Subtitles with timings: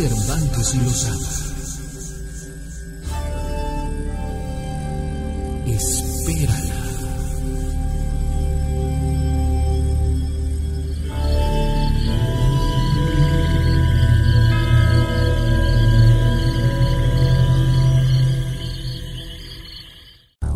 [0.00, 1.28] Cervantes y Lozada.
[5.66, 6.58] Espérala.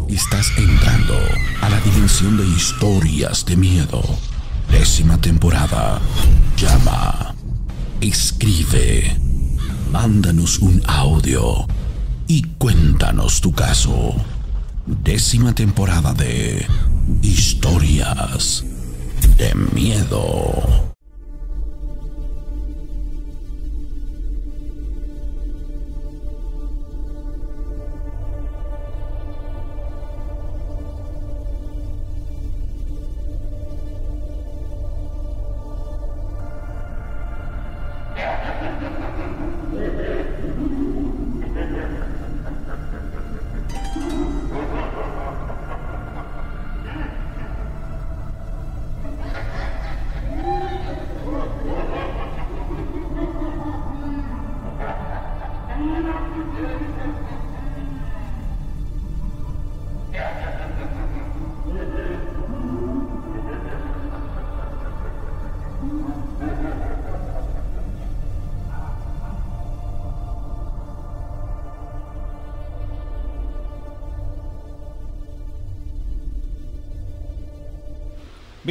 [0.09, 1.19] Estás entrando
[1.61, 4.03] a la dimensión de historias de miedo.
[4.71, 6.01] Décima temporada.
[6.57, 7.35] Llama.
[8.01, 9.24] Escribe.
[9.95, 11.69] Mándanos un audio.
[12.27, 14.13] Y cuéntanos tu caso.
[14.87, 16.67] Décima temporada de
[17.23, 18.65] Historias
[19.39, 20.84] de Miedo.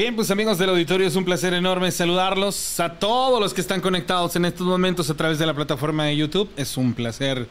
[0.03, 3.79] Bien, pues amigos del auditorio, es un placer enorme saludarlos a todos los que están
[3.79, 6.49] conectados en estos momentos a través de la plataforma de YouTube.
[6.57, 7.47] Es un placer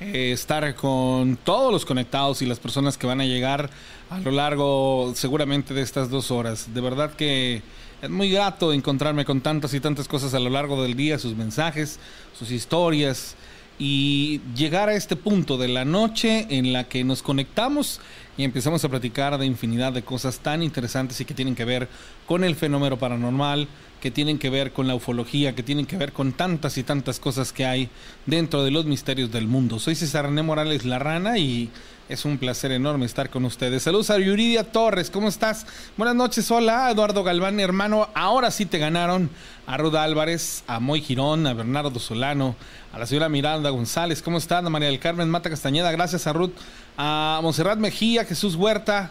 [0.00, 3.70] eh, estar con todos los conectados y las personas que van a llegar
[4.10, 6.74] a lo largo seguramente de estas dos horas.
[6.74, 7.62] De verdad que
[8.02, 11.36] es muy grato encontrarme con tantas y tantas cosas a lo largo del día, sus
[11.36, 12.00] mensajes,
[12.36, 13.36] sus historias
[13.78, 18.00] y llegar a este punto de la noche en la que nos conectamos
[18.36, 21.88] y empezamos a platicar de infinidad de cosas tan interesantes y que tienen que ver
[22.26, 23.68] con el fenómeno paranormal,
[24.00, 27.20] que tienen que ver con la ufología, que tienen que ver con tantas y tantas
[27.20, 27.88] cosas que hay
[28.26, 29.78] dentro de los misterios del mundo.
[29.78, 31.70] Soy César René Morales La Rana y
[32.08, 33.84] es un placer enorme estar con ustedes.
[33.84, 35.66] Saludos a Yuridia Torres, ¿cómo estás?
[35.96, 38.08] Buenas noches, hola, Eduardo Galván, hermano.
[38.14, 39.30] Ahora sí te ganaron
[39.66, 42.56] a Ruda Álvarez, a Moy Girón, a Bernardo Solano,
[42.92, 44.66] a la señora Miranda González, ¿cómo están?
[44.66, 46.52] A María del Carmen Mata Castañeda, gracias a Ruth,
[46.96, 49.10] a Monserrat Mejía, Jesús Huerta,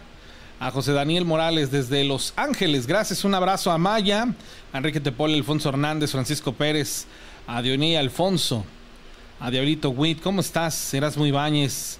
[0.60, 4.28] a José Daniel Morales desde Los Ángeles, gracias, un abrazo a Maya,
[4.72, 7.08] a Enrique Tepol, Alfonso Hernández, Francisco Pérez,
[7.48, 8.64] a Dionía Alfonso,
[9.40, 10.94] a Diablito Witt, ¿cómo estás?
[11.18, 11.98] muy Ibáñez,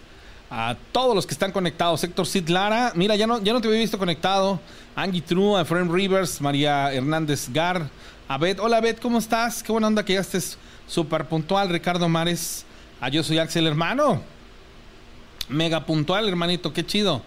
[0.52, 3.68] a todos los que están conectados, Héctor Cid Lara, mira, ya no, ya no te
[3.68, 4.60] había visto conectado,
[4.96, 7.90] Angie True, a Efraín Rivers, María Hernández Gar,
[8.28, 9.64] a Beth, hola Beth, ¿cómo estás?
[9.64, 12.66] Qué buena onda que ya estés súper puntual, Ricardo Mares,
[13.00, 14.22] a Yo Soy Axel, hermano,
[15.52, 17.22] mega puntual, hermanito, qué chido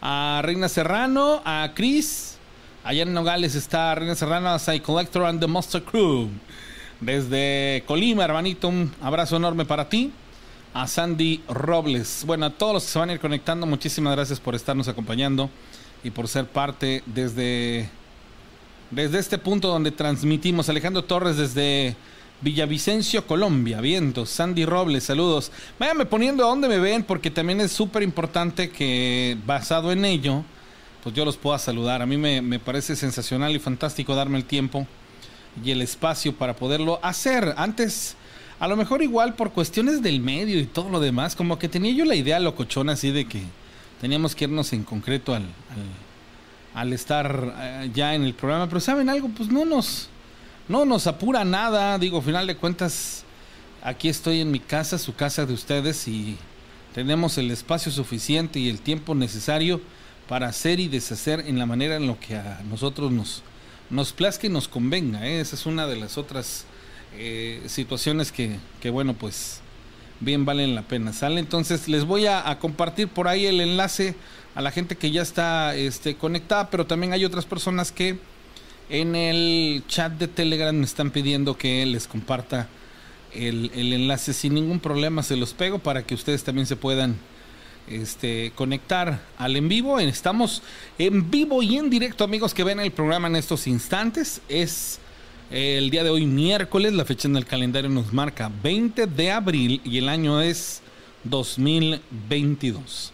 [0.00, 2.36] a Reina Serrano, a Chris.
[2.82, 6.28] Allá en Nogales está Reina Serrano, a Psy Collector and the Monster Crew.
[7.00, 10.12] Desde Colima, hermanito, un abrazo enorme para ti.
[10.72, 12.22] A Sandy Robles.
[12.26, 15.50] Bueno, a todos los que se van a ir conectando, muchísimas gracias por estarnos acompañando
[16.04, 17.88] y por ser parte desde,
[18.90, 20.68] desde este punto donde transmitimos.
[20.68, 21.96] Alejandro Torres desde
[22.42, 24.30] Villavicencio, Colombia, vientos.
[24.30, 25.52] Sandy Robles, saludos.
[25.78, 30.42] Váyanme poniendo a dónde me ven, porque también es súper importante que, basado en ello,
[31.02, 32.00] pues yo los pueda saludar.
[32.00, 34.86] A mí me, me, parece sensacional y fantástico darme el tiempo
[35.62, 37.54] y el espacio para poderlo hacer.
[37.58, 38.16] Antes,
[38.58, 41.92] a lo mejor igual por cuestiones del medio y todo lo demás, como que tenía
[41.92, 43.42] yo la idea locochona así de que
[44.00, 48.66] teníamos que irnos en concreto al, al, al estar eh, ya en el programa.
[48.68, 49.28] Pero ¿saben algo?
[49.28, 50.09] Pues no nos
[50.70, 53.24] no nos apura nada, digo, final de cuentas,
[53.82, 56.38] aquí estoy en mi casa, su casa de ustedes y
[56.94, 59.80] tenemos el espacio suficiente y el tiempo necesario
[60.28, 63.42] para hacer y deshacer en la manera en lo que a nosotros nos,
[63.90, 65.26] nos plazca y nos convenga.
[65.26, 65.40] ¿eh?
[65.40, 66.66] Esa es una de las otras
[67.18, 69.62] eh, situaciones que, que, bueno, pues
[70.20, 71.12] bien valen la pena.
[71.12, 71.40] ¿Sale?
[71.40, 74.14] Entonces les voy a, compartir por ahí el enlace
[74.54, 78.20] a la gente que ya está este, conectada, pero también hay otras personas que
[78.90, 82.68] en el chat de Telegram me están pidiendo que les comparta
[83.32, 85.22] el, enlace sin ningún problema.
[85.22, 87.16] Se los pego para que ustedes también se puedan
[87.88, 90.00] este, conectar al en vivo.
[90.00, 90.62] Estamos
[90.98, 94.40] en vivo y en directo, amigos que ven el programa en estos instantes.
[94.48, 94.98] Es
[95.52, 96.92] el día de hoy, miércoles.
[96.92, 100.82] La fecha en el calendario nos marca 20 de abril y el año es
[101.24, 103.12] 2022.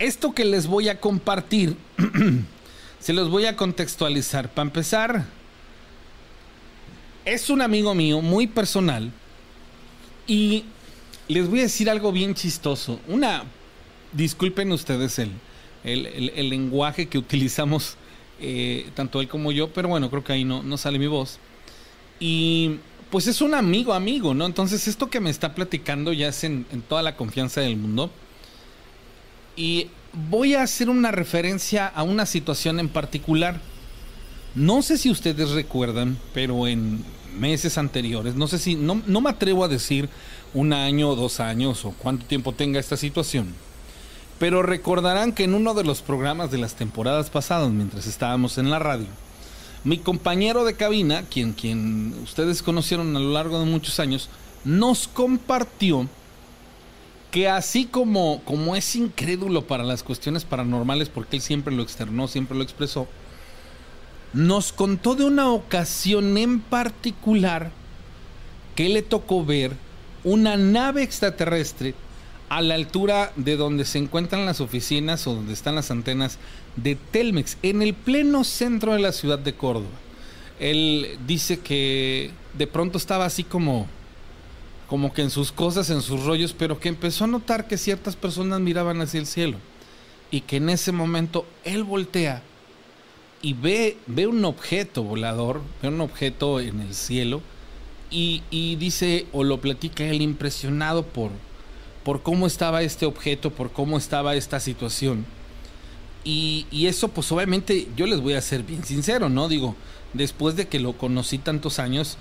[0.00, 1.76] Esto que les voy a compartir
[3.02, 4.48] Se los voy a contextualizar.
[4.50, 5.24] Para empezar,
[7.24, 9.10] es un amigo mío muy personal
[10.28, 10.62] y
[11.26, 13.00] les voy a decir algo bien chistoso.
[13.08, 13.42] Una,
[14.12, 15.32] disculpen ustedes el,
[15.82, 17.96] el, lenguaje que utilizamos,
[18.40, 21.40] eh, tanto él como yo, pero bueno, creo que ahí no, no sale mi voz.
[22.20, 22.76] Y
[23.10, 24.46] pues es un amigo, amigo, ¿no?
[24.46, 28.12] Entonces esto que me está platicando ya es en, en toda la confianza del mundo.
[29.56, 33.60] Y voy a hacer una referencia a una situación en particular.
[34.54, 37.04] No sé si ustedes recuerdan, pero en
[37.38, 40.08] meses anteriores, no sé si, no, no me atrevo a decir
[40.52, 43.54] un año o dos años o cuánto tiempo tenga esta situación,
[44.38, 48.70] pero recordarán que en uno de los programas de las temporadas pasadas, mientras estábamos en
[48.70, 49.06] la radio,
[49.84, 54.28] mi compañero de cabina, quien, quien ustedes conocieron a lo largo de muchos años,
[54.64, 56.06] nos compartió
[57.32, 62.28] que así como, como es incrédulo para las cuestiones paranormales, porque él siempre lo externó,
[62.28, 63.08] siempre lo expresó,
[64.34, 67.72] nos contó de una ocasión en particular
[68.76, 69.72] que le tocó ver
[70.24, 71.94] una nave extraterrestre
[72.50, 76.38] a la altura de donde se encuentran las oficinas o donde están las antenas
[76.76, 79.88] de Telmex, en el pleno centro de la ciudad de Córdoba.
[80.60, 83.86] Él dice que de pronto estaba así como
[84.92, 88.14] como que en sus cosas, en sus rollos, pero que empezó a notar que ciertas
[88.14, 89.56] personas miraban hacia el cielo
[90.30, 92.42] y que en ese momento él voltea
[93.40, 97.40] y ve, ve un objeto volador, ve un objeto en el cielo
[98.10, 98.42] y,
[98.78, 101.30] dice o lo platica él impresionado por,
[102.04, 105.24] por cómo estaba este objeto, por cómo estaba esta situación.
[106.22, 109.48] Y, y, eso pues obviamente yo les voy a ser bien sincero, ¿no?
[109.48, 109.74] Digo,
[110.12, 112.18] después de que lo conocí tantos años,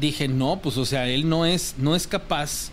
[0.00, 2.70] dije, no, pues o sea, él no es, no es capaz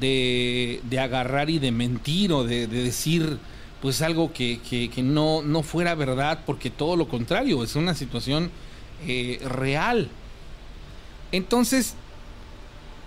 [0.00, 3.38] de, de agarrar y de mentir o de, decir
[3.80, 8.50] pues algo que, que, no, no fuera verdad, porque todo lo contrario, es una situación
[9.08, 10.08] eh, real.
[11.32, 11.94] Entonces,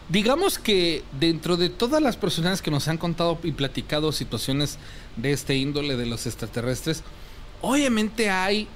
[0.10, 4.77] digamos que dentro de todas las personas que nos han contado y platicado situaciones
[5.15, 7.03] de este índole de los extraterrestres,
[7.62, 8.68] obviamente hay,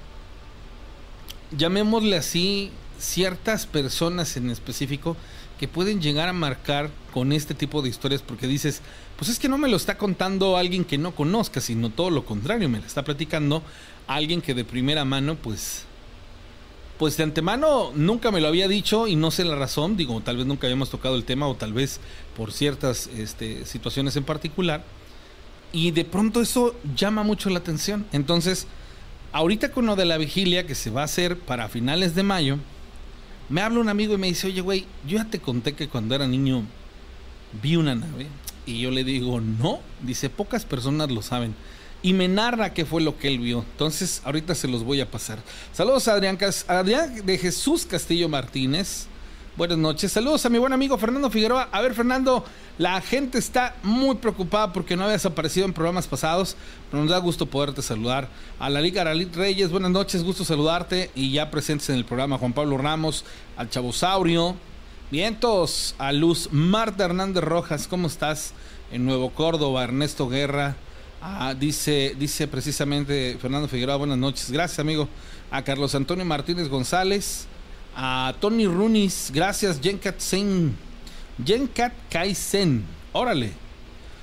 [1.56, 5.16] llamémosle así, ciertas personas en específico
[5.58, 8.80] que pueden llegar a marcar con este tipo de historias porque dices,
[9.16, 12.24] pues es que no me lo está contando alguien que no conozca, sino todo lo
[12.24, 13.62] contrario, me lo está platicando
[14.06, 15.84] alguien que de primera mano, pues,
[16.98, 20.36] pues de antemano nunca me lo había dicho y no sé la razón, digo, tal
[20.36, 22.00] vez nunca habíamos tocado el tema o tal vez
[22.36, 24.84] por ciertas este, situaciones en particular.
[25.72, 28.06] Y de pronto eso llama mucho la atención.
[28.12, 28.66] Entonces,
[29.32, 32.58] ahorita con lo de la vigilia que se va a hacer para finales de mayo,
[33.50, 36.14] me habla un amigo y me dice, oye, güey, yo ya te conté que cuando
[36.14, 36.62] era niño
[37.60, 38.28] vi una nave.
[38.64, 39.80] Y yo le digo, no.
[40.02, 41.54] Dice, pocas personas lo saben.
[42.00, 43.64] Y me narra qué fue lo que él vio.
[43.72, 45.40] Entonces, ahorita se los voy a pasar.
[45.72, 46.38] Saludos a Adrián,
[46.68, 49.06] Adrián de Jesús Castillo Martínez.
[49.56, 50.12] Buenas noches.
[50.12, 51.68] Saludos a mi buen amigo Fernando Figueroa.
[51.72, 52.44] A ver, Fernando,
[52.78, 56.56] la gente está muy preocupada porque no habías aparecido en programas pasados,
[56.88, 58.28] pero nos da gusto poderte saludar.
[58.60, 61.10] A la Liga Aralit Reyes, buenas noches, gusto saludarte.
[61.16, 63.24] Y ya presentes en el programa Juan Pablo Ramos,
[63.56, 64.54] al Chabosaurio.
[65.10, 68.54] Vientos, a Luz Marta Hernández Rojas, ¿cómo estás?
[68.92, 70.76] En Nuevo Córdoba, Ernesto Guerra.
[71.20, 74.52] Ah, dice, dice precisamente Fernando Figueroa, buenas noches.
[74.52, 75.08] Gracias, amigo.
[75.50, 77.48] A Carlos Antonio Martínez González
[78.02, 80.74] a Tony Runis, gracias, Jenkat Sen.
[81.44, 83.52] Jenkat Kaisen, órale.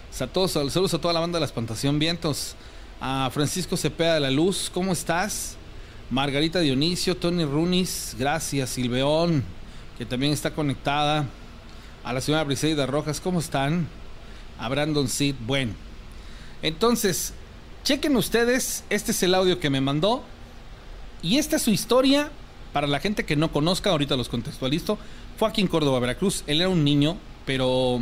[0.09, 2.55] saludos a toda la banda de la Espantación Vientos.
[2.99, 5.57] A Francisco Cepeda de la Luz, ¿cómo estás?
[6.09, 8.71] Margarita Dionisio, Tony Runis, gracias.
[8.71, 9.43] Silveón,
[9.99, 11.25] que también está conectada.
[12.03, 13.87] A la señora Briseida Rojas, ¿cómo están?
[14.57, 15.73] A Brandon Sid, bueno.
[16.63, 17.31] Entonces,
[17.83, 20.23] chequen ustedes, este es el audio que me mandó.
[21.21, 22.31] Y esta es su historia
[22.73, 24.97] para la gente que no conozca, ahorita los contextualizo,
[25.37, 26.43] fue aquí en Córdoba, Veracruz.
[26.47, 28.01] Él era un niño, pero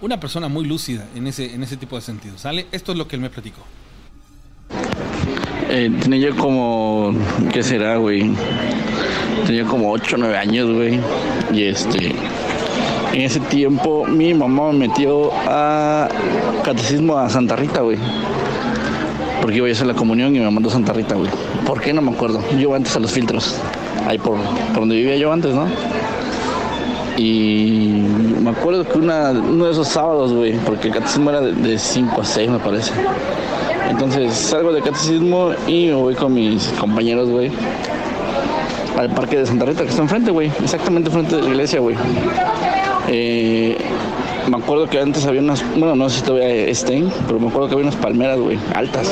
[0.00, 2.38] una persona muy lúcida en ese, en ese tipo de sentido.
[2.38, 2.66] ¿Sale?
[2.72, 3.62] Esto es lo que él me platicó.
[5.68, 7.14] Eh, tenía yo como,
[7.52, 8.30] ¿qué será, güey?
[9.46, 11.00] Tenía como 8 o 9 años, güey.
[11.52, 12.14] Y este,
[13.12, 16.08] en ese tiempo mi mamá me metió a
[16.64, 17.98] catecismo a Santa Rita, güey
[19.44, 21.30] porque iba a hacer la comunión y me mandó Santa Rita, güey.
[21.66, 21.92] ¿Por qué?
[21.92, 22.42] No me acuerdo.
[22.58, 23.56] Yo antes a los filtros,
[24.06, 24.38] ahí por,
[24.74, 25.66] donde vivía yo antes, ¿no?
[27.18, 28.06] Y
[28.40, 32.24] me acuerdo que uno de esos sábados, güey, porque el catecismo era de 5 a
[32.24, 32.92] 6, me parece.
[33.90, 37.52] Entonces salgo del catecismo y me voy con mis compañeros, güey,
[38.96, 41.96] al parque de Santa Rita, que está enfrente, güey, exactamente enfrente de la iglesia, güey.
[43.08, 43.76] Eh,
[44.48, 47.68] me acuerdo que antes había unas, bueno, no sé si todavía estén, pero me acuerdo
[47.68, 49.10] que había unas palmeras, güey, altas.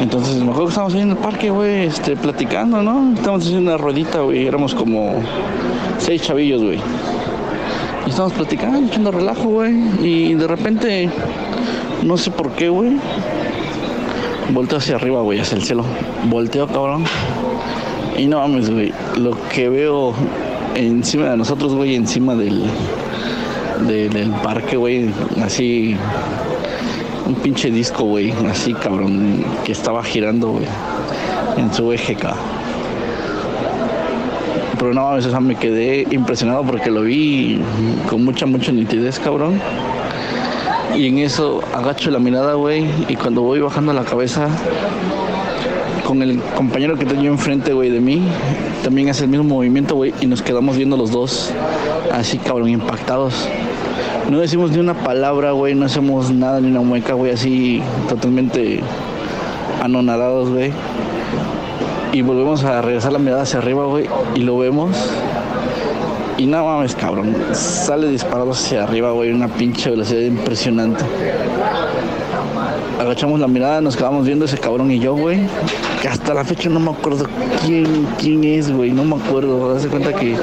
[0.00, 3.12] Entonces me acuerdo que estábamos ahí en el parque, güey, este, platicando, ¿no?
[3.14, 5.22] Estábamos haciendo una ruedita, güey, éramos como
[5.98, 6.80] seis chavillos, güey.
[8.06, 9.72] Y estábamos platicando, echando relajo, güey.
[10.02, 11.08] Y de repente,
[12.02, 12.96] no sé por qué, güey.
[14.50, 15.84] Volteo hacia arriba, güey, hacia el cielo.
[16.24, 17.04] Volteo, cabrón.
[18.18, 18.92] Y no mames, güey.
[19.16, 20.14] Lo que veo
[20.74, 22.64] encima de nosotros, güey, encima del,
[23.86, 25.10] de- del parque, güey,
[25.44, 25.96] así.
[27.26, 30.66] Un pinche disco, güey, así, cabrón, que estaba girando, güey,
[31.56, 32.16] en su eje.
[34.78, 37.60] Pero no o sea, me quedé impresionado porque lo vi
[38.10, 39.60] con mucha, mucha nitidez, cabrón.
[40.96, 44.48] Y en eso agacho la mirada, güey, y cuando voy bajando la cabeza,
[46.04, 48.22] con el compañero que tenía enfrente, güey, de mí,
[48.82, 51.50] también hace el mismo movimiento, güey, y nos quedamos viendo los dos,
[52.12, 53.48] así, cabrón, impactados.
[54.32, 58.80] No decimos ni una palabra, güey, no hacemos nada, ni una mueca, güey, así, totalmente
[59.82, 60.72] anonadados, güey.
[62.14, 64.96] Y volvemos a regresar la mirada hacia arriba, güey, y lo vemos.
[66.38, 71.04] Y no mames, cabrón, sale disparado hacia arriba, güey, una pinche velocidad impresionante.
[72.98, 75.40] Agachamos la mirada, nos quedamos viendo ese cabrón y yo, güey.
[76.00, 77.26] Que hasta la fecha no me acuerdo
[77.66, 78.92] quién, quién es, güey.
[78.92, 79.76] No me acuerdo.
[79.76, 80.36] Haz de cuenta que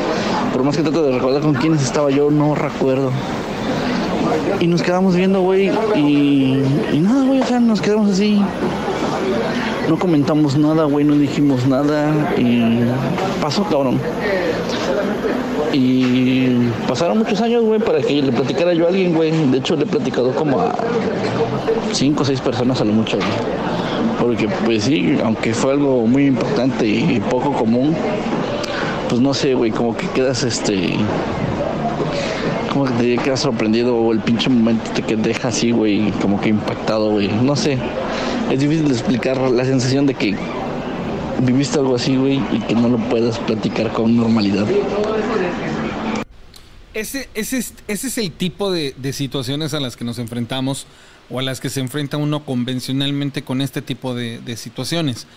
[0.53, 3.11] por más que trato de recordar con quiénes estaba yo, no recuerdo.
[4.59, 5.71] Y nos quedamos viendo, güey.
[5.95, 6.61] Y,
[6.93, 8.41] y nada, güey, o sea, nos quedamos así.
[9.87, 12.33] No comentamos nada, güey, no dijimos nada.
[12.37, 12.81] Y
[13.41, 13.99] pasó, cabrón.
[15.71, 19.31] Y pasaron muchos años, güey, para que le platicara yo a alguien, güey.
[19.47, 20.75] De hecho, le he platicado como a
[21.93, 23.29] cinco o seis personas a lo mucho, güey.
[24.19, 27.95] Porque, pues sí, aunque fue algo muy importante y poco común,
[29.07, 30.93] pues no sé, güey, como que quedas, este...
[32.85, 37.11] Que te quedas sorprendido o el pinche momento te deja así, güey, como que impactado,
[37.11, 37.27] güey.
[37.27, 37.77] No sé.
[38.51, 40.35] Es difícil de explicar la sensación de que
[41.41, 44.65] viviste algo así, güey, y que no lo puedas platicar con normalidad.
[46.93, 50.87] Ese, ese, es, el tipo de, de situaciones a las que nos enfrentamos
[51.29, 55.27] o a las que se enfrenta uno convencionalmente con este tipo de, de situaciones.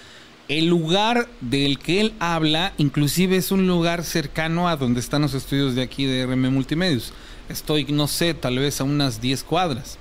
[0.49, 5.35] El lugar del que él habla, inclusive es un lugar cercano a donde están los
[5.35, 7.13] estudios de aquí de RM Multimedios.
[7.49, 9.99] Estoy, no sé, tal vez a unas 10 cuadras.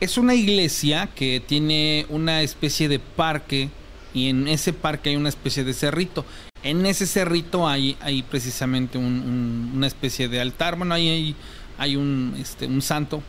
[0.00, 3.70] Es una iglesia que tiene una especie de parque
[4.14, 6.24] y en ese parque hay una especie de cerrito.
[6.64, 10.76] En ese cerrito hay, hay precisamente un- un- una especie de altar.
[10.76, 11.34] Bueno, ahí hay,
[11.78, 13.22] hay un, este, un santo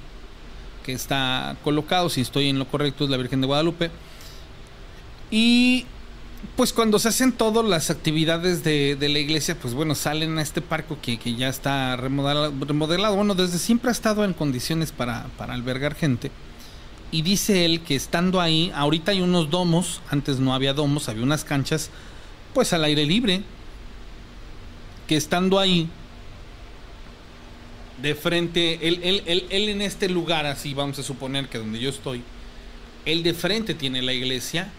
[0.86, 3.90] que está colocado, si estoy en lo correcto, es la Virgen de Guadalupe.
[5.32, 5.86] Y
[6.56, 10.42] pues cuando se hacen todas las actividades de, de la iglesia, pues bueno, salen a
[10.42, 13.16] este parque que, que ya está remodelado, remodelado.
[13.16, 16.32] Bueno, desde siempre ha estado en condiciones para, para albergar gente.
[17.12, 21.24] Y dice él que estando ahí, ahorita hay unos domos, antes no había domos, había
[21.24, 21.90] unas canchas,
[22.54, 23.44] pues al aire libre.
[25.08, 25.90] Que estando ahí,
[28.02, 31.80] de frente, él, él, él, él en este lugar, así vamos a suponer que donde
[31.80, 32.24] yo estoy,
[33.06, 34.72] él de frente tiene la iglesia,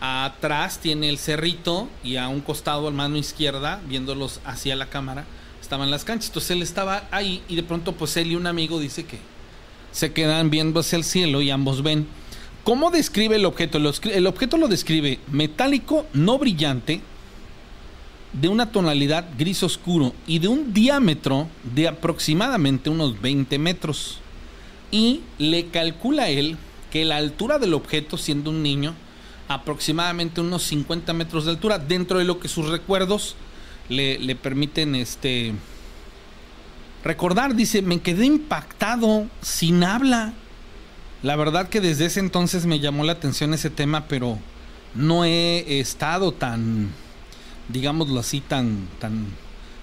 [0.00, 5.24] atrás tiene el cerrito y a un costado, a mano izquierda, viéndolos hacia la cámara,
[5.60, 6.28] estaban las canchas.
[6.28, 9.18] Entonces él estaba ahí y de pronto pues él y un amigo dice que
[9.92, 12.06] se quedan viendo hacia el cielo y ambos ven.
[12.64, 13.78] ¿Cómo describe el objeto?
[13.78, 17.00] El objeto lo describe metálico, no brillante,
[18.32, 24.18] de una tonalidad gris oscuro y de un diámetro de aproximadamente unos 20 metros.
[24.90, 26.56] Y le calcula él
[26.90, 28.94] que la altura del objeto, siendo un niño,
[29.48, 33.34] aproximadamente unos 50 metros de altura, dentro de lo que sus recuerdos
[33.88, 35.54] le, le permiten este
[37.02, 37.54] recordar.
[37.54, 40.34] Dice, me quedé impactado, sin habla.
[41.22, 44.38] La verdad que desde ese entonces me llamó la atención ese tema, pero
[44.94, 46.90] no he estado tan,
[47.68, 49.26] digámoslo así, tan, tan,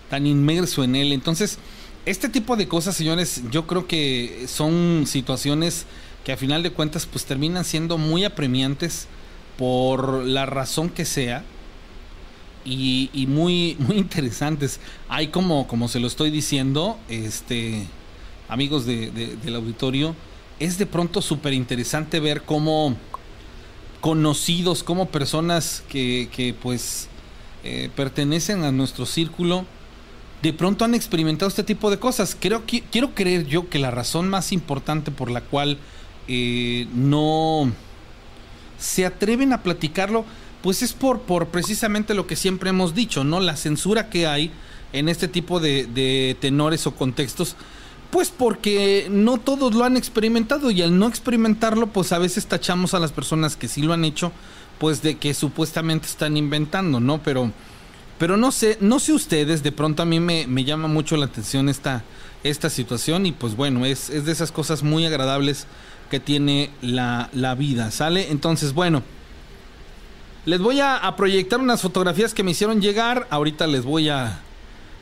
[0.09, 1.11] tan inmerso en él.
[1.11, 1.57] Entonces,
[2.05, 5.85] este tipo de cosas, señores, yo creo que son situaciones
[6.23, 9.07] que a final de cuentas, pues terminan siendo muy apremiantes
[9.57, 11.43] por la razón que sea
[12.63, 14.79] y, muy, muy interesantes.
[15.09, 17.85] Hay como, como se lo estoy diciendo, este,
[18.49, 20.15] amigos de- del auditorio,
[20.59, 22.95] es de pronto súper interesante ver cómo
[24.01, 27.07] conocidos, como personas que, que, pues
[27.63, 29.65] eh, pertenecen a nuestro círculo,
[30.41, 32.37] de pronto han experimentado este tipo de cosas.
[32.39, 35.79] Creo que, quiero creer yo que la razón más importante por la cual
[36.27, 37.71] eh, no
[38.77, 40.25] se atreven a platicarlo,
[40.61, 43.39] pues es por, por precisamente lo que siempre hemos dicho, ¿no?
[43.39, 44.51] La censura que hay
[44.93, 47.55] en este tipo de, de tenores o contextos,
[48.11, 52.93] Pues porque no todos lo han experimentado y al no experimentarlo, pues a veces tachamos
[52.93, 54.31] a las personas que sí lo han hecho,
[54.79, 57.21] pues de que supuestamente están inventando, ¿no?
[57.23, 57.51] Pero,
[58.17, 61.25] pero no sé, no sé ustedes, de pronto a mí me, me llama mucho la
[61.25, 62.03] atención esta,
[62.43, 65.65] esta situación y pues bueno, es, es de esas cosas muy agradables
[66.15, 68.31] que tiene la, la vida, ¿sale?
[68.31, 69.03] Entonces, bueno.
[70.45, 73.27] Les voy a, proyectar unas fotografías que me hicieron llegar.
[73.31, 74.39] Ahorita les voy a,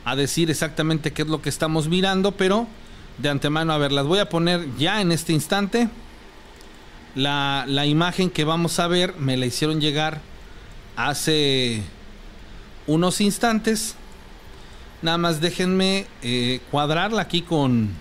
[0.05, 2.65] a, decir exactamente qué es lo que estamos mirando, pero
[3.19, 5.87] de antemano, a ver, las voy a poner ya en este instante.
[7.13, 10.19] La, la imagen que vamos a ver me la hicieron llegar
[10.95, 11.83] hace
[12.87, 13.93] unos instantes.
[15.03, 17.91] Nada más déjenme eh, cuadrarla aquí con,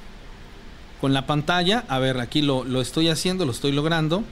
[1.03, 1.85] con la pantalla.
[1.89, 4.25] A ver, aquí lo, lo estoy haciendo, lo estoy logrando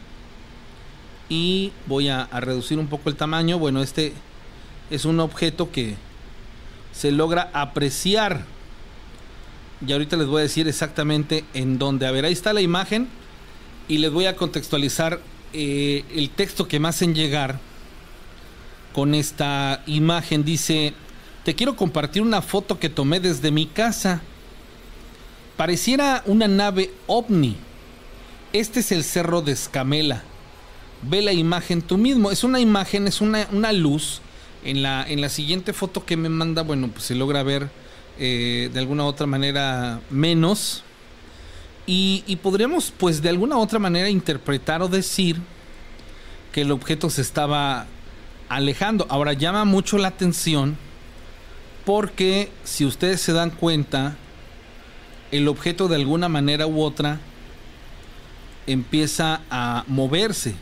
[1.28, 3.58] y voy a, reducir un poco el tamaño.
[3.58, 4.12] Bueno, este
[4.90, 5.96] es un objeto que
[6.92, 8.44] se logra apreciar.
[9.84, 12.06] Y ahorita les voy a decir exactamente en dónde.
[12.06, 13.08] A ver, ahí está la imagen
[13.88, 15.20] y les voy a contextualizar
[15.52, 17.58] eh, el texto que me hacen llegar
[18.92, 20.44] con esta imagen.
[20.44, 20.94] Dice,
[21.44, 24.20] te quiero compartir una foto que tomé desde mi casa.
[25.60, 27.54] Pareciera una nave ovni.
[28.54, 30.22] Este es el cerro de Escamela
[31.02, 32.30] ve la imagen tú mismo.
[32.30, 34.22] Es una imagen, es una, una luz.
[34.64, 37.68] En la, en la siguiente foto que me manda, bueno, pues se logra ver
[38.18, 40.82] eh, de alguna otra manera menos.
[41.86, 45.36] Y, y, podríamos, pues de alguna otra manera, interpretar o decir
[46.52, 47.84] que el objeto se estaba
[48.48, 49.06] alejando.
[49.10, 50.78] Ahora llama mucho la atención
[51.84, 54.16] porque si ustedes se dan cuenta,
[55.30, 57.18] el objeto de alguna manera u otra
[58.66, 60.54] empieza a moverse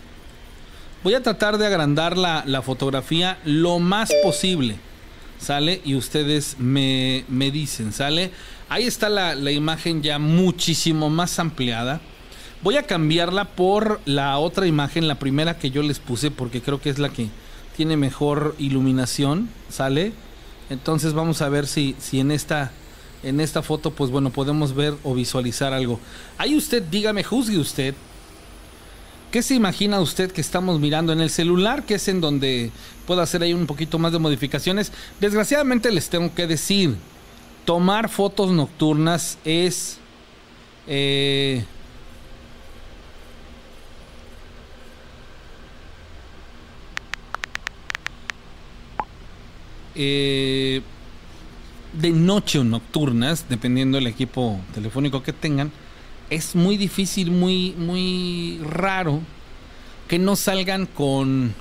[1.04, 4.76] Voy a tratar de agrandar la, la fotografía lo más posible.
[5.38, 5.80] ¿Sale?
[5.84, 8.32] Y ustedes me, me dicen, ¿sale?
[8.68, 12.00] Ahí está la, la, imagen ya muchísimo más ampliada.
[12.62, 16.80] Voy a cambiarla por la otra imagen, la primera que yo les puse, porque creo
[16.80, 17.28] que es la que
[17.76, 20.12] tiene mejor iluminación, ¿sale?
[20.70, 22.72] Entonces vamos a ver si, si en esta
[23.22, 26.00] en esta foto, pues bueno, podemos ver o visualizar algo.
[26.36, 27.94] Ahí usted, dígame, juzgue usted
[29.30, 31.84] ¿Qué se imagina usted que estamos mirando en el celular?
[31.84, 32.70] Que es en donde
[33.06, 34.90] puedo hacer ahí un poquito más de modificaciones.
[35.20, 36.96] Desgraciadamente les tengo que decir,
[37.66, 39.98] tomar fotos nocturnas es...
[40.86, 41.62] Eh,
[49.94, 50.80] eh,
[52.00, 55.72] de noche o nocturnas, dependiendo del equipo telefónico que tengan,
[56.30, 59.20] es muy difícil, muy, muy raro
[60.06, 61.54] que no salgan con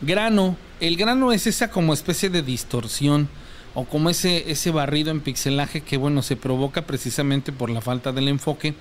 [0.00, 0.56] grano.
[0.80, 3.28] El grano es esa como especie de distorsión
[3.74, 8.12] o como ese, ese barrido en pixelaje que bueno se provoca precisamente por la falta
[8.12, 8.74] del enfoque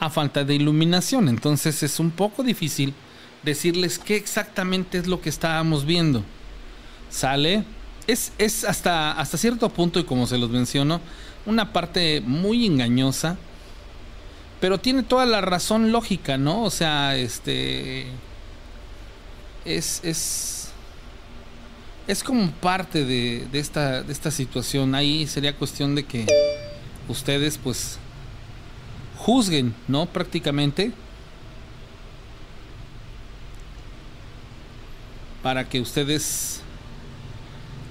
[0.00, 1.28] a falta de iluminación.
[1.28, 2.94] Entonces es un poco difícil
[3.42, 6.22] decirles qué exactamente es lo que estábamos viendo.
[7.10, 7.64] ¿Sale?
[8.08, 11.00] Es, es hasta, hasta cierto punto, y como se los menciono,
[11.46, 13.38] una parte muy engañosa
[14.60, 16.64] pero tiene toda la razón lógica, ¿no?
[16.64, 18.06] O sea, este.
[19.64, 20.00] Es.
[20.02, 20.70] Es.
[22.08, 24.94] Es como parte de, de, esta, de esta situación.
[24.94, 26.26] Ahí sería cuestión de que
[27.08, 27.98] ustedes, pues.
[29.16, 30.06] juzguen, ¿no?
[30.06, 30.92] Prácticamente.
[35.42, 36.62] Para que ustedes.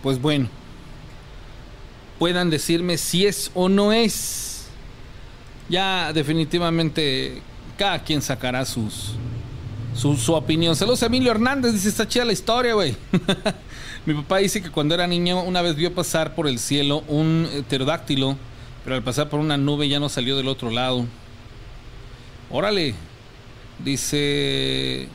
[0.02, 0.50] Pues bueno.
[2.20, 4.68] Puedan decirme si es o no es
[5.70, 7.42] ya definitivamente
[7.78, 9.14] cada quien sacará sus
[9.98, 10.76] su, opinión.
[10.76, 12.96] Saludos Emilio Hernández, dice, está chida la historia, güey.
[14.06, 17.48] Mi papá dice que cuando era niño una vez vio pasar por el cielo un
[17.68, 18.38] pterodáctilo,
[18.84, 21.06] pero al pasar por una nube ya no salió del otro lado.
[22.50, 22.94] Órale,
[23.84, 25.10] dice...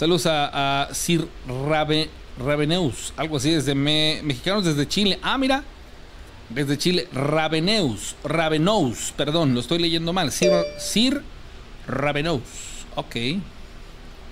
[0.00, 1.28] Saludos a, Sir
[1.68, 2.08] Rabe,
[2.38, 5.18] Raveneus, algo así, desde me, mexicanos desde Chile.
[5.20, 5.62] Ah, mira,
[6.48, 10.32] desde Chile, Raveneus, Ravenous, perdón, lo estoy leyendo mal.
[10.32, 11.22] Sir, Sir
[11.86, 12.40] Ravenous.
[12.94, 13.14] Ok.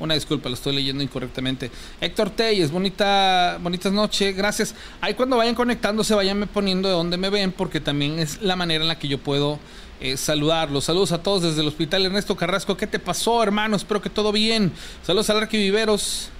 [0.00, 1.70] Una disculpa, lo estoy leyendo incorrectamente.
[2.00, 4.74] Héctor Telles, bonita, bonitas noches, gracias.
[5.02, 8.82] Ahí cuando vayan conectándose, vayanme poniendo de dónde me ven, porque también es la manera
[8.82, 9.58] en la que yo puedo
[10.00, 10.84] eh, saludarlos.
[10.84, 12.76] Saludos a todos desde el Hospital Ernesto Carrasco.
[12.76, 13.76] ¿Qué te pasó, hermano?
[13.76, 14.72] Espero que todo bien.
[15.04, 16.30] Saludos al Viveros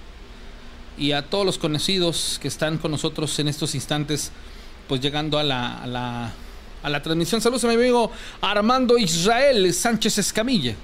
[0.97, 4.31] y a todos los conocidos que están con nosotros en estos instantes
[4.87, 6.33] pues llegando a la, a la,
[6.83, 7.41] a la transmisión.
[7.41, 10.75] Saludos a mi amigo Armando Israel Sánchez Escamilla,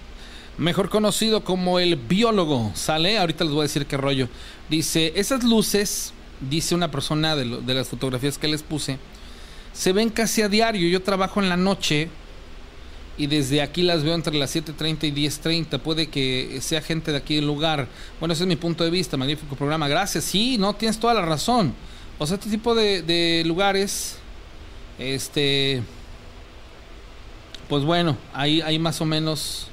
[0.58, 2.72] mejor conocido como el biólogo.
[2.76, 4.30] Sale, ahorita les voy a decir qué rollo.
[4.70, 6.14] Dice, esas luces,
[6.50, 9.00] dice una persona de, de las fotografías que les puse,
[9.74, 10.88] se ven casi a diario.
[10.88, 12.10] Yo trabajo en la noche
[13.18, 15.80] y desde aquí las veo entre las 7.30 y 10.30.
[15.80, 17.88] Puede que sea gente de aquí del lugar.
[18.20, 19.16] Bueno, ese es mi punto de vista.
[19.16, 19.88] Magnífico programa.
[19.88, 20.26] Gracias.
[20.26, 21.74] Sí, no, tienes toda la razón.
[22.18, 24.18] O sea, este tipo de, lugares,
[25.00, 25.82] este,
[27.70, 29.68] pues bueno, ahí, ahí más o menos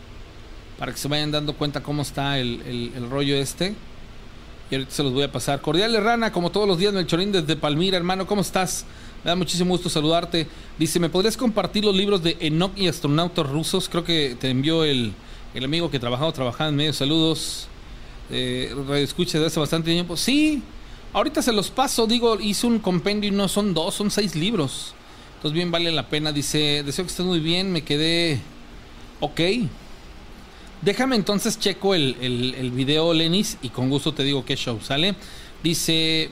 [0.78, 3.74] para que se vayan dando cuenta cómo está el, rollo este.
[4.70, 5.60] Y ahorita se los voy a pasar.
[5.60, 8.84] Cordial Rana, como todos los días, Melchorín desde Palmira, hermano, ¿cómo estás?
[9.24, 10.46] Me da muchísimo gusto saludarte.
[10.78, 13.88] Dice, ¿me podrías compartir los libros de Enoch y astronautas rusos?
[13.88, 15.12] Creo que te envió el,
[15.54, 16.92] el amigo que trabajaba, trabajaba en medio.
[16.92, 17.68] Saludos.
[18.30, 20.16] Eh, escucha desde hace bastante tiempo.
[20.16, 20.62] Sí,
[21.12, 22.06] ahorita se los paso.
[22.06, 24.94] Digo, hice un compendio y no son dos, son seis libros.
[25.36, 26.32] Entonces bien vale la pena.
[26.32, 27.70] Dice, deseo que estés muy bien.
[27.70, 28.40] Me quedé...
[29.20, 29.40] Ok.
[30.80, 34.80] Déjame entonces checo el, el, el video, Lenis, y con gusto te digo qué show,
[34.82, 35.14] ¿sale?
[35.62, 36.28] Dice,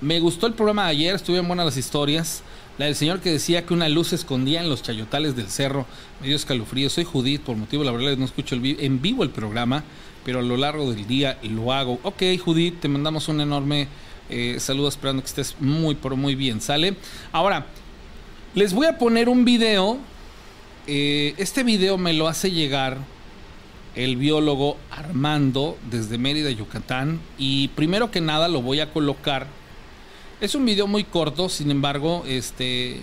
[0.00, 2.42] me gustó el programa de ayer, estuvieron buenas las historias.
[2.78, 5.86] La del señor que decía que una luz se escondía en los chayotales del cerro,
[6.20, 6.88] me dio escalofrío.
[6.88, 9.84] Soy Judith, por motivo la verdad no escucho el en vivo el programa,
[10.24, 12.00] pero a lo largo del día lo hago.
[12.02, 13.88] Ok, Judith, te mandamos un enorme
[14.30, 16.94] eh, saludo esperando que estés muy, pero muy bien, ¿sale?
[17.32, 17.66] Ahora,
[18.54, 19.98] les voy a poner un video.
[20.86, 22.98] eh, este video me lo hace llegar
[23.94, 27.20] el biólogo Armando desde Mérida, Yucatán.
[27.36, 29.59] Y primero que nada lo voy a colocar.
[30.40, 33.00] Es un video muy corto, sin embargo, este...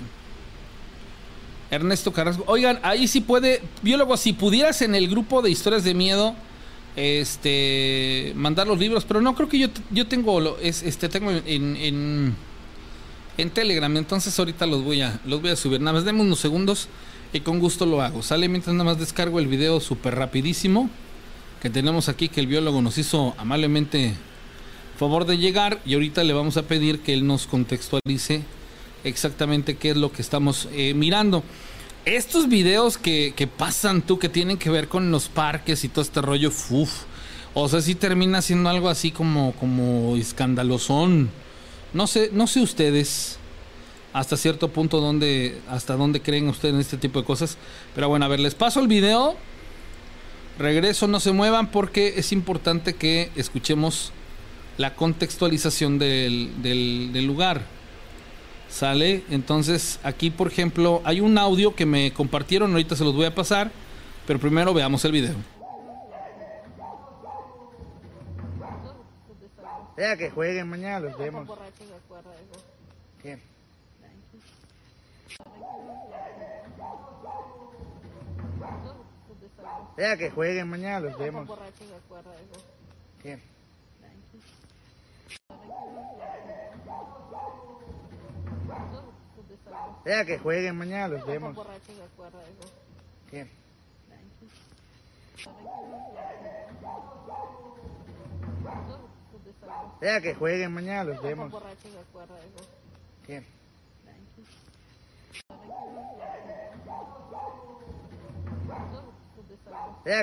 [1.69, 2.43] Ernesto Carrasco.
[2.47, 6.33] Oigan, ahí sí puede, biólogo, si pudieras en el grupo de historias de miedo,
[6.95, 12.35] este, mandar los libros, pero no creo que yo, yo tengo, este, tengo en,
[13.37, 15.79] en, Telegram, entonces ahorita los voy a, los voy a subir.
[15.79, 16.87] Nada más denme unos segundos
[17.33, 18.23] y con gusto lo hago.
[18.23, 20.89] Sale mientras nada más descargo el video súper rapidísimo
[21.61, 24.15] que tenemos aquí que el biólogo nos hizo amablemente
[24.97, 28.43] favor de llegar y ahorita le vamos a pedir que él nos contextualice
[29.03, 31.43] exactamente qué es lo que estamos eh, mirando.
[32.05, 36.01] Estos videos que, que pasan tú, que tienen que ver con los parques y todo
[36.01, 37.03] este rollo, uf,
[37.53, 41.29] o sea, sí termina siendo algo así como, como escandalosón.
[41.93, 43.37] No sé, no sé ustedes
[44.13, 47.57] hasta cierto punto dónde, hasta dónde creen ustedes en este tipo de cosas.
[47.93, 49.35] Pero bueno, a ver, les paso el video.
[50.57, 54.11] Regreso, no se muevan porque es importante que escuchemos
[54.77, 57.61] la contextualización del, del, del lugar.
[58.69, 59.23] ¿Sale?
[59.29, 63.33] Entonces, aquí, por ejemplo, hay un audio que me compartieron, ahorita se los voy a
[63.33, 63.71] pasar,
[64.25, 65.35] pero primero veamos el video.
[69.97, 71.47] Ya que jueguen mañana, los vemos.
[73.23, 73.39] ¿Qué?
[79.97, 81.49] Ya que jueguen mañana, los vemos.
[83.23, 83.39] ¿Qué?
[90.07, 91.57] Ya que jueguen mañana, los vemos.
[100.01, 101.53] Ya que jueguen mañana, los vemos.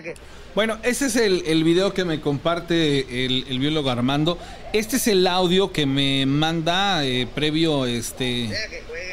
[0.02, 0.14] Que
[0.54, 4.38] Bueno, ese es el, el video que me comparte el, el biólogo Armando.
[4.72, 8.50] Este es el audio que me manda eh, previo este,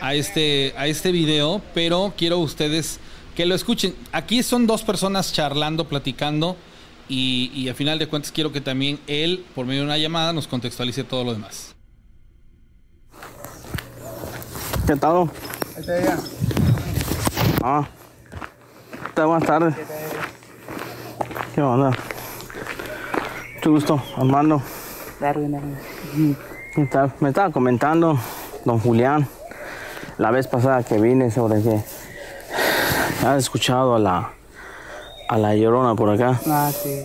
[0.01, 2.99] a, este, a este video, pero quiero ustedes
[3.35, 3.95] que lo escuchen.
[4.11, 6.55] Aquí son dos personas charlando, platicando,
[7.09, 10.31] y, y a final de cuentas quiero que también él, por medio de una llamada,
[10.31, 11.75] nos contextualice todo lo demás.
[14.87, 15.29] ¿Qué tal?
[15.75, 16.19] Ahí está ya.
[17.61, 17.87] Ah.
[19.15, 19.75] Buenas tardes.
[19.75, 19.85] ¿Qué
[21.61, 21.91] onda?
[23.55, 24.61] Mucho gusto, Armando.
[26.75, 27.13] ¿Qué tal?
[27.19, 28.17] Me estaba comentando,
[28.65, 29.27] don Julián,
[30.17, 31.81] la vez pasada que vine sobre que
[33.25, 34.31] has escuchado a la
[35.29, 36.41] a la llorona por acá.
[36.47, 37.03] Ah, sí.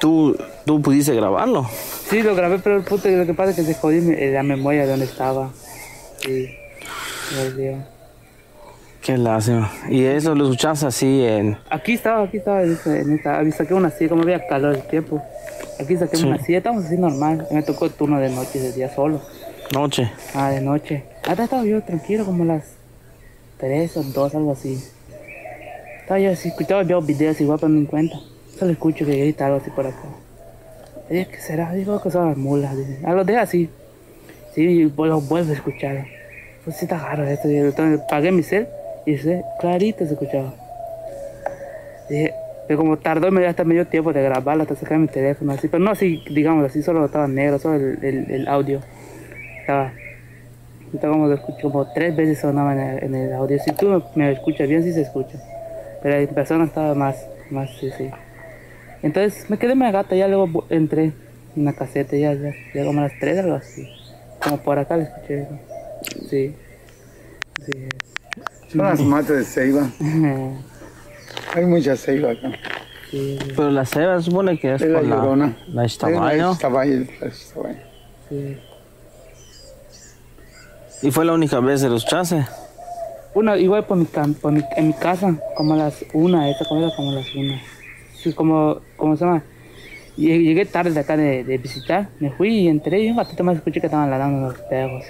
[0.00, 1.66] ¿Tú, tú pudiste grabarlo?
[2.08, 4.00] Sí, lo grabé, pero el puto, lo que pasa es que se jodió
[4.32, 5.50] la memoria de donde estaba.
[6.18, 6.54] Sí.
[7.56, 7.95] Me.
[9.06, 9.70] Qué lástima.
[9.88, 11.56] ¿Y eso lo escuchaste así en...
[11.70, 15.22] Aquí estaba, aquí estaba, en esta, saqué una silla, como había calor el tiempo.
[15.80, 16.26] Aquí saqué Sí.
[16.26, 17.46] una silla, estamos así normal.
[17.52, 19.20] Me tocó el turno de noche, de día solo.
[19.72, 20.10] noche?
[20.34, 21.04] Ah, de noche.
[21.24, 22.64] Hasta estaba yo tranquilo, como las
[23.58, 24.82] 3 o 2, algo así.
[26.00, 28.16] Estaba yo así, escuchaba yo videos igual para mi cuenta.
[28.58, 30.02] Solo escucho que grita algo así por acá.
[31.08, 31.72] Y dije, ¿qué será?
[31.72, 32.76] Digo que son las mulas.
[32.76, 32.98] Dice.
[33.06, 33.70] A los deja así.
[34.52, 36.06] Sí, y lo vuelvo a escuchar.
[36.64, 37.46] Pues sí está raro esto.
[37.46, 38.66] Entonces pagué mi cel
[39.06, 40.52] y se, clarito se escuchaba.
[42.10, 42.34] Dije,
[42.66, 45.68] pero como tardó me dio hasta medio tiempo de grabarlo, hasta sacar mi teléfono así.
[45.68, 48.80] Pero no así, digamos así, solo estaba negro, solo el, el, audio.
[49.60, 49.92] Estaba
[50.92, 53.58] Entonces como como tres veces sonaba en el, audio.
[53.60, 55.38] Si tú me escuchas bien, sí se escucha.
[56.02, 58.10] Pero en persona estaba más, más, sí, sí.
[59.02, 61.12] Entonces me quedé en mi gata, ya luego entré
[61.56, 63.88] en la caseta, ya, ya, ya como a las tres algo así.
[64.42, 65.46] Como por acá le escuché.
[66.28, 66.54] Sí.
[67.64, 67.88] Sí.
[68.68, 69.88] Son las matas de ceiba.
[71.54, 72.52] Hay mucha ceiba acá.
[73.10, 75.56] sí, Pero la ceba se supone que es Es la con la, llorona.
[75.68, 75.84] la
[78.28, 78.58] sí.
[81.02, 82.44] Y fue la única vez que los chance.
[83.34, 86.90] Una, igual por mi, por mi, en mi casa, como a las una, esta comida
[86.96, 87.60] como a las una.
[88.14, 89.42] Sí, como, ¿cómo se llama?
[90.16, 93.44] Llegué, llegué tarde de acá de, de visitar, me fui y entré y un ratito
[93.44, 95.04] más escuché que estaban ladrando los perros.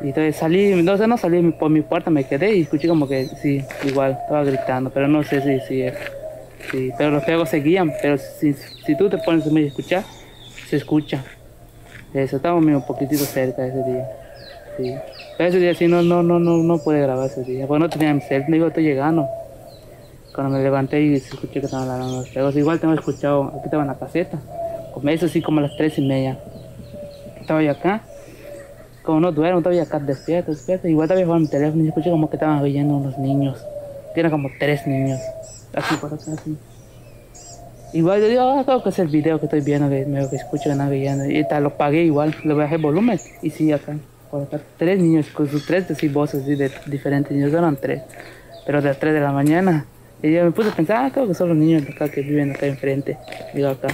[0.00, 3.08] Y entonces salí, no sé, no salí por mi puerta, me quedé y escuché como
[3.08, 5.90] que sí, igual, estaba gritando, pero no sé si
[6.70, 10.04] sí, pero los perros seguían, pero si, si tú te pones a escuchar,
[10.68, 11.24] se escucha.
[12.14, 14.08] Eso, medio un poquitito cerca ese día.
[14.76, 14.94] Sí.
[15.36, 17.66] Pero ese día sí no, no, no, no, no pude grabar ese día.
[17.66, 19.28] Porque no tenía mi cel, me digo, estoy llegando.
[20.34, 22.56] Cuando me levanté y escuché que estaban ladrando los perros.
[22.56, 24.38] Igual tengo escuchado, aquí estaba en la caseta.
[24.94, 26.38] Como eso sí, como a las tres y media.
[27.40, 28.02] Estaba yo acá.
[29.08, 30.86] Como no duermo, yo acá despierto, despierto.
[30.86, 33.56] Igual yo con mi teléfono y escuché como que estaban riendo unos niños.
[34.14, 35.18] Eran como tres niños.
[35.72, 36.58] Así por acá, así.
[37.94, 40.36] Igual yo digo, ah, creo que es el video que estoy viendo, que me que
[40.36, 41.24] escucho que están riendo.
[41.24, 43.18] Y tal, lo pagué igual, le bajé el volumen.
[43.40, 43.96] Y sí, acá.
[44.30, 48.02] Por acá, tres niños con sus tres así, voces así de diferentes niños, eran tres.
[48.66, 49.86] Pero de las tres de la mañana.
[50.22, 52.20] Y yo me puse a pensar, ah, creo que son los niños de acá que
[52.20, 53.16] viven acá enfrente.
[53.54, 53.88] Digo acá.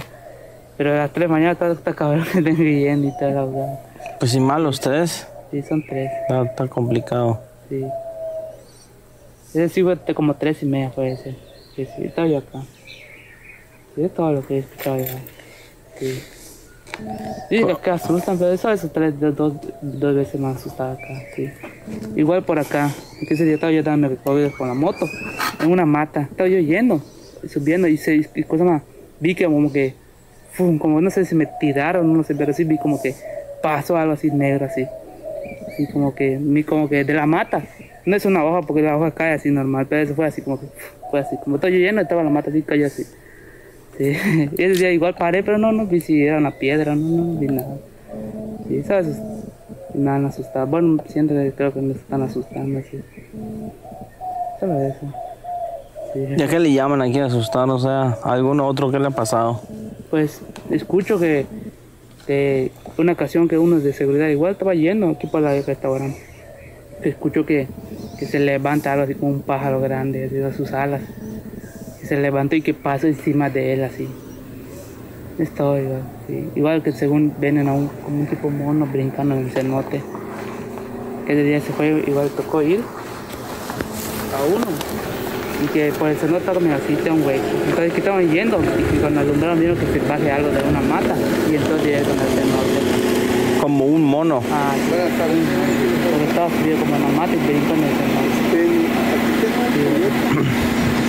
[0.75, 3.33] Pero a las tres de la mañana está, está cabrón que estén riendo y tal,
[3.33, 3.94] la verdad.
[4.19, 5.27] Pues sin mal los tres.
[5.51, 6.11] Sí, son tres.
[6.21, 7.41] Está, está complicado.
[7.69, 7.85] Sí.
[9.49, 11.35] Ese sí fue como tres y media fue ese.
[11.75, 12.63] Sí, sí, estaba yo acá.
[13.95, 15.05] Sí, es todo lo que he escuchado yo.
[15.97, 16.23] Sí.
[17.49, 21.49] Sí, es que asustan, pero eso, tres, dos, dos, dos veces más asustado acá, sí.
[22.15, 22.89] Igual por acá,
[23.29, 25.05] ese día estaba yo dando recorrido con la moto,
[25.61, 27.01] en una mata, estaba yo yendo,
[27.49, 28.81] subiendo y se, y cosa más,
[29.19, 29.93] vi que como que,
[30.53, 33.13] fum, como no sé si me tiraron, no sé, pero sí vi como que
[33.65, 34.85] pasó algo así negro así.
[35.67, 37.63] Así como que, como que de la mata.
[38.05, 40.59] No es una hoja porque la hoja cae así normal, pero eso fue así como
[40.59, 40.67] que,
[41.09, 41.35] fue así.
[41.43, 43.05] Como estaba lleno, estaba la mata así, cayó así.
[43.97, 44.15] Sí.
[44.55, 47.39] Y ese día igual paré, pero no, no vi si era una piedra, no, no
[47.39, 47.77] vi nada.
[48.67, 49.19] Sí, ¿sabes?
[49.95, 50.65] Nada me asustaba.
[50.65, 53.01] Bueno, siempre creo que me están asustando, sí.
[54.59, 55.11] Solo eso.
[56.13, 56.19] Sí.
[56.37, 57.73] ¿Ya que le llaman aquí asustado?
[57.73, 59.59] O sea, ¿alguno otro que le ha pasado?
[60.09, 61.45] pues escucho que,
[62.25, 66.17] que una ocasión que uno de seguridad igual estaba yendo aquí por el restaurante.
[67.03, 67.67] Escucho que,
[68.17, 71.01] que se levanta algo así como un pájaro grande, así de sus alas.
[71.99, 74.07] Que se levanta y que pasa encima de él así.
[75.37, 76.03] Esto igual.
[76.55, 80.01] Igual que según ven a un, como un tipo mono brincando en el cenote.
[81.27, 82.81] Que ese día se fue, igual tocó ir
[84.33, 84.65] a uno
[85.65, 87.43] y que por el cenote estaba medio así, un hueco.
[87.67, 90.81] Entonces que estaban yendo y que cuando alumbraron vieron que se baje algo de una
[90.81, 91.15] mata
[91.51, 93.59] y entonces ya con el cenote.
[93.61, 94.43] Como un mono.
[94.51, 98.25] Ah, porque estaba frío como en la mata y brincó en el cenote.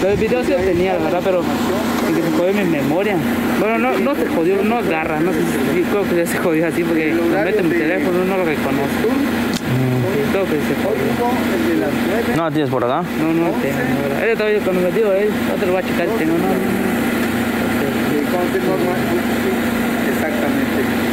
[0.01, 3.17] Pero el video sí lo tenía, la verdad, pero que se jodió mi memoria.
[3.59, 6.67] Bueno, no, no se jodió, no agarra, no sé si creo que ya se jodió
[6.69, 9.56] así porque meto en mi teléfono, no lo reconozco.
[10.47, 12.37] Que se.
[12.37, 13.03] ¿No la tienes por acá?
[13.19, 13.79] No, no tengo.
[14.23, 16.45] Él él, no te lo a checar si tengo, no.
[20.09, 21.07] Exactamente.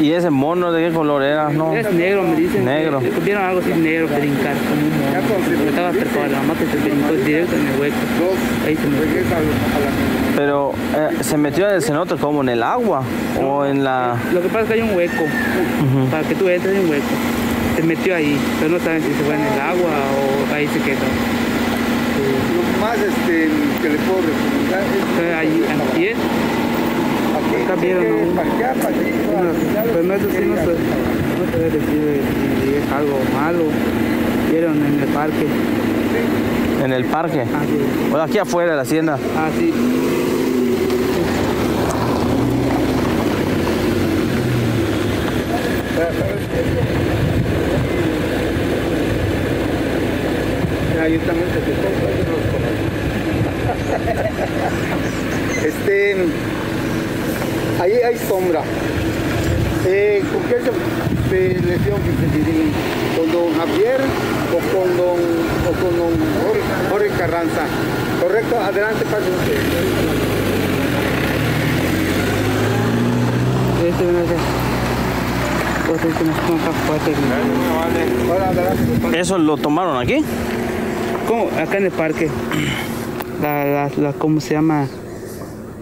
[0.00, 1.48] ¿Y ese mono de qué color era?
[1.50, 1.74] No.
[1.74, 2.64] Es negro, me dicen.
[2.64, 3.00] Negro.
[3.00, 5.20] Eh, Vieron algo así negro brincar como un mono.
[5.44, 7.96] Porque estaba cerca de la mata y se brincó directo en el hueco.
[8.66, 12.48] Ahí se me Regresa a la Pero eh, se metió en el cenote como en
[12.48, 13.02] el agua
[13.40, 14.16] o en la...
[14.32, 15.24] Lo que pasa es que hay un hueco.
[16.10, 17.04] Para que tú entres hay un hueco.
[17.76, 20.78] Se metió ahí, pero no saben si se fue en el agua o ahí se
[20.80, 21.06] quedó.
[22.56, 23.48] Lo más este,
[23.82, 28.42] que le puedo recomendar es ahí en pie, aquí Acá vieron, ¿no?
[29.92, 32.22] pero eso sí no se, no se debe decir de-
[32.64, 33.64] si es algo malo.
[34.50, 35.46] Vieron en el parque.
[36.84, 37.40] en el parque?
[37.42, 38.14] Ah, sí.
[38.14, 39.18] O aquí afuera de la hacienda.
[39.36, 39.72] Ah, sí.
[51.24, 51.40] Yo no
[52.32, 52.86] los conozco.
[55.66, 56.16] Este,
[57.80, 58.62] ahí hay sombra.
[59.86, 62.10] Eh, ¿Con qué se- selección que?
[63.16, 64.00] ¿Con don Javier
[64.52, 66.12] o con don, o con don
[66.44, 67.62] Jorge, Jorge Carranza?
[68.20, 69.24] Correcto, adelante, pase.
[73.88, 74.04] Este
[75.86, 77.12] Pues es que no no está fuerte.
[78.28, 79.20] Hola, adelante.
[79.20, 80.24] ¿Eso lo tomaron aquí?
[81.26, 81.48] ¿Cómo?
[81.60, 82.28] Acá en el parque.
[83.42, 84.86] La, la, la- ¿Cómo se llama?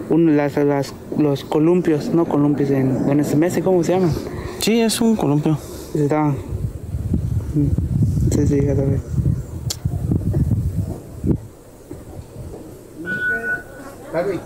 [0.09, 4.11] Uno, las, las, los columpios, no columpios, en, en ese mes, ¿cómo se llama?
[4.59, 5.57] Sí, es un columpio.
[5.95, 6.35] Estaban.
[8.31, 8.75] Sí, sí, ya.
[14.11, 14.39] Javi,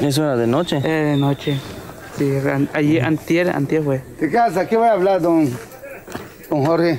[0.00, 0.78] Eso era de noche.
[0.84, 1.58] Eh, de noche.
[2.18, 4.02] Sí, an- ayer, antier, antier fue.
[4.20, 4.66] ¿De qué hace?
[4.66, 5.48] ¿Qué va a hablar, don,
[6.50, 6.98] don Jorge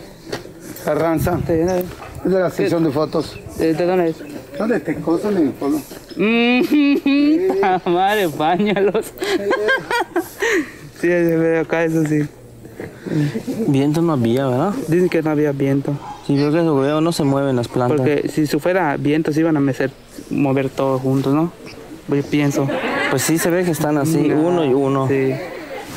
[0.86, 1.38] Carranza?
[1.48, 1.84] ¿De,
[2.30, 3.40] de, de la sección de fotos.
[3.58, 4.16] de dónde es?
[4.58, 5.80] ¿Dónde te coso en el polo?
[6.16, 9.08] Mm, madre, bañalos.
[11.00, 12.28] sí, se ve acá, eso sí.
[13.68, 14.74] Viento no había, ¿verdad?
[14.88, 15.94] Dicen que no había viento.
[16.26, 17.98] Si veo que veo, no se mueven las plantas.
[17.98, 19.92] Porque si fuera viento, se iban a mecer,
[20.30, 21.52] mover todos juntos, ¿no?
[22.08, 22.68] Yo pienso.
[23.10, 25.08] Pues sí se ve que están así, uno y uno.
[25.08, 25.34] Sí.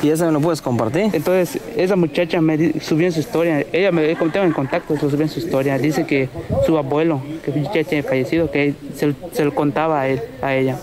[0.03, 1.11] ¿Y ese me lo puedes compartir?
[1.13, 5.23] Entonces, esa muchacha me subió en su historia, ella me tengo en contacto, lo subió
[5.23, 6.29] en su historia, dice que
[6.65, 10.79] su abuelo, que ya tiene fallecido, que se, se lo contaba a él, a ella,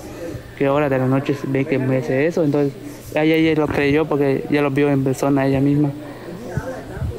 [0.57, 2.73] que ahora de la noche ve que me hace eso, entonces
[3.11, 5.91] ella, ella lo creyó porque ya lo vio en persona ella misma.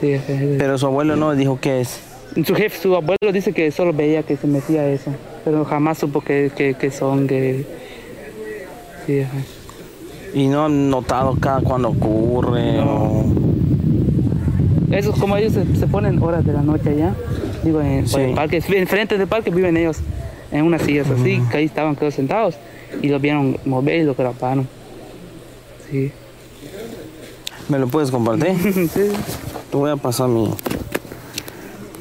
[0.00, 0.16] Sí.
[0.56, 2.00] Pero su abuelo no dijo qué es.
[2.46, 5.12] Su jefe, su abuelo dice que solo veía que se metía eso,
[5.44, 7.66] pero jamás supo que, que, que son, que...
[9.06, 9.24] Sí.
[10.34, 12.80] Y no han notado cada cuando ocurre.
[12.80, 13.24] o-
[14.90, 17.14] Eso, como ellos se, se ponen horas de la noche allá,
[17.62, 18.16] digo, en, Sí.
[18.20, 19.98] el parque, enfrente del parque viven ellos
[20.50, 22.56] en unas sillas así, que ahí estaban todos sentados
[23.02, 24.66] y los vieron mover y lo grabaron.
[25.90, 26.10] Sí.
[27.68, 28.54] ¿Me lo puedes compartir?
[28.94, 29.10] sí.
[29.70, 30.48] Te voy a pasar mi,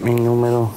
[0.04, 0.72] mi número.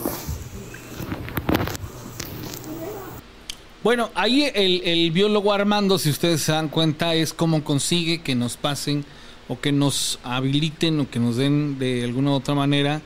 [3.83, 8.35] Bueno, ahí el, el biólogo Armando, si ustedes se dan cuenta, es cómo consigue que
[8.35, 9.07] nos pasen
[9.49, 13.01] o que nos habiliten o que nos den de alguna u otra manera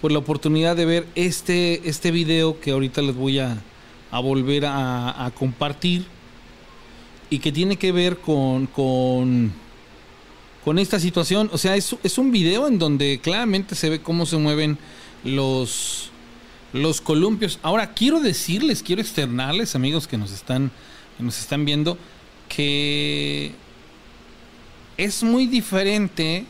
[0.00, 3.56] pues la oportunidad de ver este, este video que ahorita les voy a,
[4.10, 6.04] a volver a, a compartir
[7.30, 9.52] y que tiene que ver con, con,
[10.64, 11.48] con esta situación.
[11.52, 14.78] O sea, es, es un video en donde claramente se ve cómo se mueven
[15.24, 16.10] los,
[16.72, 17.58] los columpios.
[17.62, 20.70] Ahora, quiero decirles, quiero externarles, amigos que nos están,
[21.16, 21.98] que nos están viendo,
[22.48, 23.52] que
[24.96, 26.44] es muy diferente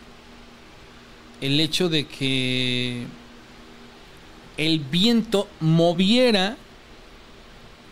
[1.41, 3.05] el hecho de que
[4.57, 6.57] el viento moviera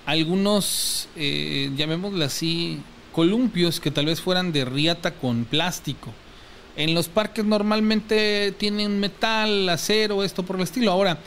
[0.05, 2.81] algunos, eh, llamémosle así,
[3.13, 6.13] columpios que tal vez fueran de riata con plástico.
[6.77, 10.93] En los parques normalmente tienen metal, acero, esto por el estilo.
[10.93, 11.19] Ahora,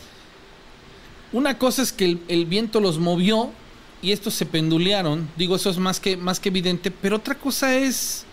[1.32, 3.52] una cosa es que el, viento los movió
[4.02, 5.30] y estos se pendulearon.
[5.38, 6.92] Digo, eso es más que, más que evidente.
[6.92, 8.26] Pero otra cosa es.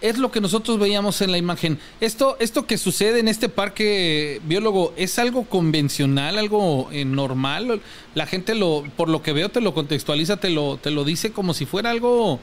[0.00, 1.78] Es lo que nosotros veíamos en la imagen.
[2.00, 7.80] Esto, esto que sucede en este parque biólogo, ¿es algo convencional, algo eh, normal?
[8.16, 11.30] La gente lo, por lo que veo, te lo contextualiza, te lo, te lo dice
[11.30, 12.40] como si fuera algo,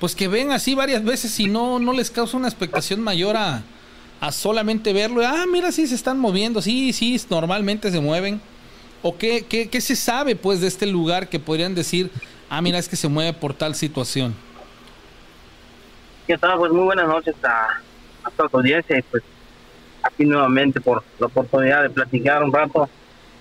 [0.00, 3.62] pues que ven así varias veces y no, no les causa una expectación mayor a,
[4.22, 5.20] a solamente verlo.
[5.26, 8.40] Ah, mira, sí se están moviendo, sí, sí, normalmente se mueven.
[9.02, 12.10] ¿O qué, qué, qué se sabe pues de este lugar que podrían decir,
[12.48, 14.34] ah, mira, es que se mueve por tal situación?
[16.26, 16.56] ¿Qué tal?
[16.58, 17.80] Pues muy buenas noches a,
[18.24, 19.24] a toda tu audiencia y pues
[20.02, 22.88] aquí nuevamente por la oportunidad de platicar un rato.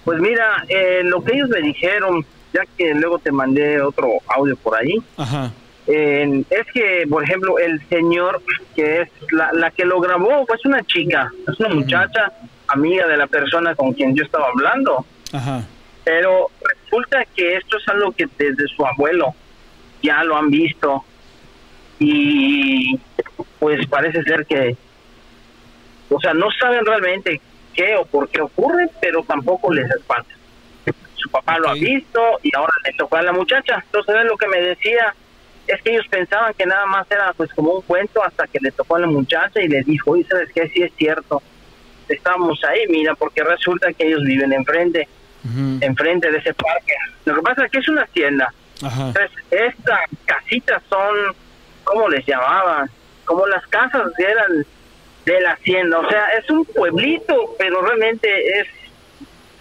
[0.03, 4.55] Pues mira, eh, lo que ellos me dijeron, ya que luego te mandé otro audio
[4.57, 5.51] por ahí, Ajá.
[5.85, 8.41] eh, es que, por ejemplo, el señor
[8.75, 12.31] que es la, la que lo grabó, pues una chica, es una muchacha,
[12.67, 15.05] amiga de la persona con quien yo estaba hablando.
[15.33, 15.65] Ajá.
[16.03, 19.35] Pero resulta que esto es algo que desde su abuelo
[20.01, 21.03] ya lo han visto
[21.99, 22.99] y
[23.59, 24.75] pues parece ser que,
[26.09, 27.39] o sea, no saben realmente
[27.73, 30.33] qué o por qué ocurre, pero tampoco les espanta.
[31.15, 33.83] Su papá lo ha visto y ahora le tocó a la muchacha.
[33.85, 35.13] Entonces lo que me decía
[35.67, 38.71] es que ellos pensaban que nada más era pues como un cuento hasta que le
[38.71, 40.67] tocó a la muchacha y les dijo, oye, ¿sabes qué?
[40.69, 41.43] Sí es cierto.
[42.09, 45.07] Estamos ahí, mira, porque resulta que ellos viven enfrente
[45.81, 46.93] Enfrente de ese parque.
[47.25, 48.53] Lo que pasa es que es una hacienda.
[48.83, 49.07] Ajá.
[49.07, 51.15] Entonces, estas casitas son,
[51.83, 52.89] ¿cómo les llamaban?
[53.25, 54.65] Como las casas eran
[55.25, 55.99] de la hacienda.
[55.99, 58.67] O sea, es un pueblito, pero realmente es,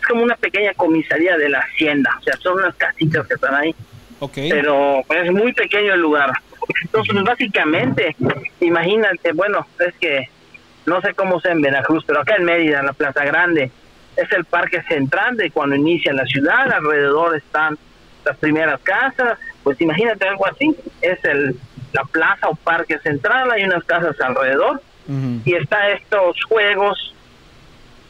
[0.01, 2.11] es como una pequeña comisaría de la hacienda.
[2.19, 3.75] O sea, son unas casitas que están ahí
[4.21, 4.39] Ok.
[4.51, 6.31] pero es muy pequeño el lugar.
[6.83, 8.15] Entonces, básicamente,
[8.61, 10.29] imagínate, bueno, es que
[10.87, 13.71] no sé cómo sea en Veracruz, pero acá en Mérida, en la Plaza Grande,
[14.17, 17.79] es el parque central de cuando inicia la ciudad, alrededor están
[18.25, 21.57] las primeras casas, pues imagínate algo así, es el
[21.93, 24.81] la plaza o parque central, hay unas casas alrededor,
[25.45, 27.15] y está estos juegos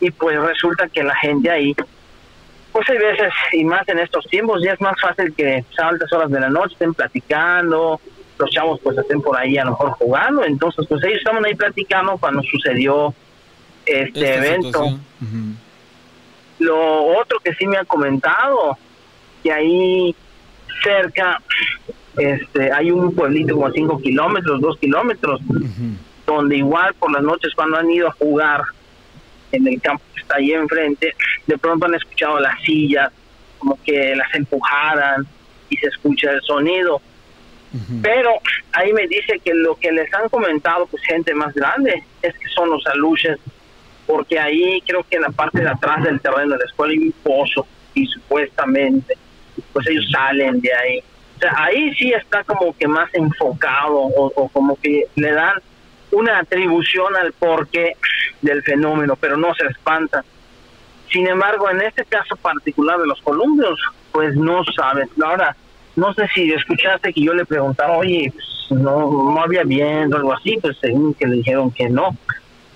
[0.01, 1.75] y pues resulta que la gente ahí
[2.73, 6.13] pues hay veces y más en estos tiempos ya es más fácil que a altas
[6.13, 7.99] horas de la noche estén platicando
[8.39, 11.55] los chavos pues estén por ahí a lo mejor jugando entonces pues ellos estaban ahí
[11.55, 13.15] platicando cuando sucedió
[13.87, 14.99] este Esta evento.
[16.61, 18.79] Lo otro que sí me han comentado,
[19.43, 20.15] que ahí
[20.83, 21.43] cerca
[22.17, 25.41] este hay un pueblito como a 5 kilómetros, 2 kilómetros,
[26.27, 28.63] donde igual por las noches cuando han ido a jugar
[29.53, 31.15] en el campo que está ahí enfrente,
[31.47, 33.11] de pronto han escuchado las sillas,
[33.59, 35.27] como que las empujaran
[35.69, 37.01] y se escucha el sonido.
[38.03, 38.33] Pero
[38.73, 42.49] ahí me dice que lo que les han comentado, pues gente más grande, es que
[42.49, 43.39] son los aluches
[44.11, 46.99] porque ahí creo que en la parte de atrás del terreno de la escuela hay
[46.99, 49.17] un pozo y supuestamente
[49.73, 50.99] pues ellos salen de ahí.
[51.37, 55.55] O sea, ahí sí está como que más enfocado o, como que le dan
[56.11, 57.93] una atribución al porqué
[58.43, 60.25] del fenómeno, pero no se espanta.
[61.13, 63.79] Sin embargo, en este caso particular de los columpios,
[64.11, 65.09] pues no saben.
[65.25, 65.57] Ahora,
[65.95, 70.33] no sé si escuchaste que yo le preguntaba, oye, pues, no, no había viento algo
[70.33, 72.17] así, pues según que le dijeron que no.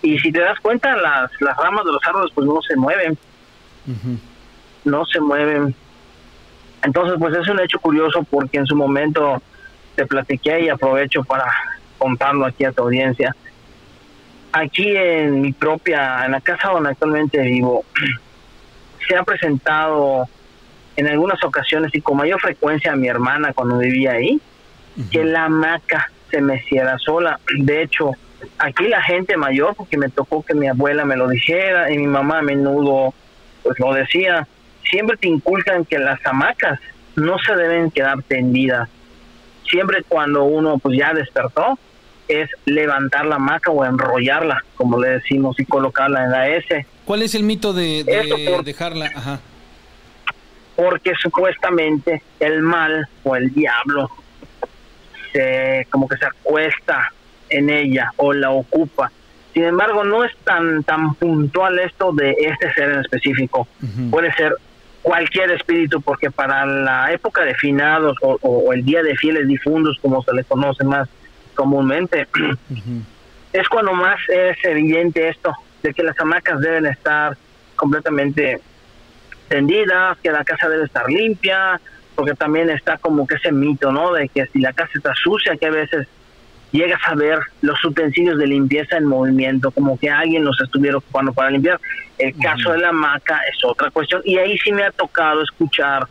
[0.05, 3.17] Y si te das cuenta, las, las ramas de los árboles pues no se mueven,
[4.85, 5.75] no se mueven.
[6.83, 9.41] Entonces, pues es un hecho curioso porque en su momento
[9.95, 11.51] te platiqué y aprovecho para
[11.97, 13.35] contarlo aquí a tu audiencia.
[14.53, 17.87] Aquí en mi propia, en la casa donde actualmente vivo,
[19.09, 20.29] se ha presentado
[20.97, 24.39] en algunas ocasiones y con mayor frecuencia a mi hermana cuando vivía ahí,
[25.11, 27.41] que la hamaca se meciera sola.
[27.57, 28.13] De hecho,
[28.59, 32.07] aquí la gente mayor, porque me tocó que mi abuela me lo dijera y mi
[32.07, 33.15] mamá a menudo
[33.63, 34.47] pues lo decía,
[34.91, 36.79] siempre te inculcan que las hamacas
[37.17, 38.89] no se deben quedar tendidas.
[39.71, 41.79] Siempre cuando uno pues ya despertó,
[42.29, 46.87] es levantar la hamaca o enrollarla, como le decimos, y colocarla en la S.
[47.05, 49.11] ¿Cuál es el mito de, de Eso por- dejarla?
[49.15, 49.41] Ajá.
[50.77, 54.11] porque supuestamente el mal o el diablo
[55.33, 57.13] se como que se acuesta
[57.57, 59.11] en ella o la ocupa.
[59.53, 63.69] Sin embargo, no es tan tan puntual esto de este ser en específico.
[64.11, 64.55] Puede ser
[65.03, 69.47] cualquier espíritu, porque para la época de finados o, o- o el día de fieles
[69.47, 71.09] difuntos, como se le conoce más
[71.55, 72.27] comúnmente,
[73.53, 75.53] es cuando más es evidente esto,
[75.83, 77.37] de que las hamacas deben estar
[77.77, 78.61] completamente
[79.49, 81.81] tendidas, que la casa debe estar limpia,
[82.15, 84.13] porque también está como que ese mito, ¿no?
[84.13, 86.07] De que si la casa está sucia, que a veces
[86.75, 91.33] llegas a ver los utensilios de limpieza en movimiento, como que alguien los estuviera ocupando
[91.33, 91.81] para limpiar.
[92.19, 96.09] El caso de la hamaca es otra cuestión, y ahí sí me ha tocado escuchar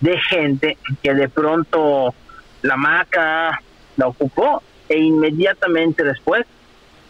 [0.00, 2.14] de gente que de pronto
[2.62, 3.60] la hamaca
[3.96, 6.46] la ocupó e inmediatamente después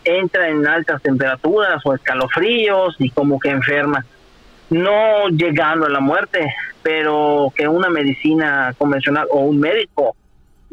[0.04, 4.06] entra en altas temperaturas o escalofríos y como que enferma.
[4.70, 10.16] No llegando a la muerte, pero que una medicina convencional o un médico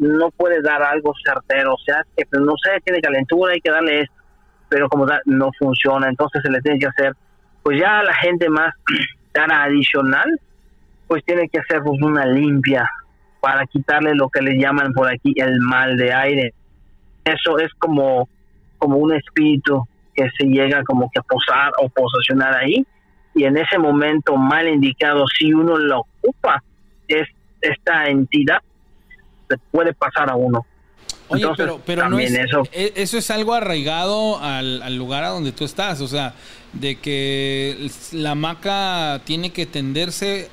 [0.04, 4.00] no puede dar algo certero, o sea, que no sé, tiene calentura, hay que darle
[4.02, 4.14] esto,
[4.68, 7.14] pero como no funciona, entonces se le tiene que hacer,
[7.62, 8.74] pues ya la gente más
[9.32, 10.40] tradicional,
[11.06, 12.88] pues tiene que hacer pues, una limpia
[13.40, 16.54] para quitarle lo que le llaman por aquí el mal de aire.
[17.24, 18.28] Eso es como,
[18.78, 22.86] como un espíritu que se llega como que a posar o posesionar ahí
[23.34, 26.62] y en ese momento mal indicado, si uno lo ocupa,
[27.08, 27.26] es
[27.60, 28.60] esta entidad
[29.58, 30.66] puede pasar a uno.
[31.28, 32.62] Oye, Entonces, pero, pero no es, eso.
[32.72, 36.34] e- eso es algo arraigado al, al lugar a donde tú estás, o sea,
[36.74, 40.50] de que la hamaca tiene que tenderse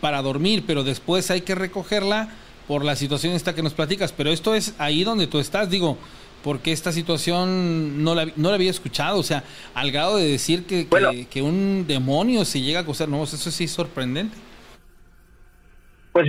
[0.00, 2.28] para dormir, pero después hay que recogerla
[2.66, 5.96] por la situación esta que nos platicas, pero esto es ahí donde tú estás, digo,
[6.42, 10.64] porque esta situación no la, no la había escuchado, o sea, al grado de decir
[10.66, 14.36] que, que, que un demonio se llega a acosar, no, eso sí es sorprendente.
[16.12, 16.26] Pues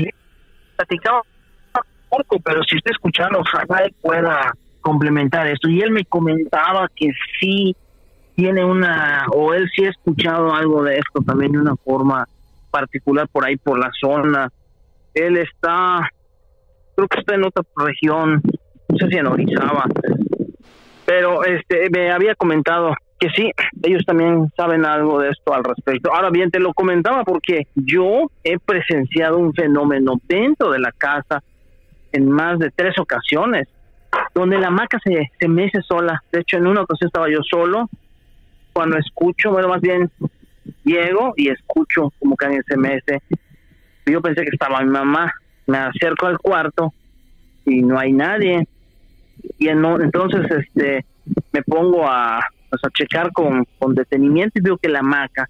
[0.75, 1.21] platicaba
[2.43, 5.69] pero si está escuchando, ojalá él pueda complementar esto.
[5.69, 7.75] Y él me comentaba que sí
[8.35, 12.27] tiene una, o él sí ha escuchado algo de esto también de una forma
[12.71, 14.49] particular por ahí, por la zona.
[15.13, 16.09] Él está,
[16.95, 18.41] creo que está en otra región,
[18.89, 19.85] no sé si en Orizaba,
[21.05, 23.51] pero este me había comentado que sí,
[23.83, 26.11] ellos también saben algo de esto al respecto.
[26.13, 31.41] Ahora bien, te lo comentaba porque yo he presenciado un fenómeno dentro de la casa
[32.13, 33.67] en más de tres ocasiones,
[34.33, 36.23] donde la hamaca se, se mece sola.
[36.31, 37.89] De hecho, en una ocasión estaba yo solo,
[38.71, 40.09] cuando escucho, bueno, más bien
[40.83, 43.21] llego y escucho como que alguien se mece.
[44.05, 45.31] Yo pensé que estaba mi mamá,
[45.67, 46.93] me acerco al cuarto
[47.65, 48.67] y no hay nadie.
[49.57, 51.05] Y en- entonces, este,
[51.51, 52.39] me pongo a,
[52.69, 55.49] pues, a checar con, con detenimiento y veo que la hamaca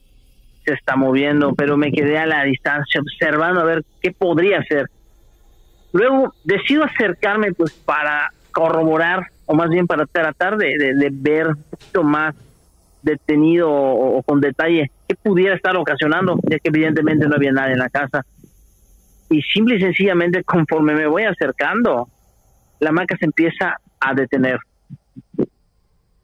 [0.66, 4.86] se está moviendo, pero me quedé a la distancia observando a ver qué podría ser.
[5.94, 11.48] Luego decido acercarme pues para corroborar, o más bien para tratar de, de, de ver
[11.48, 12.36] un poquito más
[13.04, 17.74] detenido o, o con detalle qué pudiera estar ocasionando, ya que evidentemente no había nadie
[17.74, 18.26] en la casa.
[19.30, 22.10] Y simple y sencillamente conforme me voy acercando,
[22.80, 24.60] la hamaca se empieza a detener.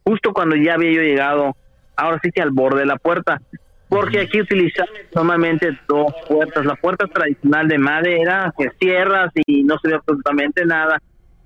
[0.04, 1.56] Justo cuando ya había yo llegado,
[1.96, 3.40] ahora sí que al borde de la puerta,
[3.90, 6.64] porque aquí utilizamos normalmente dos puertas.
[6.66, 11.02] La puerta tradicional de madera, que cierras y no se ve absolutamente nada,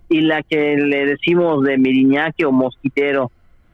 [0.09, 3.31] y la que le decimos de miriñaque o mosquitero,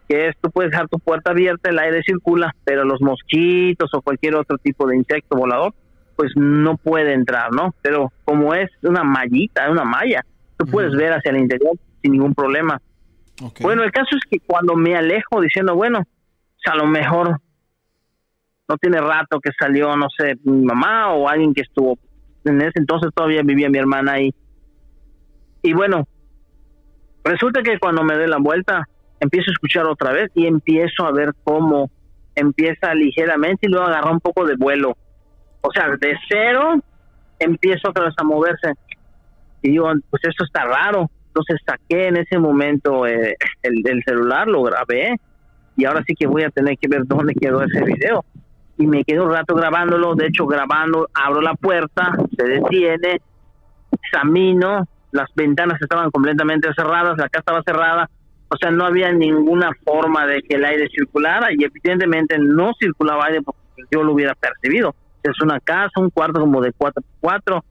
[0.07, 4.01] que es tú puedes dejar tu puerta abierta, el aire circula, pero los mosquitos o
[4.01, 5.73] cualquier otro tipo de insecto volador,
[6.15, 7.73] pues no puede entrar, ¿no?
[7.81, 10.23] Pero como es una mallita, una malla,
[10.57, 12.79] tú puedes ver hacia el interior sin ningún problema.
[13.61, 17.39] Bueno, el caso es que cuando me alejo diciendo, bueno, pues a lo mejor
[18.69, 21.97] no tiene rato que salió, no sé, mi mamá o alguien que estuvo.
[22.45, 24.33] En ese entonces todavía vivía mi hermana ahí.
[25.63, 26.07] Y bueno,
[27.23, 28.87] resulta que cuando me doy la vuelta,
[29.19, 31.89] empiezo a escuchar otra vez y empiezo a ver cómo
[32.35, 34.95] empieza ligeramente y luego agarra un poco de vuelo.
[35.61, 36.75] O sea, de cero
[37.39, 38.73] empieza otra vez a moverse.
[39.63, 41.09] Y digo, pues esto está raro.
[41.27, 45.15] Entonces saqué en ese momento eh, el, el celular, lo grabé
[45.75, 48.23] y ahora sí que voy a tener que ver dónde quedó ese video.
[48.79, 53.21] Y me quedo un rato grabándolo, de hecho grabando, abro la puerta, se detiene,
[53.91, 58.09] examino, las ventanas estaban completamente cerradas, la casa estaba cerrada,
[58.49, 63.25] o sea, no había ninguna forma de que el aire circulara y evidentemente no circulaba
[63.25, 63.59] aire porque
[63.91, 64.95] yo lo hubiera percibido.
[65.21, 67.63] Es una casa, un cuarto como de 4 por 4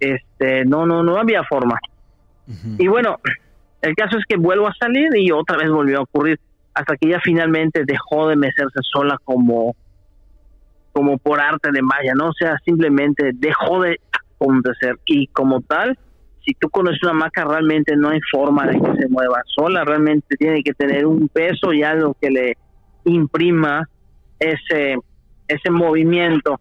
[0.00, 1.78] este, no, no, no había forma.
[2.78, 3.20] Y bueno,
[3.80, 6.40] el caso es que vuelvo a salir y otra vez volvió a ocurrir
[6.74, 9.76] hasta que ya finalmente dejó de mecerse sola como
[11.00, 12.28] como por arte de magia, ¿no?
[12.28, 13.98] O sea, simplemente dejó de
[14.36, 15.98] acontecer y como tal,
[16.44, 20.36] si tú conoces una maca realmente no hay forma de que se mueva sola, realmente
[20.36, 22.56] tiene que tener un peso y algo que le
[23.06, 23.88] imprima
[24.38, 24.96] ese
[25.48, 26.60] ese movimiento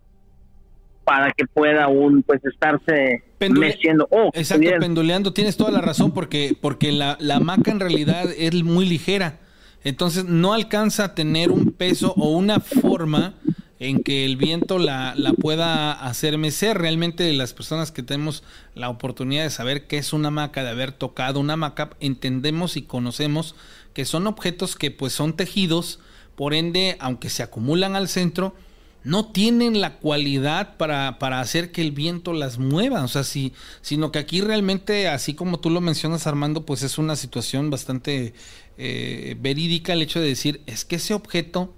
[1.03, 4.07] para que pueda un pues estarse Pendule- meciendo.
[4.09, 4.79] Oh, Exacto, bien.
[4.79, 9.39] penduleando, tienes toda la razón porque, porque la, la hamaca en realidad es muy ligera.
[9.83, 13.33] Entonces no alcanza a tener un peso o una forma
[13.79, 16.77] en que el viento la, la pueda hacer mecer.
[16.77, 18.43] Realmente las personas que tenemos
[18.75, 22.81] la oportunidad de saber qué es una hamaca, de haber tocado una hamaca, entendemos y
[22.81, 23.55] conocemos
[23.93, 25.99] que son objetos que pues son tejidos,
[26.35, 28.55] por ende, aunque se acumulan al centro,
[29.03, 33.03] no tienen la cualidad para, para hacer que el viento las mueva.
[33.03, 36.97] O sea, sí, sino que aquí realmente, así como tú lo mencionas, Armando, pues es
[36.97, 38.33] una situación bastante
[38.77, 41.73] eh, verídica el hecho de decir, es que ese objeto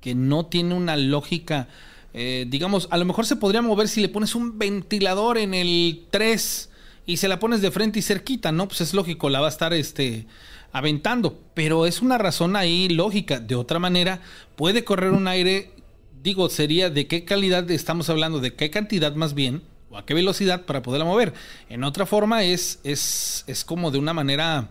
[0.00, 1.68] que no tiene una lógica,
[2.12, 6.06] eh, digamos, a lo mejor se podría mover si le pones un ventilador en el
[6.10, 6.70] 3
[7.06, 8.68] y se la pones de frente y cerquita, ¿no?
[8.68, 10.26] Pues es lógico, la va a estar este
[10.72, 13.40] aventando, pero es una razón ahí lógica.
[13.40, 14.20] De otra manera,
[14.56, 15.72] puede correr un aire,
[16.22, 20.14] digo, sería de qué calidad estamos hablando, de qué cantidad más bien, o a qué
[20.14, 21.34] velocidad para poderla mover.
[21.68, 24.68] En otra forma es, es, es como de una manera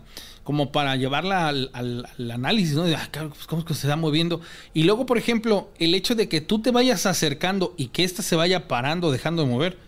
[0.50, 2.82] como para llevarla al, análisis, ¿no?
[2.82, 4.40] De, ah, pues, ¿cómo es que se está moviendo?
[4.74, 8.24] Y luego, por ejemplo, el hecho de que tú te vayas acercando y que ésta
[8.24, 9.78] se vaya parando, dejando de mover.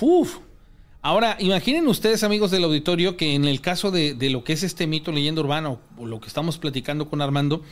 [0.00, 0.38] ¡Uf!
[1.02, 4.86] Ahora, imaginen ustedes, amigos del auditorio, que en el caso de, lo que es este
[4.86, 7.62] mito, leyenda urbana, o, o lo que estamos platicando con Armando,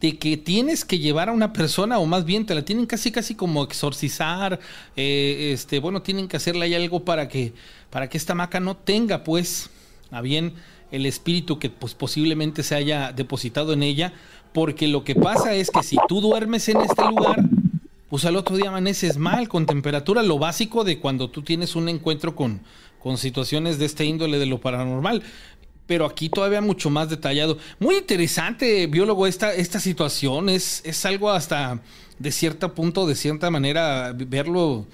[0.00, 3.10] de que tienes que llevar a una persona, o más bien te la tienen casi
[3.10, 4.60] casi como exorcizar,
[4.94, 7.54] eh, este, bueno, tienen que hacerle ahí algo para que,
[7.90, 9.68] para que esta maca no tenga, pues,
[10.12, 10.54] a bien
[10.92, 14.12] el espíritu que pues posiblemente se haya depositado en ella,
[14.52, 17.42] porque lo que pasa es que si tú duermes en este lugar,
[18.10, 21.88] pues al otro día amaneces mal, con temperatura, lo básico de cuando tú tienes un
[21.88, 22.60] encuentro con,
[22.98, 25.22] con situaciones de este índole de lo paranormal.
[25.86, 27.56] Pero aquí todavía mucho más detallado.
[27.80, 30.48] Muy interesante, biólogo, esta, esta situación.
[30.48, 31.80] Es, es algo hasta
[32.18, 34.86] de cierto punto, de cierta manera, verlo,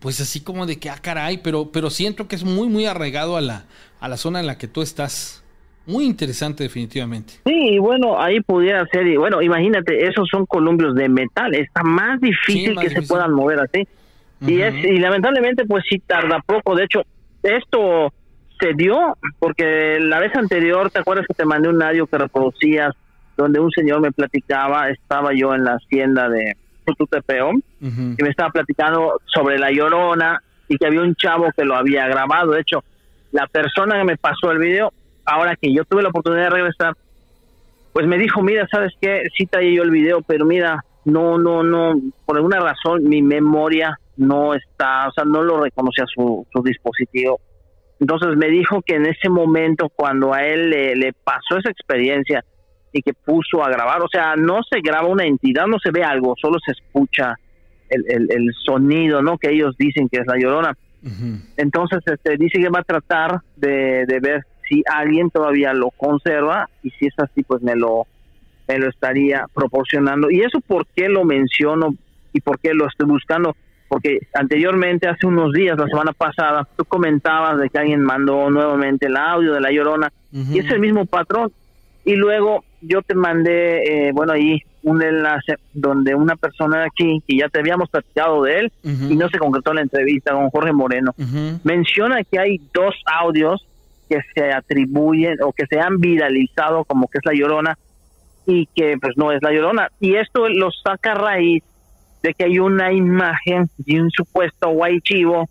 [0.00, 3.36] pues así como de que, ah, caray, pero, pero siento que es muy, muy arraigado
[3.36, 3.64] a la,
[4.00, 5.42] a la zona en la que tú estás.
[5.86, 7.34] Muy interesante, definitivamente.
[7.44, 11.82] Sí, y bueno, ahí pudiera ser, y bueno, imagínate, esos son columpios de metal, está
[11.82, 13.86] más difícil más que se puedan mover así.
[14.40, 17.02] Y es y lamentablemente pues sí tarda poco, de hecho,
[17.42, 18.12] esto
[18.60, 22.94] se dio porque la vez anterior, ¿te acuerdas que te mandé un audio que reproducías
[23.36, 28.14] donde un señor me platicaba, estaba yo en la hacienda de Tututepeo Ujú.
[28.18, 32.06] y me estaba platicando sobre la llorona y que había un chavo que lo había
[32.08, 32.52] grabado.
[32.52, 32.84] De hecho,
[33.32, 34.92] la persona que me pasó el video,
[35.24, 36.94] ahora que yo tuve la oportunidad de regresar,
[37.92, 39.22] pues me dijo, mira, ¿sabes qué?
[39.36, 41.94] Sí traía yo el video, pero mira, no, no, no,
[42.26, 47.40] por alguna razón mi memoria no está, o sea, no lo reconocía su, su dispositivo.
[48.00, 52.44] Entonces me dijo que en ese momento, cuando a él le, le pasó esa experiencia
[52.94, 56.04] y que puso a grabar, o sea, no se graba una entidad, no se ve
[56.04, 57.34] algo, solo se escucha
[57.88, 59.36] el, el, el sonido, ¿no?
[59.36, 60.76] Que ellos dicen que es la llorona.
[61.56, 66.70] Entonces, este, dice que va a tratar de, de ver si alguien todavía lo conserva
[66.82, 68.06] y si es así, pues me lo,
[68.68, 70.30] me lo estaría proporcionando.
[70.30, 71.94] ¿Y eso por qué lo menciono
[72.32, 73.56] y por qué lo estoy buscando?
[73.88, 79.06] Porque anteriormente, hace unos días, la semana pasada, tú comentabas de que alguien mandó nuevamente
[79.06, 81.52] el audio de La Llorona y es el mismo patrón.
[82.06, 87.22] Y luego yo te mandé, eh, bueno, ahí un enlace donde una persona de aquí,
[87.26, 90.72] que ya te habíamos platicado de él y no se concretó la entrevista con Jorge
[90.72, 91.14] Moreno,
[91.64, 93.66] menciona que hay dos audios
[94.08, 97.78] que se atribuyen o que se han viralizado como que es la llorona
[98.46, 99.88] y que pues no es la llorona.
[100.00, 101.64] Y esto lo saca a raíz
[102.22, 105.48] de que hay una imagen de un supuesto guay chivo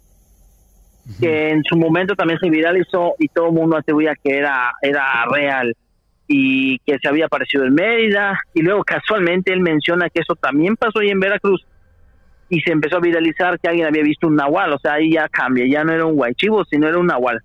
[1.20, 5.26] que en su momento también se viralizó y todo el mundo atribuía que era, era
[5.26, 5.76] real
[6.36, 8.40] y que se había aparecido en Mérida.
[8.56, 11.64] Y luego casualmente él menciona que eso también pasó ahí en Veracruz
[12.50, 15.30] y se empezó a viralizar que alguien había visto un nahual, o sea, ahí ya
[15.30, 17.40] cambia, ya no era un guaychivo, sino era un nahual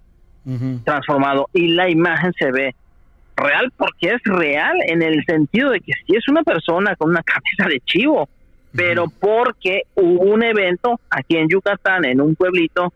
[0.85, 1.51] transformado.
[1.53, 2.75] Y la imagen se ve
[3.37, 7.23] real porque es real en el sentido de que si es una persona con una
[7.23, 8.29] cabeza de chivo,
[8.73, 12.93] pero porque hubo un evento aquí en Yucatán, en un pueblito,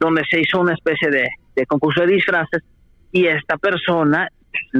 [0.00, 2.62] donde se hizo una especie de, de concurso de disfraces
[3.12, 4.28] y esta persona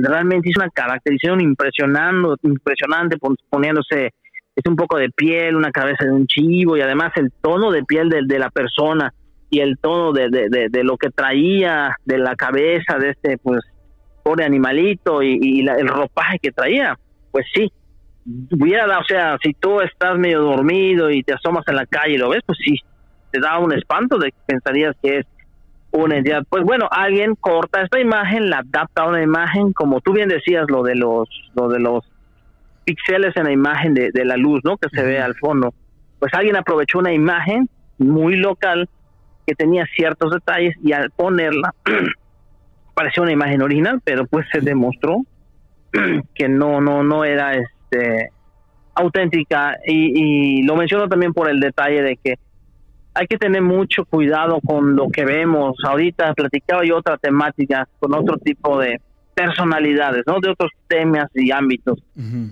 [0.03, 3.17] realmente hizo una caracterización impresionante, impresionante
[3.51, 4.13] poniéndose
[4.57, 7.85] es un poco de piel, una cabeza de un chivo y además el tono de
[7.85, 9.13] piel de, la persona
[9.51, 10.29] y el tono de,
[10.83, 13.61] lo que traía de la cabeza de este pues
[14.23, 16.99] pobre animalito y, el ropaje que traía,
[17.31, 17.71] pues sí,
[18.51, 22.19] hubiera, o sea, si tú estás medio dormido y te asomas en la calle y
[22.19, 22.77] lo ves, pues sí,
[23.31, 25.27] te da un espanto de que pensarías que es
[26.05, 26.45] una entidad.
[26.49, 30.67] Pues bueno, alguien corta esta imagen, la adapta a una imagen, como tú bien decías,
[30.69, 32.05] lo de los, lo de los
[32.85, 34.77] píxeles en la imagen de, de la luz, ¿no?
[34.77, 35.75] Que se ve al fondo.
[36.19, 37.69] Pues alguien aprovechó una imagen
[37.99, 38.89] muy local
[39.47, 41.75] que tenía ciertos detalles y al ponerla
[42.95, 45.23] parecía una imagen original, pero pues se demostró
[46.35, 48.31] que no no no era este
[48.95, 52.39] auténtica y, y lo menciono también por el detalle de que
[53.17, 55.77] hay que tener mucho cuidado con lo que vemos.
[55.85, 59.01] Ahorita platicaba yo otra temática con otro tipo de
[59.35, 60.39] personalidades, ¿no?
[60.41, 61.99] De otros temas y ámbitos.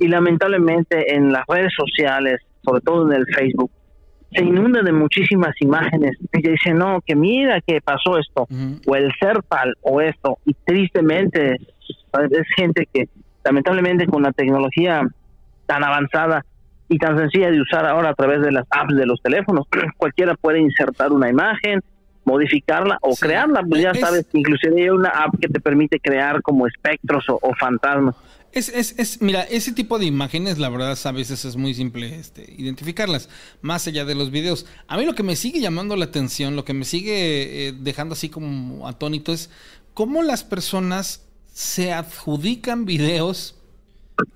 [0.00, 3.70] Y lamentablemente en las redes sociales, sobre todo en el Facebook,
[4.32, 8.48] se inunda de muchísimas imágenes y dicen, no, que mira que pasó esto,
[8.86, 13.08] o el ser tal, o esto, y tristemente es gente que
[13.44, 15.02] lamentablemente con la tecnología
[15.66, 16.44] tan avanzada
[16.94, 19.66] y tan sencilla de usar ahora a través de las apps de los teléfonos,
[19.96, 21.80] cualquiera puede insertar una imagen,
[22.24, 26.66] modificarla o crearla, pues ya sabes, inclusive hay una app que te permite crear como
[26.66, 28.14] espectros o, o fantasmas.
[28.52, 32.14] Es, es, es, mira, ese tipo de imágenes, la verdad, a veces es muy simple
[32.14, 33.28] este, identificarlas,
[33.60, 34.66] más allá de los videos.
[34.86, 38.12] A mí lo que me sigue llamando la atención, lo que me sigue eh, dejando
[38.12, 39.50] así como atónito es
[39.92, 43.56] cómo las personas se adjudican videos,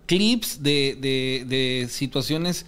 [0.07, 2.67] clips de, de, de situaciones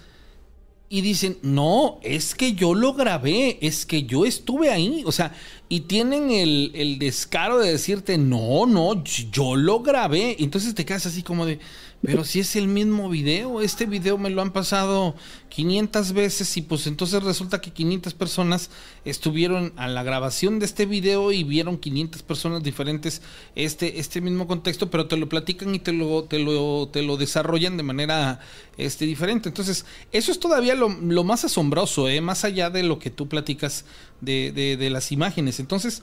[0.93, 5.33] y dicen, no, es que yo lo grabé, es que yo estuve ahí, o sea,
[5.69, 11.07] y tienen el, el descaro de decirte, no, no, yo lo grabé, entonces te quedas
[11.07, 11.61] así como de,
[12.03, 15.15] pero si es el mismo video, este video me lo han pasado
[15.51, 18.71] 500 veces y pues entonces resulta que 500 personas
[19.05, 23.21] estuvieron a la grabación de este video y vieron 500 personas diferentes
[23.55, 27.19] este, este mismo contexto, pero te lo platican y te lo, te lo, te lo
[27.19, 28.41] desarrollan de manera
[28.79, 29.51] este, diferente.
[29.51, 32.23] Entonces, eso es todavía lo, lo más asombroso, ¿eh?
[32.23, 33.85] más allá de lo que tú platicas
[34.23, 35.61] de, de, de las imágenes.
[35.61, 36.03] Entonces,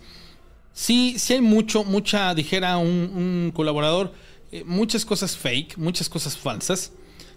[0.73, 4.13] sí, sí hay mucho, mucha, dijera un, un colaborador,
[4.51, 6.91] eh, muchas cosas fake, muchas cosas falsas.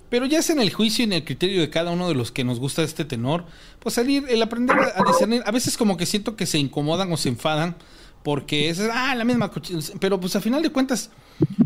[0.08, 2.32] Pero ya es en el juicio y en el criterio de cada uno de los
[2.32, 3.44] que nos gusta este tenor,
[3.78, 5.42] pues salir, el aprender a, discernir.
[5.46, 7.76] A veces como que siento que se incomodan o se enfadan
[8.24, 9.50] porque es, ah, la misma,
[10.00, 11.10] pero pues a final de cuentas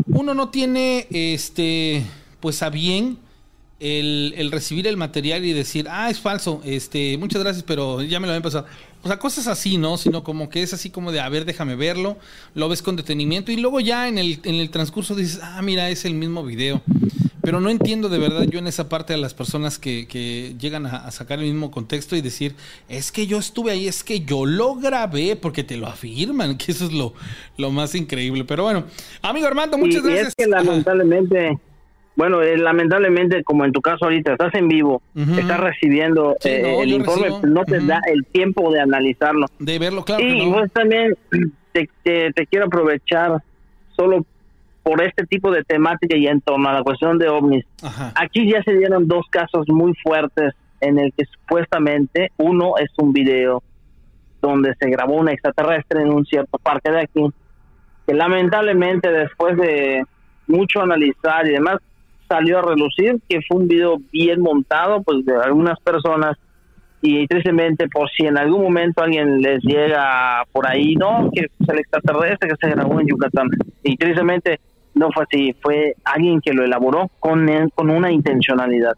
[0.07, 2.05] uno no tiene, este,
[2.41, 3.19] pues a bien
[3.81, 8.21] el, el, recibir el material y decir, ah, es falso, este, muchas gracias, pero ya
[8.21, 8.67] me lo habían pasado.
[9.03, 9.99] O sea, cosas así, ¿no?
[9.99, 12.17] Sino como que es así como de, a ver, déjame verlo,
[12.55, 15.91] lo ves con detenimiento y luego ya en el, en el transcurso dices, ah, mira,
[15.91, 16.81] es el mismo video.
[17.43, 20.87] Pero no entiendo de verdad yo en esa parte a las personas que, que llegan
[20.87, 22.55] a, a, sacar el mismo contexto y decir,
[22.89, 26.73] es que yo estuve ahí, es que yo lo grabé, porque te lo afirman, que
[26.73, 27.13] eso es lo,
[27.59, 28.45] lo más increíble.
[28.45, 28.85] Pero bueno,
[29.21, 30.29] amigo Armando, muchas y, gracias.
[30.29, 31.59] es que lamentablemente
[32.17, 36.63] bueno, eh, lamentablemente, como en tu caso ahorita, estás en vivo, estás recibiendo Sí, eh,
[36.63, 37.47] no, el informe, recibo.
[37.47, 39.47] no te da el tiempo de analizarlo.
[39.59, 40.23] De verlo, claro.
[40.23, 40.53] y que no.
[40.55, 41.17] pues también
[41.73, 43.43] te, te- te quiero aprovechar
[43.97, 44.25] solo
[44.85, 47.65] por este tipo de temática y en torno a la cuestión de ovnis.
[47.83, 48.13] Ajá.
[48.15, 53.13] Aquí ya se dieron dos casos muy fuertes en el que supuestamente uno es un
[53.13, 53.63] video
[54.43, 57.27] donde se grabó un extraterrestre en un cierto parque de aquí,
[58.07, 60.05] que lamentablemente después de
[60.47, 61.79] mucho analizar y demás
[62.29, 66.37] salió a relucir que fue un video bien montado pues de algunas personas
[67.03, 71.69] y tristemente por si en algún momento alguien les llega por ahí no que es
[71.69, 73.49] el extraterrestre que se grabó en Yucatán.
[73.83, 74.61] Y tristemente
[74.95, 78.95] no fue así fue alguien que lo elaboró con con una intencionalidad.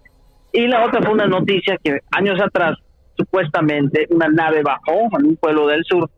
[0.52, 2.78] Y la otra fue una noticia que años atrás
[3.16, 6.08] supuestamente una nave bajó en un pueblo del sur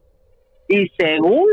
[0.68, 1.46] y según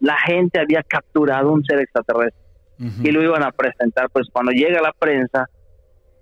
[0.00, 2.43] la gente había capturado un ser extraterrestre
[2.78, 4.10] Y lo iban a presentar.
[4.10, 5.48] Pues cuando llega la prensa,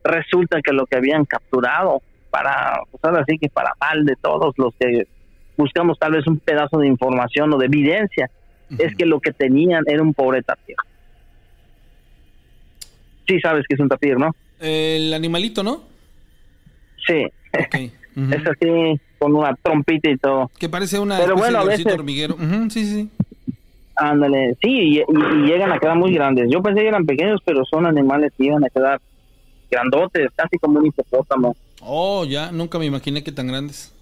[0.04, 4.54] resulta que lo que habían capturado, para, pues ahora sí que para mal de todos
[4.58, 5.06] los que
[5.56, 8.30] buscamos tal vez un pedazo de información o de evidencia,
[8.78, 10.76] es que lo que tenían era un pobre tapir.
[13.28, 14.30] Sí sabes que es un tapir, ¿no?
[14.60, 15.82] El animalito, ¿no?
[17.06, 20.50] Sí, es así, con una trompita y todo.
[20.58, 22.34] Que parece una Pero bueno, a veces- hormiguero.
[22.34, 23.10] Ujú, sí, sí.
[23.96, 26.48] Ándale, sí, y, y- y llegan a quedar muy grandes.
[26.50, 29.00] Yo pensé que eran pequeños, pero son animales que iban a quedar
[29.70, 31.54] grandotes, casi como un hipopótamo.
[31.82, 33.92] Oh, ya, nunca me imaginé que tan grandes.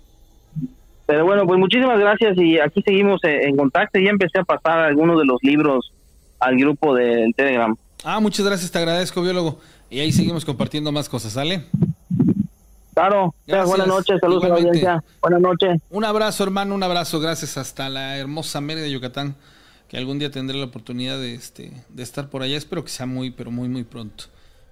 [1.07, 3.99] Pero bueno, pues muchísimas gracias y aquí seguimos eh, en contacto.
[3.99, 5.93] Ya empecé a pasar algunos de los libros
[6.38, 7.74] al grupo del Telegram.
[8.05, 9.59] Ah, muchas gracias, te agradezco, biólogo.
[9.91, 11.64] Y ahí seguimos compartiendo más cosas, ¿sale?
[12.95, 13.68] Claro, Gracias.
[13.68, 14.86] buenas noches, saludos a la Igualmente.
[14.88, 15.14] audiencia.
[15.20, 15.80] Buenas noches.
[15.91, 19.34] Un abrazo, hermano, un abrazo, gracias hasta la hermosa Mérida, Yucatán,
[19.91, 22.57] que algún día tendré la oportunidad de, este, de estar por allá.
[22.57, 24.26] Espero que sea muy, pero muy, muy pronto.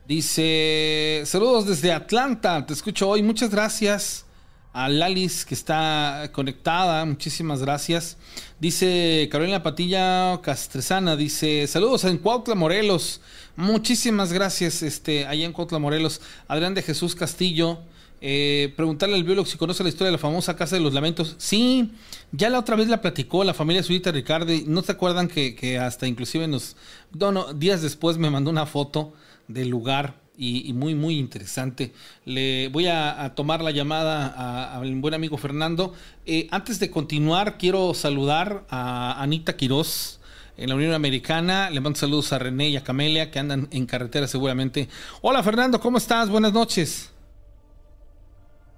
[0.06, 4.24] Dice, saludos desde Atlanta, te escucho hoy, muchas gracias
[4.72, 8.16] a Lalis que está conectada, muchísimas gracias.
[8.60, 13.20] Dice Carolina Patilla Castresana, dice, saludos en Cuautla, Morelos,
[13.56, 16.20] muchísimas gracias, este, allá en Cuautla, Morelos.
[16.46, 17.80] Adrián de Jesús Castillo,
[18.20, 21.36] eh, preguntarle al biólogo si conoce la historia de la famosa Casa de los Lamentos.
[21.38, 21.92] Sí,
[22.32, 24.64] ya la otra vez la platicó la familia Zurita Ricardi.
[24.66, 26.76] ¿No se acuerdan que, hasta inclusive nos...
[27.18, 29.12] No, días después me mandó una foto
[29.46, 31.92] del lugar y, muy, muy interesante.
[32.24, 35.94] Le voy a, tomar la llamada al buen amigo Fernando.
[36.26, 40.20] Eh, antes de continuar, quiero saludar a Anita Quiroz
[40.56, 41.70] en la Unión Americana.
[41.70, 44.88] Le mando saludos a René y a Camelia que andan en carretera seguramente.
[45.22, 46.28] Hola Fernando, ¿cómo estás?
[46.28, 47.10] Buenas noches.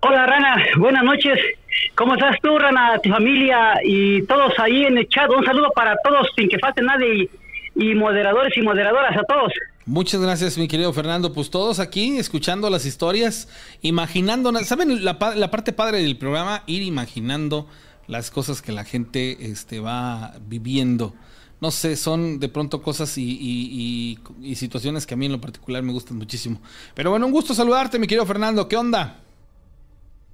[0.03, 1.39] Hola Rana, buenas noches.
[1.95, 5.31] ¿Cómo estás tú, Rana, tu familia y todos ahí en el chat?
[5.31, 7.29] Un saludo para todos, sin que falte nadie,
[7.75, 9.53] y, moderadores y moderadoras a todos.
[9.87, 11.33] Muchas gracias, mi querido Fernando.
[11.33, 13.49] Pues todos aquí escuchando las historias,
[13.83, 15.19] imaginando, ¿saben la
[15.51, 16.63] parte padre del programa?
[16.67, 17.67] Ir imaginando
[18.07, 21.15] las cosas que la gente este, va viviendo.
[21.61, 25.33] No sé, son de pronto cosas y, y- y- y situaciones que a mí en
[25.33, 26.59] lo particular me gustan muchísimo.
[26.95, 28.67] Pero bueno, un gusto saludarte, mi querido Fernando.
[28.67, 29.19] ¿Qué onda?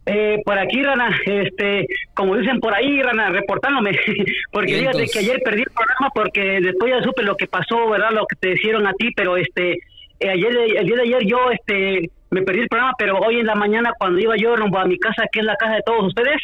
[0.09, 3.91] Eh, por aquí, Rana, este, como dicen por ahí, Rana, reportándome,
[4.53, 8.11] porque fíjate que ayer perdí el programa porque después ya supe lo que pasó, ¿verdad?
[8.13, 9.73] Lo que te hicieron a ti, pero este,
[10.21, 13.47] eh, ayer, el día de ayer yo, este, me perdí el programa, pero hoy en
[13.47, 16.07] la mañana cuando iba yo rumbo a mi casa, que es la casa de todos
[16.07, 16.41] ustedes,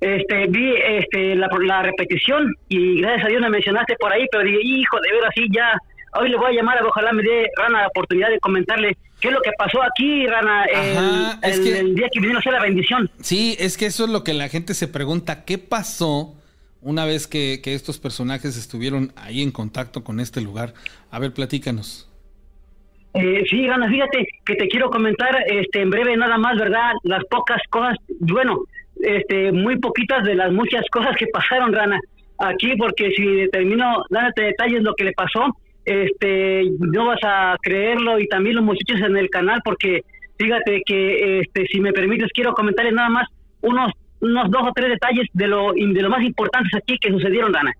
[0.00, 4.44] este, vi este, la, la repetición y gracias a Dios me mencionaste por ahí, pero
[4.44, 5.72] dije, hijo, de ver así ya,
[6.14, 9.34] hoy le voy a llamar, ojalá me dé Rana la oportunidad de comentarle qué es
[9.34, 12.40] lo que pasó aquí, Rana, el, Ajá, es el- que- el día que vinieron a
[12.40, 13.10] hacer la bendición.
[13.20, 15.44] Sí, es que eso es lo que la gente se pregunta.
[15.44, 16.34] ¿Qué pasó
[16.80, 20.74] una vez que, que estos personajes estuvieron ahí en contacto con este lugar?
[21.10, 22.04] A ver, platícanos.
[23.14, 26.92] Eh, sí, Rana, fíjate que te quiero comentar este, en breve nada más, ¿verdad?
[27.02, 28.60] Las pocas cosas, bueno,
[29.00, 31.98] este, muy poquitas de las muchas cosas que pasaron, Rana,
[32.38, 35.56] aquí, porque si termino dándote detalles lo que le pasó,
[35.88, 40.02] este, no vas a creerlo y también los muchachos en el canal, porque
[40.38, 43.28] fíjate que, este, si me permites, quiero comentarles nada más
[43.62, 47.54] unos, unos dos o tres detalles de lo, de lo más importantes aquí que sucedieron,
[47.54, 47.72] Rana.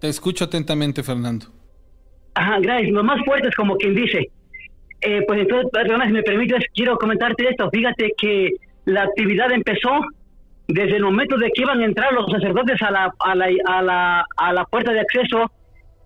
[0.00, 1.46] Te escucho atentamente, Fernando.
[2.34, 2.90] Ajá, gracias.
[2.92, 4.30] Lo más fuerte es como quien dice.
[5.02, 7.68] Eh, pues entonces, perdona, si me permites, quiero comentarte esto.
[7.70, 8.52] Fíjate que
[8.86, 10.00] la actividad empezó
[10.66, 13.82] desde el momento de que iban a entrar los sacerdotes a la, a la, a
[13.82, 15.50] la, a la puerta de acceso,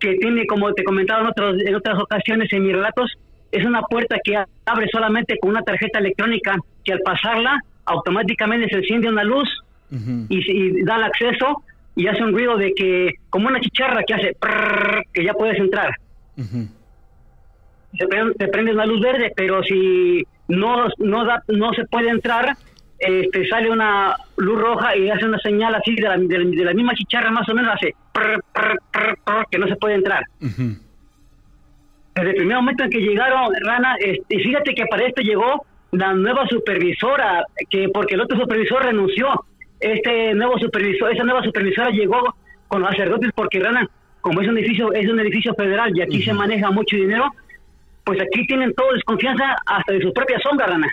[0.01, 3.13] que tiene, como te comentaba en, otros, en otras ocasiones en mis relatos,
[3.51, 4.37] es una puerta que
[4.67, 9.49] abre solamente con una tarjeta electrónica que al pasarla automáticamente se enciende una luz
[9.91, 11.63] y, y da el acceso
[11.99, 14.37] y hace un ruido de que, como una chicharra que hace,
[15.13, 15.91] que ya puedes entrar.
[17.97, 22.11] Se prende, se prende una luz verde, pero si no no da, no se puede
[22.11, 22.57] entrar,
[22.99, 26.65] este sale una luz roja y hace una señal así de la, de la, de
[26.65, 29.95] la misma chicharra más o menos hace prr, prr, prr, prr, que no se puede
[29.95, 30.25] entrar.
[32.15, 35.65] Desde el primer momento en que llegaron, Rana, este, y fíjate que para esto llegó
[35.93, 39.45] la nueva supervisora, que porque el otro supervisor renunció,
[39.79, 42.35] este nuevo supervisor, esa nueva supervisora llegó
[42.67, 43.89] con los sacerdotes porque Rana,
[44.21, 47.31] como es un edificio, es un edificio federal y aquí se maneja mucho dinero,
[48.05, 50.89] pues aquí tienen toda desconfianza hasta de su propia sombra, Rana.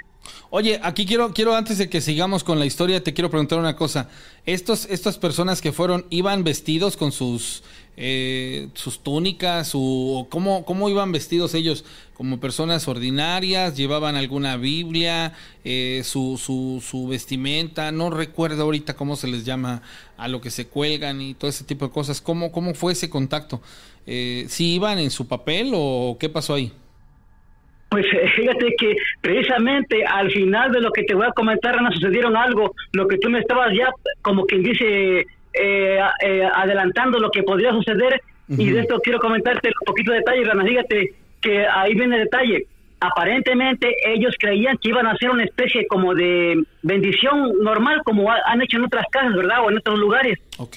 [0.49, 3.75] Oye, aquí quiero, quiero antes de que sigamos con la historia, te quiero preguntar una
[3.75, 4.09] cosa.
[4.45, 7.63] Estos, estas personas que fueron, ¿iban vestidos con sus,
[7.97, 11.83] eh, sus túnicas o cómo, cómo iban vestidos ellos?
[12.13, 13.75] ¿Como personas ordinarias?
[13.75, 15.33] ¿Llevaban alguna Biblia?
[15.63, 17.91] Eh, su, su, su vestimenta?
[17.91, 19.81] No recuerdo ahorita cómo se les llama
[20.17, 22.21] a lo que se cuelgan y todo ese tipo de cosas.
[22.21, 23.61] ¿Cómo, cómo fue ese contacto?
[24.05, 26.71] Eh, ¿Sí iban en su papel o qué pasó ahí?
[27.95, 31.91] Pues eh, fíjate que precisamente al final de lo que te voy a comentar, Ana,
[31.93, 33.89] sucedieron algo, lo que tú me estabas ya,
[34.21, 35.19] como quien dice,
[35.53, 38.19] eh, eh, adelantando lo que podría suceder,
[38.49, 42.23] y de esto quiero comentarte un poquito de detalle, Rana, fíjate que ahí viene el
[42.25, 42.65] detalle.
[42.99, 48.41] Aparentemente ellos creían que iban a hacer una especie como de bendición normal, como ha-
[48.45, 49.63] han hecho en otras casas, ¿verdad?
[49.63, 50.37] O en otros lugares.
[50.57, 50.75] Ok.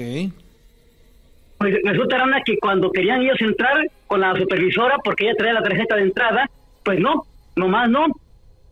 [1.59, 5.63] Pues resulta, Rana, que cuando querían ellos entrar con la supervisora, porque ella traía la
[5.63, 6.49] tarjeta de entrada,
[6.89, 7.23] pues no,
[7.55, 8.07] nomás no.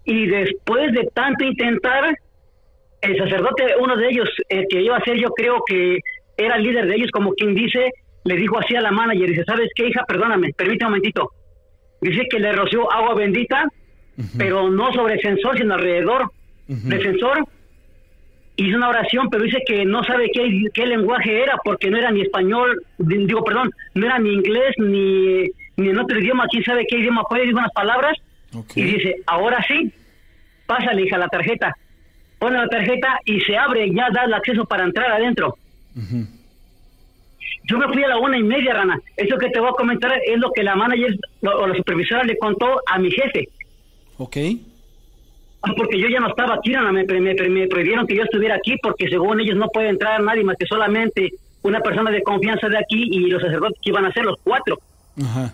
[0.06, 2.16] Y después de tanto intentar,
[3.02, 5.98] el sacerdote, uno de ellos, el que iba a ser, yo creo que
[6.38, 7.90] era el líder de ellos, como quien dice,
[8.24, 10.02] le dijo así a la manager, dice, ¿sabes qué, hija?
[10.08, 11.30] Perdóname, permítame un momentito.
[12.00, 13.68] Dice que le roció agua bendita,
[14.38, 16.30] pero no sobre el sensor, sino alrededor
[16.88, 17.44] del sensor.
[18.56, 22.10] Hizo una oración, pero dice que no sabe qué, qué lenguaje era, porque no era
[22.10, 25.42] ni español, di- digo, perdón, no era ni inglés, ni,
[25.76, 28.16] ni en otro idioma, quién sabe qué idioma fue, dijo unas palabras,
[28.80, 29.92] y dice, ahora sí,
[30.66, 31.74] pásale, hija, la tarjeta.
[32.38, 35.56] Pone la tarjeta y se abre, ya da el acceso para entrar adentro.
[37.68, 38.98] Yo me fui a la una y media, Rana.
[39.16, 42.22] Eso que te voy a comentar es lo que la manager lo- o la supervisora
[42.22, 43.48] le contó a mi jefe.
[44.18, 44.36] Ok.
[45.62, 46.92] Ah, Porque yo ya no estaba aquí, Rana.
[46.92, 50.44] Me, me, me prohibieron que yo estuviera aquí porque según ellos no puede entrar nadie
[50.44, 54.12] más que solamente una persona de confianza de aquí y los sacerdotes que iban a
[54.12, 54.78] ser los cuatro.
[55.20, 55.52] Ajá.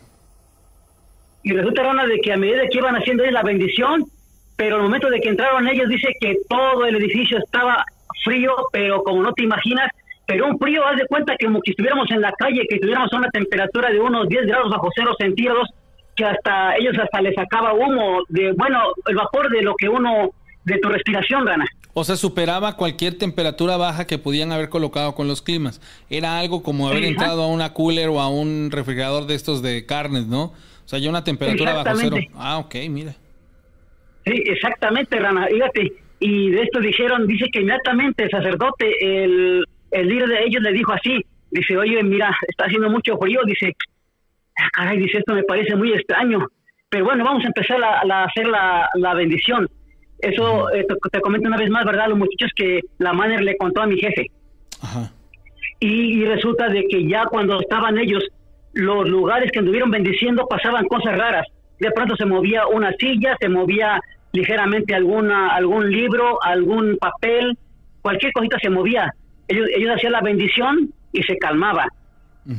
[1.44, 4.04] Y resulta, de que a medida que iban haciendo ellos la bendición,
[4.56, 7.84] pero al momento de que entraron ellos, dice que todo el edificio estaba
[8.24, 9.90] frío, pero como no te imaginas,
[10.26, 13.12] pero un frío, haz de cuenta que como que estuviéramos en la calle, que estuviéramos
[13.12, 15.68] a una temperatura de unos 10 grados bajo cero centígrados,
[16.14, 20.30] que hasta ellos hasta les sacaba humo de, bueno, el vapor de lo que uno,
[20.64, 21.66] de tu respiración, Rana.
[21.94, 25.80] O sea, superaba cualquier temperatura baja que pudieran haber colocado con los climas.
[26.08, 27.08] Era algo como haber Ajá.
[27.08, 30.52] entrado a una cooler o a un refrigerador de estos de carnes, ¿no?
[30.84, 32.16] O sea, ya una temperatura bajo cero.
[32.34, 33.12] Ah, ok, mira.
[34.24, 35.46] Sí, exactamente, Rana.
[35.46, 40.62] Fíjate, y de esto dijeron, dice que inmediatamente el sacerdote, el, el líder de ellos
[40.62, 43.74] le dijo así, dice, oye, mira, está haciendo mucho frío, dice,
[44.58, 46.46] "Ah, caray, dice, esto me parece muy extraño,
[46.88, 49.68] pero bueno, vamos a empezar a hacer la, la bendición.
[50.20, 52.06] Eso eh, te, te comento una vez más, ¿verdad?
[52.08, 54.26] Los muchachos que la manager le contó a mi jefe.
[55.80, 58.22] Y, y resulta de que ya cuando estaban ellos,
[58.72, 61.46] los lugares que anduvieron bendiciendo pasaban cosas raras.
[61.78, 64.00] De pronto se movía una silla, se movía
[64.32, 67.56] ligeramente alguna algún libro, algún papel,
[68.00, 69.12] cualquier cosita se movía.
[69.48, 71.86] Ellos, ellos hacían la bendición y se calmaba.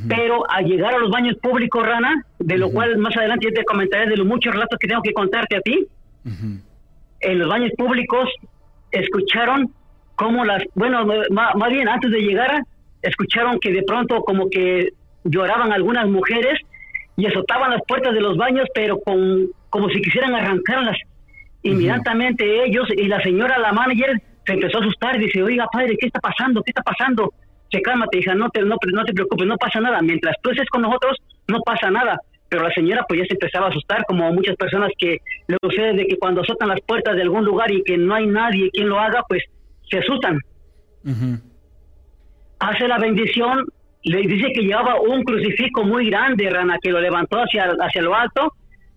[0.07, 3.65] Pero al llegar a los baños públicos, Rana, de lo cual más adelante yo te
[3.65, 5.85] comentaré de los muchos relatos que tengo que contarte a ti,
[7.19, 8.29] en los baños públicos
[8.91, 9.73] escucharon
[10.15, 12.63] como las, bueno, más, bien antes de llegar,
[13.01, 14.93] escucharon que de pronto como que
[15.23, 16.59] lloraban algunas mujeres
[17.15, 20.97] y azotaban las puertas de los baños, pero con como si quisieran arrancarlas.
[21.63, 25.95] Inmediatamente ellos y la señora, la manager, se empezó a asustar y dice, oiga, padre,
[25.99, 26.61] ¿qué está pasando?
[26.61, 27.33] ¿Qué está pasando?
[27.71, 30.01] Se cálmate, hija, no te, no, no te preocupes, no pasa nada.
[30.01, 31.17] Mientras tú estés con nosotros,
[31.47, 32.19] no pasa nada.
[32.49, 35.17] Pero la señora pues ya se empezaba a asustar, como muchas personas que
[35.47, 38.27] le sucede de que cuando azotan las puertas de algún lugar y que no hay
[38.27, 39.43] nadie quien lo haga, pues
[39.89, 40.37] se asustan.
[42.59, 43.65] Hace la bendición,
[44.03, 48.15] le dice que llevaba un crucifijo muy grande, Rana, que lo levantó hacia, hacia lo
[48.15, 48.53] alto,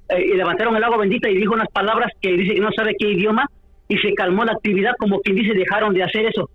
[0.09, 2.95] eh, y levantaron el agua bendita y dijo unas palabras que dice que no sabe
[2.99, 3.49] qué idioma,
[3.89, 6.51] y se calmó la actividad, como quien dice, dejaron de hacer eso.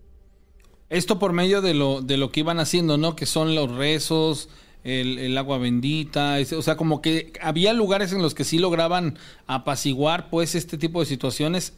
[0.89, 3.15] Esto por medio de lo, de lo que iban haciendo, ¿no?
[3.15, 4.49] Que son los rezos,
[4.83, 9.17] el, el agua bendita, o sea, como que había lugares en los que sí lograban
[9.47, 11.77] apaciguar, pues, este tipo de situaciones,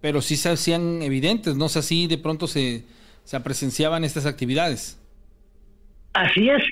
[0.00, 1.66] pero sí se hacían evidentes, ¿no?
[1.66, 2.84] O sea, sí de pronto se,
[3.24, 4.98] se presenciaban estas actividades.
[6.12, 6.62] Así es.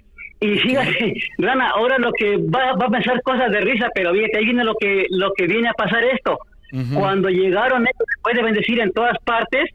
[0.40, 4.38] Y fíjate, Rana, ahora lo que va, va a pensar cosas de risa, pero fíjate,
[4.38, 6.38] ahí viene lo que, lo que viene a pasar esto.
[6.92, 9.70] Cuando llegaron, ellos, después de bendecir en todas partes,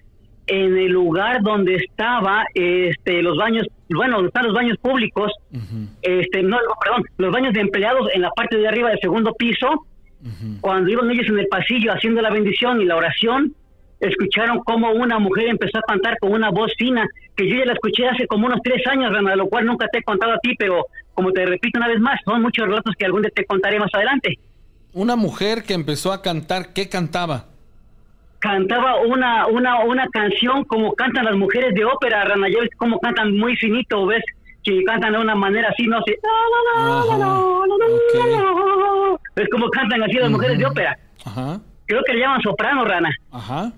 [0.47, 5.31] en el lugar donde estaba este los baños, bueno, donde están los baños públicos,
[6.01, 9.33] este no, no, perdón, los baños de empleados en la parte de arriba del segundo
[9.33, 9.85] piso,
[10.59, 13.55] cuando iban ellos en el pasillo haciendo la bendición y la oración,
[14.01, 17.73] escucharon como una mujer empezó a cantar con una voz fina, que yo ya la
[17.73, 20.55] escuché hace como unos tres años, Rana, lo cual nunca te he contado a ti,
[20.57, 23.79] pero como te repito una vez más, son muchos relatos que algún día te contaré
[23.79, 24.37] más adelante.
[24.93, 27.45] Una mujer que empezó a cantar, ¿qué cantaba?
[28.41, 32.99] cantaba una, una, una canción como cantan las mujeres de ópera, Rana, ya ves cómo
[32.99, 34.23] cantan muy finito, ves
[34.63, 36.17] que cantan de una manera así, no sé,
[39.35, 40.97] es como cantan así las mujeres de ópera.
[41.23, 41.61] Ajá.
[41.85, 43.09] Creo que le llaman soprano, Rana.
[43.31, 43.71] Ajá.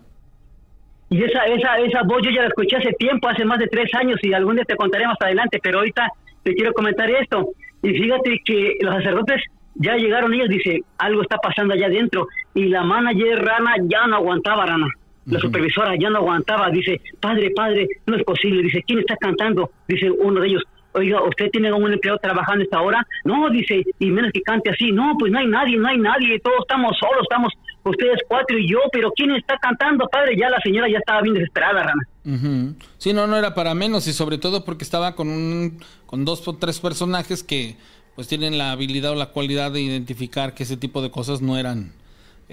[1.10, 3.94] Y esa, esa, esa voz yo ya la escuché hace tiempo, hace más de tres
[3.94, 6.08] años, y algún día te contaré más adelante, pero ahorita
[6.44, 7.50] te quiero comentar esto.
[7.82, 9.44] Y fíjate que los sacerdotes
[9.76, 12.28] ya llegaron ellos, dice, algo está pasando allá adentro.
[12.54, 14.88] Y la manager Rana ya no aguantaba, Rana.
[15.26, 18.64] La supervisora ya no aguantaba, dice, padre, padre, no es posible.
[18.64, 19.72] Dice, ¿quién está cantando?
[19.88, 20.64] Dice uno de ellos,
[20.94, 23.06] oiga, ¿usted tiene un empleado trabajando esta hora?
[23.24, 24.92] No, dice, y menos que cante así.
[24.92, 28.68] No, pues no hay nadie, no hay nadie, todos estamos solos, estamos ustedes cuatro y
[28.68, 30.38] yo, pero ¿quién está cantando, padre?
[30.38, 32.08] Ya la señora ya estaba bien desesperada, Rana.
[32.26, 32.76] Ujú.
[32.98, 36.48] Sí, no, no era para menos y sobre todo porque estaba con un, con dos
[36.48, 37.76] o tres personajes que
[38.16, 41.58] pues tienen la habilidad o la cualidad de identificar que ese tipo de cosas no
[41.58, 41.92] eran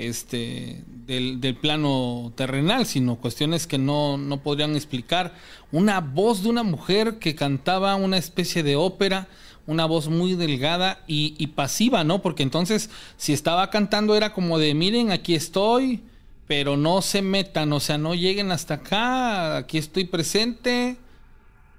[0.09, 5.35] este del, del plano terrenal, sino cuestiones que no, no podrían explicar.
[5.73, 9.29] Una voz de una mujer que cantaba una especie de ópera,
[9.67, 12.23] una voz muy delgada y, y pasiva, ¿no?
[12.23, 16.03] Porque entonces, si estaba cantando era como de, miren, aquí estoy,
[16.47, 20.97] pero no se metan, o sea, no lleguen hasta acá, aquí estoy presente.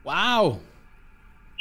[0.04, 0.60] ¡Wow!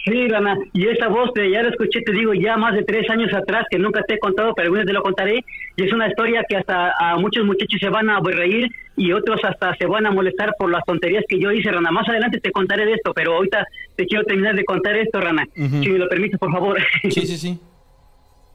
[0.04, 3.08] Sí, Rana, y esa voz de, ya la escuché, te digo, ya más de tres
[3.10, 5.44] años atrás, que nunca te he contado, pero algunos te lo contaré,
[5.76, 9.40] y es una historia que hasta a muchos muchachos se van a reír y otros
[9.44, 11.90] hasta se van a molestar por las tonterías que yo hice, Rana.
[11.90, 15.44] Más adelante te contaré de esto, pero ahorita te quiero terminar de contar esto, Rana,
[15.54, 16.78] si me lo permites, por favor.
[17.02, 17.60] Sí, sí, sí.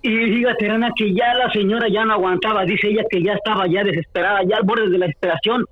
[0.02, 3.68] Y fíjate, Rana, que ya la señora ya no aguantaba, dice ella que ya estaba
[3.68, 5.66] ya desesperada, ya al borde de la desesperación.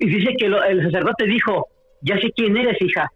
[0.00, 1.66] Y dice que lo- el sacerdote dijo,
[2.00, 3.10] ya sé quién eres, hija.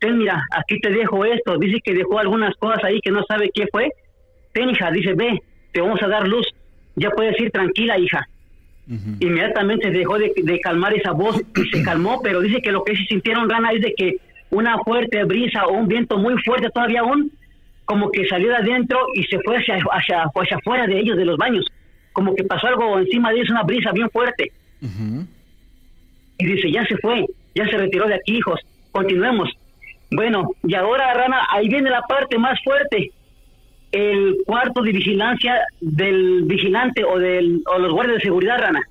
[0.00, 1.58] Ten, mira, aquí te dejo esto.
[1.58, 3.90] Dice que dejó algunas cosas ahí que no sabe qué fue.
[4.52, 5.40] Ten, hija, dice, ve,
[5.72, 6.46] te vamos a dar luz.
[6.96, 8.26] Ya puedes ir tranquila, hija.
[9.20, 12.96] Inmediatamente dejó de, de calmar esa voz y se calmó, pero dice que lo que
[12.96, 14.16] sí sintieron, Rana, es de que
[14.50, 17.30] una fuerte brisa o un viento muy fuerte todavía aún,
[17.84, 21.24] como que salió de adentro y se fue hacia, hacia, hacia afuera de ellos, de
[21.24, 21.66] los baños.
[22.12, 24.50] Como que pasó algo encima de ellos, una brisa bien fuerte.
[26.38, 29.50] Y dice, ya se fue, ya se retiró de aquí, hijos, continuemos.
[30.10, 33.12] Bueno, y ahora, Rana, ahí viene la parte más fuerte.
[33.92, 38.82] El cuarto de vigilancia del vigilante o, del, o los guardias de seguridad, Rana.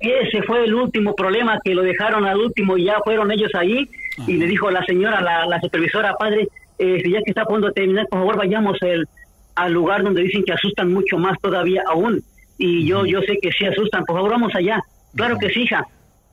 [0.00, 3.88] Ese fue el último problema que lo dejaron al último y ya fueron ellos ahí
[4.26, 6.48] y le dijo la señora, la, la supervisora, padre,
[6.78, 9.06] eh, ya que está a punto de terminar, por favor vayamos el,
[9.54, 12.20] al lugar donde dicen que asustan mucho más todavía aún.
[12.58, 14.80] Y yo, yo sé que sí asustan, por favor vamos allá.
[15.14, 15.86] Claro que sí, hija.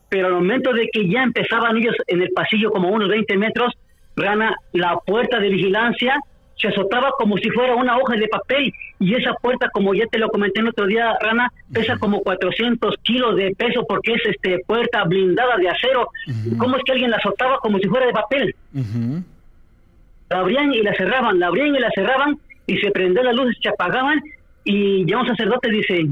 [0.10, 3.74] Pero al momento de que ya empezaban ellos en el pasillo como unos 20 metros,
[4.16, 6.20] Rana, la puerta de vigilancia
[6.60, 10.18] se azotaba como si fuera una hoja de papel y esa puerta, como ya te
[10.18, 14.60] lo comenté el otro día, Rana, pesa como 400 kilos de peso porque es este
[14.68, 16.10] puerta blindada de acero.
[16.57, 18.55] ¿Cómo es que alguien la azotaba como si fuera de papel?
[20.30, 22.38] La abrían y la cerraban, la abrían y la cerraban
[22.68, 24.22] y se prendían las luces, se apagaban
[24.66, 26.07] y ya un sacerdote dice,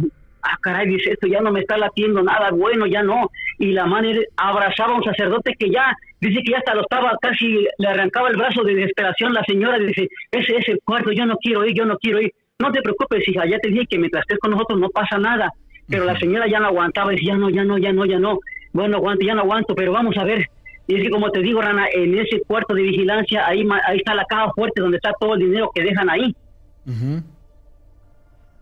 [0.48, 3.30] ah caray, dice, esto ya no me está latiendo nada bueno, ya no.
[3.60, 7.18] Y la mano abrazaba a un sacerdote que ya, dice que ya hasta lo estaba,
[7.22, 9.34] casi le arrancaba el brazo de desesperación.
[9.34, 12.32] La señora dice, ese es el cuarto, yo no quiero ir, yo no quiero ir.
[12.60, 15.52] No te preocupes, hija, ya te dije que mientras estés con nosotros no pasa nada.
[15.88, 18.39] Pero la señora ya no aguantaba, dice, ya no, ya no, ya no, ya no.
[18.74, 20.48] Bueno, aguanto, ya no aguanto, pero vamos a ver.
[20.88, 24.16] Y es que como te digo, Rana, en ese cuarto de vigilancia, ahí, ahí está
[24.16, 26.34] la caja fuerte donde está todo el dinero que dejan ahí.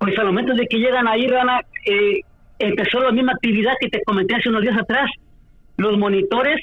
[0.05, 2.21] Pues al momento de que llegan ahí, Rana, eh,
[2.59, 5.09] empezó la misma actividad que te comenté hace unos días atrás.
[5.77, 6.61] Los monitores,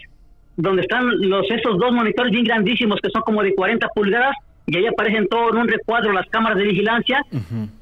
[0.56, 4.36] donde están los esos dos monitores bien grandísimos que son como de 40 pulgadas,
[4.66, 7.20] y ahí aparecen todo en un recuadro las cámaras de vigilancia,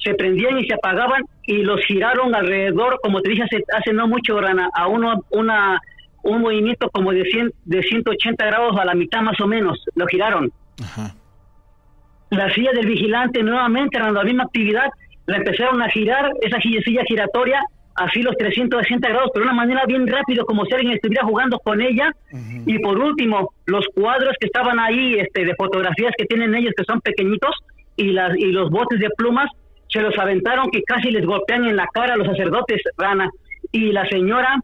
[0.02, 4.08] se prendían y se apagaban y los giraron alrededor, como te dije hace, hace no
[4.08, 5.78] mucho, Rana, a uno, una,
[6.22, 10.06] un movimiento como de, 100, de 180 grados a la mitad más o menos, lo
[10.06, 10.50] giraron.
[12.30, 14.88] La silla del vigilante nuevamente, Rana, la misma actividad,
[15.26, 17.60] la empezaron a girar, esa silla giratoria
[18.00, 21.58] así los 360 grados, pero de una manera bien rápido, como si alguien estuviera jugando
[21.58, 22.10] con ella.
[22.66, 26.84] Y por último, los cuadros que estaban ahí este, de fotografías que tienen ellos, que
[26.84, 27.54] son pequeñitos,
[27.96, 29.50] y, las, y los botes de plumas,
[29.88, 33.28] se los aventaron que casi les golpean en la cara a los sacerdotes, Rana.
[33.72, 34.58] Y la señora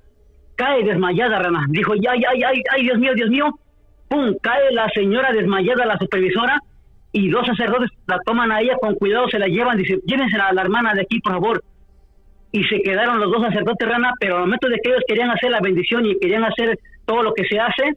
[0.54, 1.66] cae desmayada, Rana.
[1.68, 3.50] Dijo, ya, ya, ya, ay, Dios mío, Dios mío.
[4.08, 6.58] Pum, cae la señora desmayada, la supervisora,
[7.16, 10.52] y dos sacerdotes la toman a ella con cuidado, se la llevan, dice, llévense a
[10.52, 11.64] la hermana de aquí, por favor.
[12.52, 15.50] Y se quedaron los dos sacerdotes, Rana, pero al momento de que ellos querían hacer
[15.50, 17.94] la bendición y querían hacer todo lo que se hace,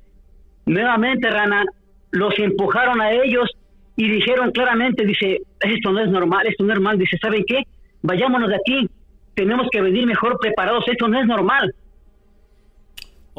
[0.65, 1.65] nuevamente, Rana,
[2.11, 3.51] los empujaron a ellos
[3.97, 7.63] y dijeron claramente, dice, esto no es normal, esto no es normal, dice, ¿saben qué?
[8.01, 8.89] Vayámonos de aquí,
[9.35, 11.75] tenemos que venir mejor preparados, esto no es normal.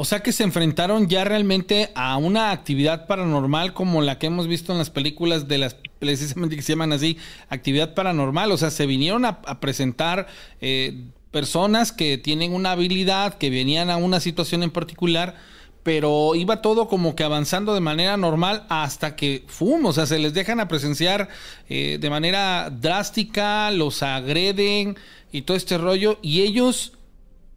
[0.00, 4.46] O sea que se enfrentaron ya realmente a una actividad paranormal como la que hemos
[4.46, 7.18] visto en las películas de las precisamente que se llaman así,
[7.50, 8.50] actividad paranormal.
[8.50, 10.26] O sea, se vinieron a, presentar
[10.62, 15.34] eh, personas que tienen una habilidad, que venían a una situación en particular,
[15.82, 19.84] pero iba todo como que avanzando de manera normal hasta que ¡fum!
[19.84, 21.28] O sea, se les dejan a presenciar
[21.68, 24.96] eh, de manera drástica, los agreden
[25.30, 26.94] y todo este rollo, y ellos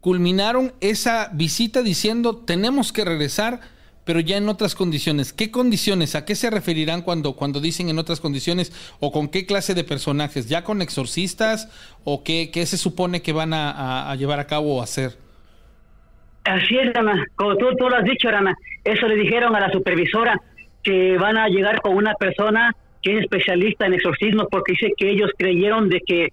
[0.04, 3.60] culminaron esa visita diciendo tenemos que regresar,
[4.04, 5.32] pero ya en otras condiciones.
[5.32, 6.14] ¿Qué condiciones?
[6.14, 8.70] ¿A qué se referirán cuando, cuando dicen en otras condiciones?
[9.00, 10.46] ¿O con qué clase de personajes?
[10.46, 11.96] ¿Ya con exorcistas?
[12.04, 15.12] ¿O qué, qué se supone que van a, llevar a cabo o hacer?
[16.44, 17.24] Así es, Rana.
[17.36, 18.54] Como tú, tú lo has dicho, Rana.
[18.84, 20.38] Eso le dijeron a la supervisora
[20.82, 25.10] que van a llegar con una persona que es especialista en exorcismo porque dice que
[25.10, 26.28] ellos creyeron de que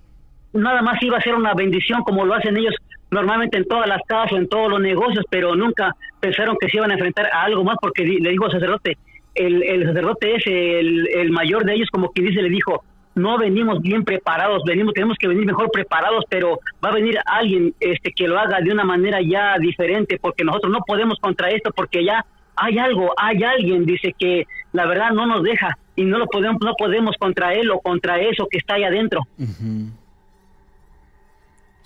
[0.51, 2.75] nada más iba a ser una bendición como lo hacen ellos
[3.11, 6.91] normalmente en todas las casas, en todos los negocios, pero nunca pensaron que se iban
[6.91, 8.97] a enfrentar a algo más porque le dijo al sacerdote,
[9.35, 12.83] el, el sacerdote es el, el, mayor de ellos, como que dice, le dijo,
[13.15, 17.73] no venimos bien preparados, venimos, tenemos que venir mejor preparados, pero va a venir alguien
[17.79, 21.71] este que lo haga de una manera ya diferente, porque nosotros no podemos contra esto,
[21.75, 26.17] porque ya hay algo, hay alguien, dice que la verdad no nos deja y no
[26.17, 29.21] lo podemos, no podemos contra él o contra eso que está ahí adentro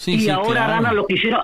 [0.06, 1.42] y ahora Rana lo que hicieron.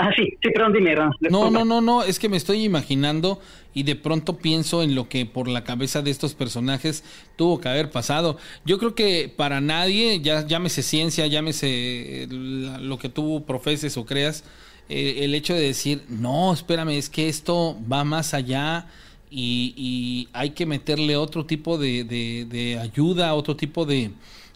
[0.00, 1.10] Ah, sí, sí, perdón, dime, Rana.
[1.28, 3.40] No, no, no, no, es que me estoy imaginando
[3.74, 7.02] y de pronto pienso en lo que por la cabeza de estos personajes
[7.34, 8.38] tuvo que haber pasado.
[8.64, 14.44] Yo creo que para nadie, ya llámese ciencia, llámese lo que tú profeses o creas,
[14.88, 18.86] eh, el hecho de decir, no, espérame, es que esto va más allá
[19.30, 24.12] y, hay que meterle otro tipo de, de, ayuda, otro tipo de,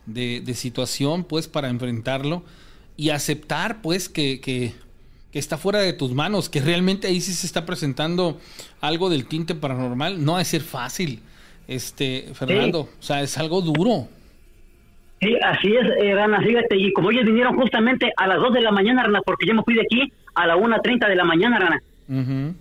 [0.07, 2.45] de situación, pues, para enfrentarlo
[2.97, 4.73] y aceptar pues que, que,
[5.33, 8.39] está fuera de tus manos, que realmente ahí sí se está presentando
[8.81, 11.21] algo del tinte paranormal, no va a ser fácil,
[11.69, 14.09] este Fernando, o sea, es algo duro.
[15.21, 18.61] Sí, así es, eh, Rana, fíjate, y como ellos vinieron justamente a las 2 de
[18.61, 21.59] la mañana, Rana, porque yo me fui de aquí a la 1.30 de la mañana,
[21.59, 22.55] Rana.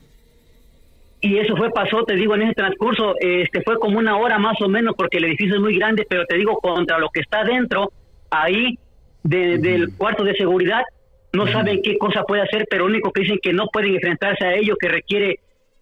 [1.22, 4.60] Y eso fue, pasó, te digo, en ese transcurso, este fue como una hora más
[4.62, 7.44] o menos, porque el edificio es muy grande, pero te digo, contra lo que está
[7.44, 7.92] dentro,
[8.30, 8.78] ahí
[9.24, 10.82] del cuarto de seguridad,
[11.34, 14.56] no saben qué cosa puede hacer, pero único que dicen que no pueden enfrentarse a
[14.56, 15.40] ello, que requiere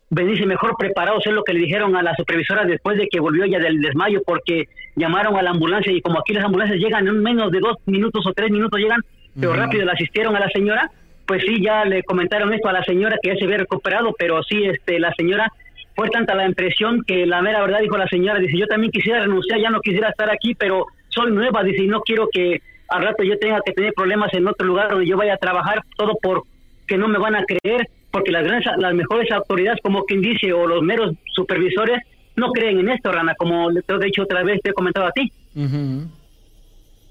[0.10, 3.46] venirse mejor preparados, es lo que le dijeron a la supervisora después de que volvió
[3.46, 7.22] ya del desmayo, porque llamaron a la ambulancia y como aquí las ambulancias llegan en
[7.22, 9.02] menos de dos minutos o tres minutos llegan,
[9.40, 10.92] pero rápido le asistieron a la señora,
[11.26, 14.42] pues sí, ya le comentaron esto a la señora que ya se había recuperado, pero
[14.44, 15.52] sí, este, la señora
[15.96, 19.22] fue tanta la impresión que la mera verdad dijo la señora, dice, yo también quisiera
[19.22, 23.04] renunciar, ya no quisiera estar aquí, pero soy nueva, dice, y no quiero que al
[23.04, 26.14] rato yo tenga que tener problemas en otro lugar donde yo vaya a trabajar, todo
[26.22, 26.44] por
[26.88, 30.52] que no me van a creer, porque las grandes, las mejores autoridades, como quien dice,
[30.52, 32.00] o los meros supervisores,
[32.36, 35.12] no creen en esto, Rana, como te he dicho otra vez, te he comentado a
[35.12, 35.32] ti.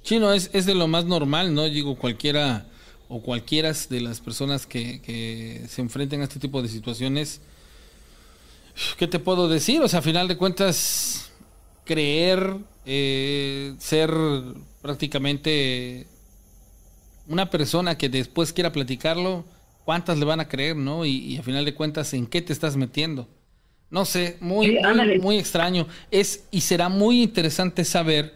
[0.03, 1.65] Sí, no, es, es de lo más normal, ¿no?
[1.65, 2.67] Digo, cualquiera
[3.09, 7.41] o cualquiera de las personas que, que se enfrenten a este tipo de situaciones,
[8.99, 9.81] ¿qué te puedo decir?
[9.81, 11.33] O sea, a final de cuentas,
[11.85, 14.11] creer, eh, ser
[14.89, 16.06] prácticamente
[17.27, 19.44] una persona que después quiera platicarlo,
[19.85, 21.05] ¿cuántas le van a creer, no?
[21.05, 23.28] Y, a final de cuentas, ¿en qué te estás metiendo?
[23.90, 24.78] No sé, muy,
[25.20, 25.86] muy, extraño.
[26.10, 28.32] Es y será muy interesante saber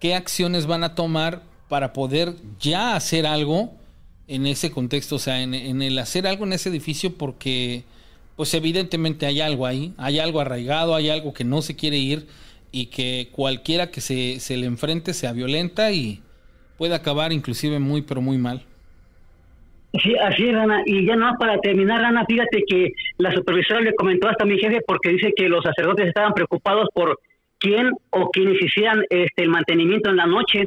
[0.00, 3.74] qué acciones van a tomar para poder ya hacer algo
[4.28, 7.84] en ese contexto, o sea, en, en, el hacer algo en ese edificio, porque
[8.34, 12.28] pues evidentemente hay algo ahí, hay algo arraigado, hay algo que no se quiere ir
[12.72, 16.20] y que cualquiera que se, se le enfrente sea violenta y
[16.78, 18.62] puede acabar inclusive muy, pero muy mal.
[20.02, 20.82] Sí, así es, Rana.
[20.86, 24.58] Y ya no, para terminar, Rana, fíjate que la supervisora le comentó hasta a mi
[24.58, 27.20] jefe porque dice que los sacerdotes estaban preocupados por
[27.58, 30.64] quién o quienes hicieran este, el mantenimiento en la noche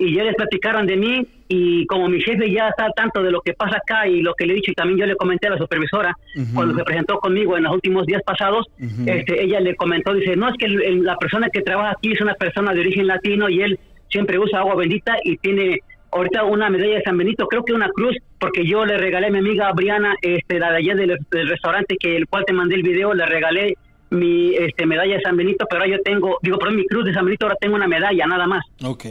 [0.00, 3.30] y ya les platicaron de mí y como mi jefe ya está al tanto de
[3.30, 5.46] lo que pasa acá y lo que le he dicho y también yo le comenté
[5.46, 6.16] a la supervisora
[6.54, 8.66] cuando se presentó conmigo en los últimos días pasados,
[9.06, 12.12] este, ella le comentó, dice, no, es que el- el- la persona que trabaja aquí
[12.12, 13.78] es una persona de origen latino y él
[14.08, 15.80] siempre usa agua bendita y tiene
[16.12, 19.30] ahorita una medalla de San Benito, creo que una cruz, porque yo le regalé a
[19.30, 22.74] mi amiga Briana, este, la de allá del, del restaurante que el cual te mandé
[22.76, 23.74] el video, le regalé
[24.10, 27.14] mi este, medalla de San Benito, pero ahora yo tengo, digo, perdón, mi cruz de
[27.14, 28.64] San Benito, ahora tengo una medalla, nada más.
[28.82, 29.04] Ok.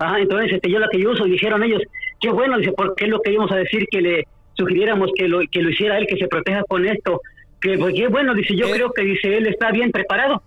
[0.00, 1.82] Ajá, entonces este, yo la que yo uso, dijeron ellos,
[2.20, 5.40] qué bueno, dice, porque es lo que íbamos a decir que le sugiriéramos que lo,
[5.50, 7.20] que lo hiciera él, que se proteja con esto,
[7.60, 10.42] que pues qué bueno, dice, yo creo que dice, él está bien preparado.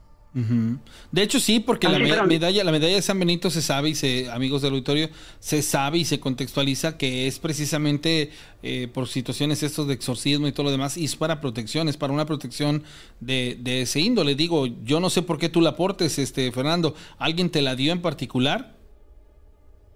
[1.11, 3.95] De hecho sí, porque Ah, la medalla, la medalla de San Benito se sabe y
[3.95, 8.31] se, amigos del auditorio, se sabe y se contextualiza que es precisamente
[8.63, 11.97] eh, por situaciones estos de exorcismo y todo lo demás, y es para protección, es
[11.97, 12.81] para una protección
[13.19, 14.33] de, de ese índole.
[14.33, 16.95] Digo, yo no sé por qué tú la aportes, este Fernando.
[17.19, 18.82] ¿Alguien te la dio en particular?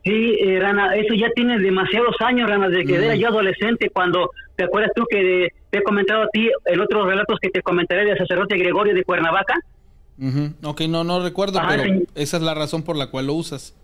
[0.08, 3.04] Sí, eh, Rana, eso ya tiene demasiados años, Rana, desde que Mm.
[3.04, 6.80] era yo adolescente, cuando, ¿te acuerdas tú que de- te he comentado a ti en
[6.80, 9.56] otros relatos que te comentaré del sacerdote Gregorio de Cuernavaca?
[10.18, 10.54] Ujú.
[10.64, 12.06] Ok, no, no recuerdo, Ah, pero sí.
[12.16, 13.76] esa es la razón por la cual lo usas.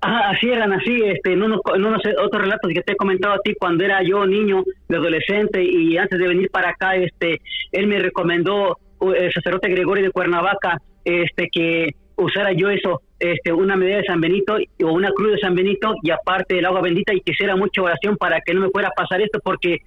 [0.00, 3.34] Ajá, así eran, así, este, en unos, en unos otros relatos que te he comentado
[3.34, 7.40] a ti cuando era yo niño, de adolescente, y antes de venir para acá, este,
[7.72, 13.52] él me recomendó, uh, el sacerdote Gregorio de Cuernavaca, este, que usara yo eso, este,
[13.52, 16.80] una medalla de San Benito o una cruz de San Benito y aparte el agua
[16.80, 19.78] bendita y que hiciera mucha oración para que no me fuera a pasar esto porque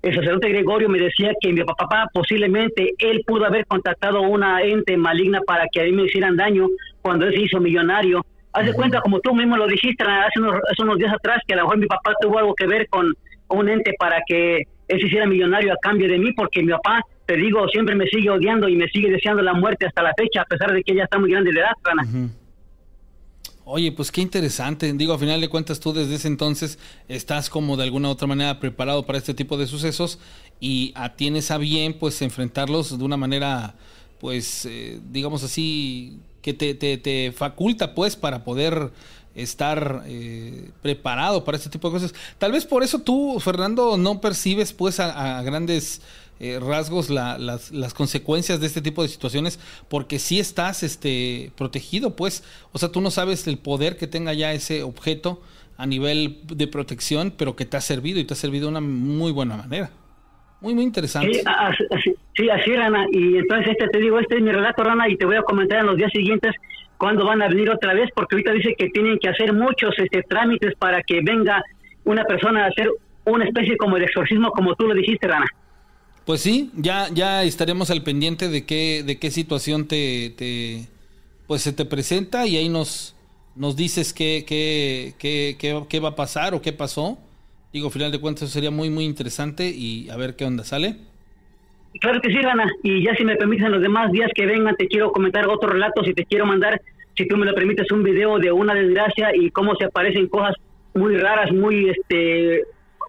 [0.00, 4.96] el sacerdote Gregorio me decía que mi papá posiblemente él pudo haber contactado una ente
[4.96, 6.68] maligna para que a mí me hicieran daño
[7.02, 8.24] cuando él se hizo millonario.
[8.52, 11.54] Haz de cuenta, como tú mismo lo dijiste hace unos, hace unos días atrás, que
[11.54, 13.12] a lo mejor mi papá tuvo algo que ver con
[13.48, 17.00] un ente para que él se hiciera millonario a cambio de mí, porque mi papá,
[17.26, 20.42] te digo, siempre me sigue odiando y me sigue deseando la muerte hasta la fecha,
[20.42, 22.04] a pesar de que ella está muy grande de edad, Rana.
[23.66, 24.92] Oye, pues qué interesante.
[24.92, 26.78] Digo, a final de cuentas tú desde ese entonces
[27.08, 30.18] estás como de alguna u otra manera preparado para este tipo de sucesos
[30.60, 33.74] y tienes a bien pues enfrentarlos de una manera
[34.20, 38.92] pues eh, digamos así que te, te, te faculta pues para poder
[39.34, 42.14] estar eh, preparado para este tipo de cosas.
[42.36, 46.02] Tal vez por eso tú, Fernando, no percibes pues a, a grandes
[46.40, 49.58] eh, rasgos la- las, las consecuencias de este tipo de situaciones
[49.88, 52.42] porque sí estás este, protegido pues.
[52.72, 55.40] O sea, tú no sabes el poder que tenga ya ese objeto
[55.76, 58.80] a nivel de protección, pero que te ha servido y te ha servido de una
[58.80, 59.90] muy buena manera.
[60.60, 61.34] Muy, muy interesante.
[61.34, 63.06] Sí, así, así- sí, así, Rana.
[63.12, 65.80] Y entonces este te digo, este es mi relato, Rana, y te voy a comentar
[65.80, 66.52] en los días siguientes
[66.96, 70.22] cuándo van a venir otra vez, porque ahorita dice que tienen que hacer muchos este,
[70.22, 71.62] trámites para que venga
[72.04, 72.88] una persona a hacer
[73.26, 75.46] una especie como de exorcismo, como tú lo dijiste, Rana.
[76.24, 80.88] Pues sí, ya, ya estaremos al pendiente de qué, de qué situación te, te
[81.46, 83.14] pues se te presenta y ahí nos,
[83.56, 85.56] nos dices qué, qué, qué,
[85.86, 87.18] qué, va a pasar o qué pasó.
[87.74, 90.64] Digo, al final de cuentas eso sería muy, muy interesante y a ver qué onda
[90.64, 90.96] sale.
[92.00, 92.66] Claro que sí, Rana.
[92.82, 95.72] Y ya si me permites en los demás días que vengan, te quiero comentar otros
[95.72, 96.80] relatos y te quiero mandar,
[97.16, 100.54] si tú me lo permites, un video de una desgracia y cómo se aparecen cosas
[100.94, 102.62] muy raras, muy, este,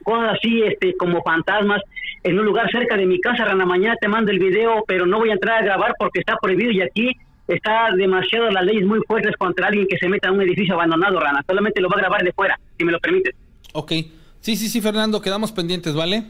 [0.03, 1.81] cosas así, este, como fantasmas
[2.25, 3.65] en un lugar cerca de mi casa, Rana.
[3.65, 6.71] Mañana te mando el video, pero no voy a entrar a grabar porque está prohibido
[6.71, 7.11] y aquí
[7.47, 11.19] está demasiado las leyes muy fuertes contra alguien que se meta a un edificio abandonado,
[11.19, 11.43] Rana.
[11.47, 13.35] Solamente lo va a grabar de fuera, si me lo permites.
[13.73, 13.91] Ok.
[14.39, 16.23] Sí, sí, sí, Fernando, quedamos pendientes, ¿vale?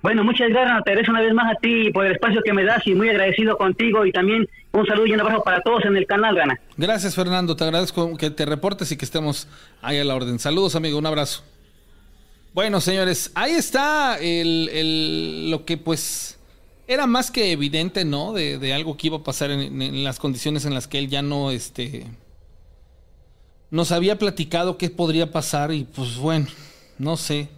[0.00, 2.64] Bueno, muchas gracias, te agradezco una vez más a ti por el espacio que me
[2.64, 5.96] das y muy agradecido contigo y también un saludo y un abrazo para todos en
[5.96, 6.58] el canal, Rana.
[6.78, 7.54] Gracias, Fernando.
[7.54, 9.46] Te agradezco que te reportes y que estemos
[9.82, 10.38] ahí a la orden.
[10.38, 10.98] Saludos, amigo.
[10.98, 11.44] Un abrazo.
[12.56, 16.38] Bueno, señores, ahí está el, el- lo que pues
[16.88, 18.32] era más que evidente, ¿no?
[18.32, 21.50] De, algo que iba a pasar en, las condiciones en las que él ya no,
[21.50, 22.06] este,
[23.70, 26.46] nos había platicado qué podría pasar y pues bueno,
[26.98, 27.50] no sé.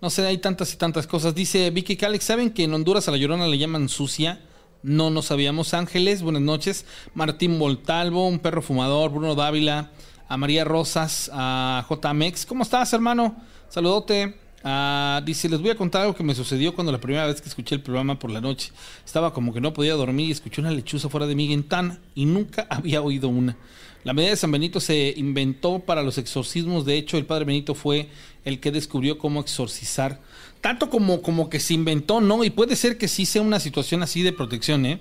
[0.00, 1.34] No sé, hay tantas y tantas cosas.
[1.34, 4.40] Dice Vicky Calix, ¿saben que en Honduras a la Llorona le llaman sucia?
[4.82, 5.74] No, no sabíamos.
[5.74, 6.86] Ángeles, buenas noches.
[7.12, 9.90] Martín Voltalvo, un perro fumador, Bruno Dávila,
[10.28, 12.46] a María Rosas, a JMX.
[12.46, 13.52] ¿Cómo estás, hermano?
[13.68, 14.34] Saludote.
[14.66, 17.50] Ah, dice, les voy a contar algo que me sucedió cuando la primera vez que
[17.50, 18.72] escuché el programa por la noche.
[19.04, 22.24] Estaba como que no podía dormir y escuché una lechuza fuera de mi ventana y
[22.24, 23.56] nunca había oído una.
[24.04, 26.86] La medida de San Benito se inventó para los exorcismos.
[26.86, 28.08] De hecho, el padre Benito fue
[28.44, 30.20] el que descubrió cómo exorcizar.
[30.62, 32.42] Tanto como, como que se inventó, ¿no?
[32.42, 35.00] Y puede ser que sí sea una situación así de protección, ¿eh?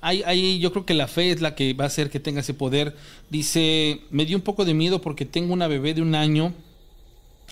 [0.00, 2.52] Hay, yo creo que la fe es la que va a hacer que tenga ese
[2.52, 2.94] poder.
[3.30, 6.52] Dice, me dio un poco de miedo porque tengo una bebé de un año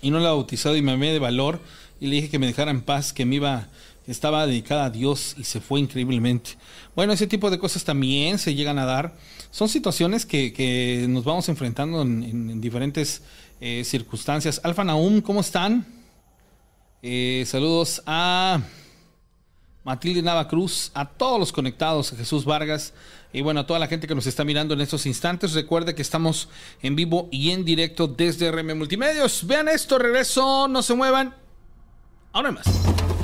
[0.03, 1.61] y no la bautizado y me amé de valor
[2.01, 3.69] y le dije que me dejara en paz, que me iba,
[4.07, 6.59] estaba dedicada a Dios y se fue increíblemente.
[6.95, 9.17] Bueno, ese tipo de cosas también se llegan a dar.
[9.51, 13.23] Son situaciones que, que nos vamos enfrentando en, en diferentes
[13.61, 14.61] eh, circunstancias.
[14.65, 15.87] Alfa Naum, ¿cómo están?
[17.01, 18.61] Eh, saludos a
[19.85, 22.93] Matilde Nava Cruz, a todos los conectados, a Jesús Vargas
[23.33, 25.53] y bueno, a toda la gente que nos está mirando en estos instantes.
[25.55, 26.49] Recuerde que estamos
[26.83, 29.47] en vivo y en directo desde RM Multimedios.
[29.47, 31.35] Vean esto, regreso, no se muevan.
[32.33, 33.22] Ahora más.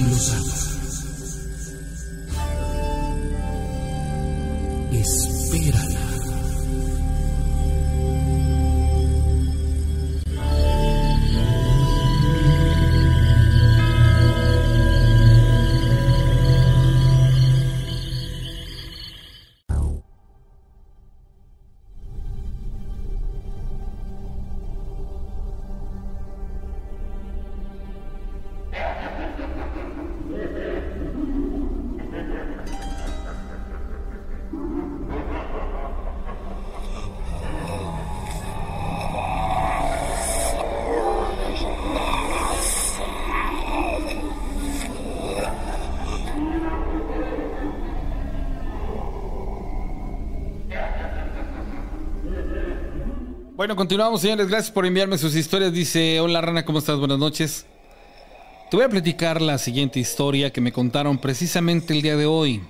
[0.00, 0.43] Y Lozada.
[53.64, 54.48] Bueno, continuamos, señores.
[54.48, 55.72] Gracias por enviarme sus historias.
[55.72, 56.98] Dice, hola Rana, ¿cómo estás?
[56.98, 57.64] Buenas noches.
[58.70, 62.60] Te voy a platicar la siguiente historia que me contaron precisamente el día de hoy.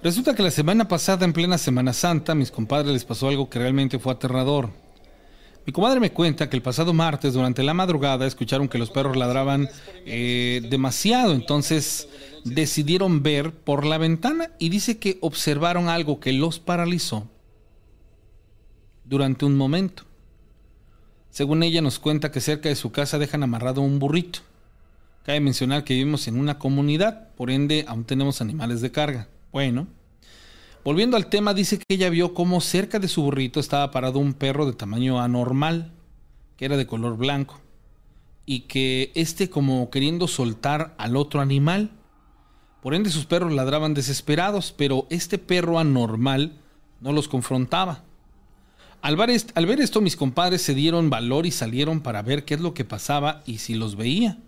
[0.00, 3.50] Resulta que la semana pasada, en plena Semana Santa, a mis compadres les pasó algo
[3.50, 4.70] que realmente fue aterrador.
[5.66, 9.16] Mi comadre me cuenta que el pasado martes, durante la madrugada, escucharon que los perros
[9.16, 9.68] ladraban
[10.06, 12.08] eh, demasiado, entonces
[12.44, 17.28] decidieron ver por la ventana y dice que observaron algo que los paralizó
[19.08, 20.04] durante un momento.
[21.30, 24.40] Según ella nos cuenta que cerca de su casa dejan amarrado un burrito.
[25.24, 29.28] Cabe mencionar que vivimos en una comunidad, por ende aún tenemos animales de carga.
[29.52, 29.86] Bueno,
[30.84, 34.34] volviendo al tema, dice que ella vio cómo cerca de su burrito estaba parado un
[34.34, 35.92] perro de tamaño anormal,
[36.56, 37.60] que era de color blanco,
[38.46, 41.90] y que este como queriendo soltar al otro animal.
[42.82, 46.60] Por ende sus perros ladraban desesperados, pero este perro anormal
[47.00, 48.04] no los confrontaba.
[49.00, 49.30] Al ver,
[49.80, 53.42] esto, mis compadres se dieron valor y salieron para ver qué es lo que pasaba
[53.46, 54.38] y si los veía.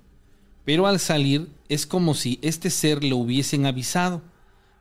[0.65, 4.23] Pero al salir es como si este ser lo hubiesen avisado.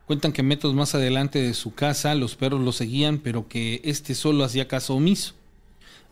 [0.06, 4.14] Cuentan que metros más adelante de su casa los perros lo seguían, pero que este
[4.14, 5.34] solo hacía caso omiso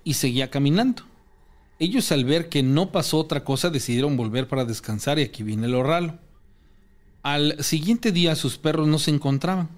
[0.04, 1.02] y seguía caminando.
[1.80, 5.68] Ellos al ver que no pasó otra cosa decidieron volver para descansar y aquí viene
[5.68, 6.18] lo raro.
[7.22, 9.68] Al siguiente día sus perros no se encontraban.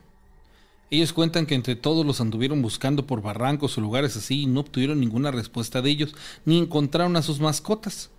[0.91, 4.61] Ellos cuentan que entre todos los anduvieron buscando por barrancos o lugares así y no
[4.61, 6.15] obtuvieron ninguna respuesta de ellos,
[6.45, 8.11] ni encontraron a sus mascotas.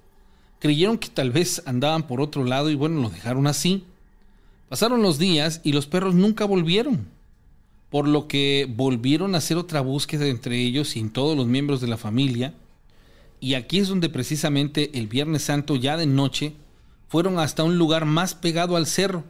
[0.60, 3.84] Creyeron que tal vez andaban por otro lado y bueno, lo dejaron así.
[4.69, 7.07] Pasaron los días y los perros nunca volvieron,
[7.89, 11.81] por lo que volvieron a hacer otra búsqueda entre ellos y en todos los miembros
[11.81, 12.53] de la familia.
[13.41, 16.53] Y aquí es donde precisamente el Viernes Santo, ya de noche,
[17.10, 19.26] fueron hasta un lugar más pegado al cerro.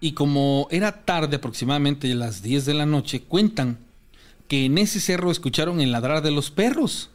[0.00, 3.78] Y como era tarde, aproximadamente las 10 de la noche, cuentan
[4.48, 7.10] que en ese cerro escucharon el ladrar de los perros,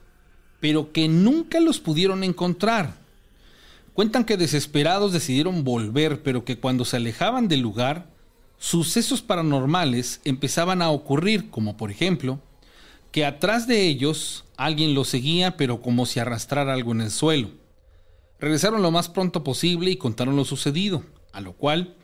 [0.60, 2.96] pero que nunca los pudieron encontrar.
[3.94, 8.08] Cuentan que desesperados decidieron volver, pero que cuando se alejaban del lugar,
[8.58, 12.40] sucesos paranormales empezaban a ocurrir, como por ejemplo,
[13.12, 17.50] que atrás de ellos alguien los seguía, pero como si arrastrara algo en el suelo.
[18.40, 21.96] Regresaron lo más pronto posible y contaron lo sucedido, a lo cual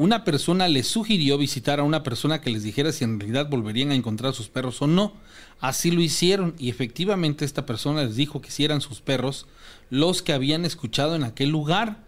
[0.00, 3.90] una persona les sugirió visitar a una persona que les dijera si en realidad volverían
[3.90, 5.12] a encontrar sus perros o no.
[5.60, 9.46] Así lo hicieron y efectivamente esta persona les dijo que si eran sus perros
[9.90, 11.98] los que habían escuchado en aquel lugar,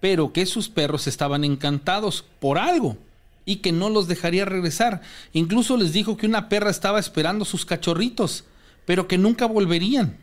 [0.00, 2.96] pero que sus perros estaban encantados por algo
[3.44, 5.02] y que no los dejaría regresar.
[5.34, 8.44] Incluso les dijo que una perra estaba esperando sus cachorritos,
[8.86, 10.16] pero que nunca volverían.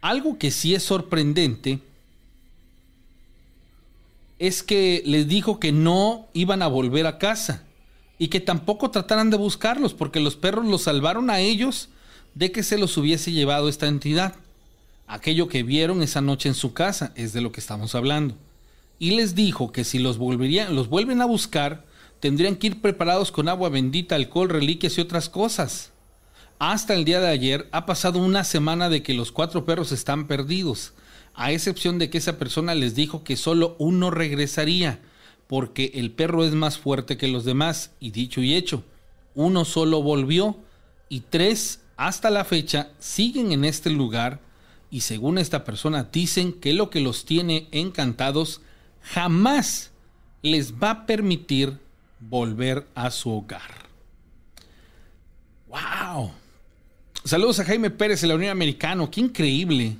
[0.00, 1.78] Algo que sí es sorprendente
[4.38, 7.64] es que les dijo que no iban a volver a casa
[8.18, 11.88] y que tampoco trataran de buscarlos porque los perros los salvaron a ellos
[12.34, 14.34] de que se los hubiese llevado esta entidad.
[15.06, 18.36] Aquello que vieron esa noche en su casa es de lo que estamos hablando.
[18.98, 21.84] Y les dijo que si los volverían, los vuelven a buscar,
[22.20, 25.90] tendrían que ir preparados con agua bendita, alcohol, reliquias y otras cosas.
[26.58, 30.26] Hasta el día de ayer ha pasado una semana de que los cuatro perros están
[30.26, 30.94] perdidos,
[31.34, 35.00] a excepción de que esa persona les dijo que solo uno regresaría,
[35.46, 38.84] porque el perro es más fuerte que los demás, y dicho y hecho,
[39.34, 40.56] uno solo volvió,
[41.08, 44.40] y tres hasta la fecha siguen en este lugar,
[44.90, 48.60] y según esta persona dicen que lo que los tiene encantados
[49.02, 49.90] jamás
[50.42, 51.78] les va a permitir
[52.20, 53.88] volver a su hogar.
[55.68, 56.30] ¡Wow!
[57.24, 59.08] Saludos a Jaime Pérez de la Unión Americana.
[59.10, 59.96] ¡Qué increíble!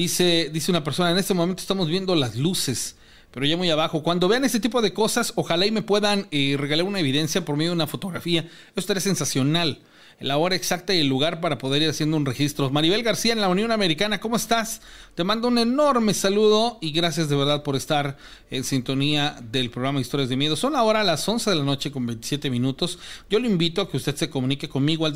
[0.00, 2.96] Dice, dice una persona, en este momento estamos viendo las luces,
[3.32, 4.02] pero ya muy abajo.
[4.02, 7.58] Cuando vean este tipo de cosas, ojalá y me puedan eh, regalar una evidencia por
[7.58, 8.48] medio de una fotografía.
[8.68, 9.82] Esto estaría sensacional
[10.18, 12.70] la hora exacta y el lugar para poder ir haciendo un registro.
[12.70, 14.80] Maribel García en la Unión Americana, ¿cómo estás?
[15.14, 18.16] Te mando un enorme saludo y gracias de verdad por estar
[18.50, 20.56] en sintonía del programa Historias de Miedo.
[20.56, 22.98] Son ahora las 11 de la noche con 27 minutos.
[23.28, 25.12] Yo le invito a que usted se comunique conmigo al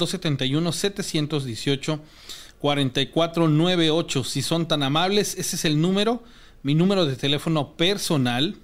[2.64, 4.24] 271-718-4498.
[4.24, 6.22] Si son tan amables, ese es el número,
[6.62, 8.56] mi número de teléfono personal.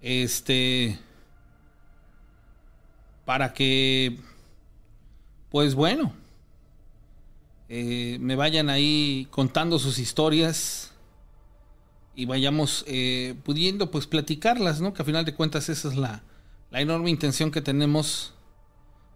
[0.00, 0.98] Este...
[3.24, 4.18] Para que
[5.54, 6.12] pues bueno,
[7.68, 10.90] eh, me vayan ahí contando sus historias
[12.16, 14.92] y vayamos eh, pudiendo pues platicarlas, ¿no?
[14.92, 16.24] Que a final de cuentas esa es la,
[16.72, 18.34] la enorme intención que tenemos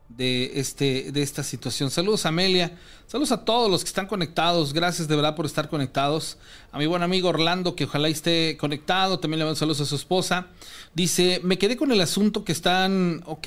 [0.08, 1.90] de, este, de esta situación.
[1.90, 6.38] Saludos Amelia, saludos a todos los que están conectados, gracias de verdad por estar conectados.
[6.72, 9.96] A mi buen amigo Orlando, que ojalá esté conectado, también le mando saludos a su
[9.96, 10.46] esposa.
[10.94, 13.46] Dice, me quedé con el asunto que están, ok.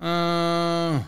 [0.00, 1.06] Ah...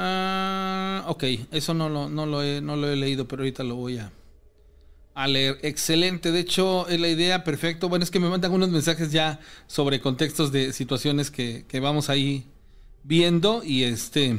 [0.00, 3.74] Ah, ok, eso no lo, no, lo he, no lo he leído, pero ahorita lo
[3.74, 4.12] voy a, a
[5.26, 5.58] leer.
[5.62, 7.88] Excelente, de hecho es la idea, perfecto.
[7.88, 12.08] Bueno, es que me mandan unos mensajes ya sobre contextos de situaciones que, que vamos
[12.10, 12.46] ahí
[13.02, 14.38] viendo y este...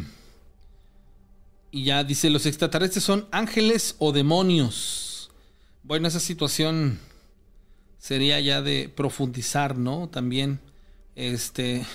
[1.71, 5.29] Y ya dice, los extraterrestres son ángeles o demonios.
[5.83, 6.99] Bueno, esa situación
[7.99, 10.07] sería ya de profundizar, ¿no?
[10.07, 10.59] También,
[11.15, 11.85] este...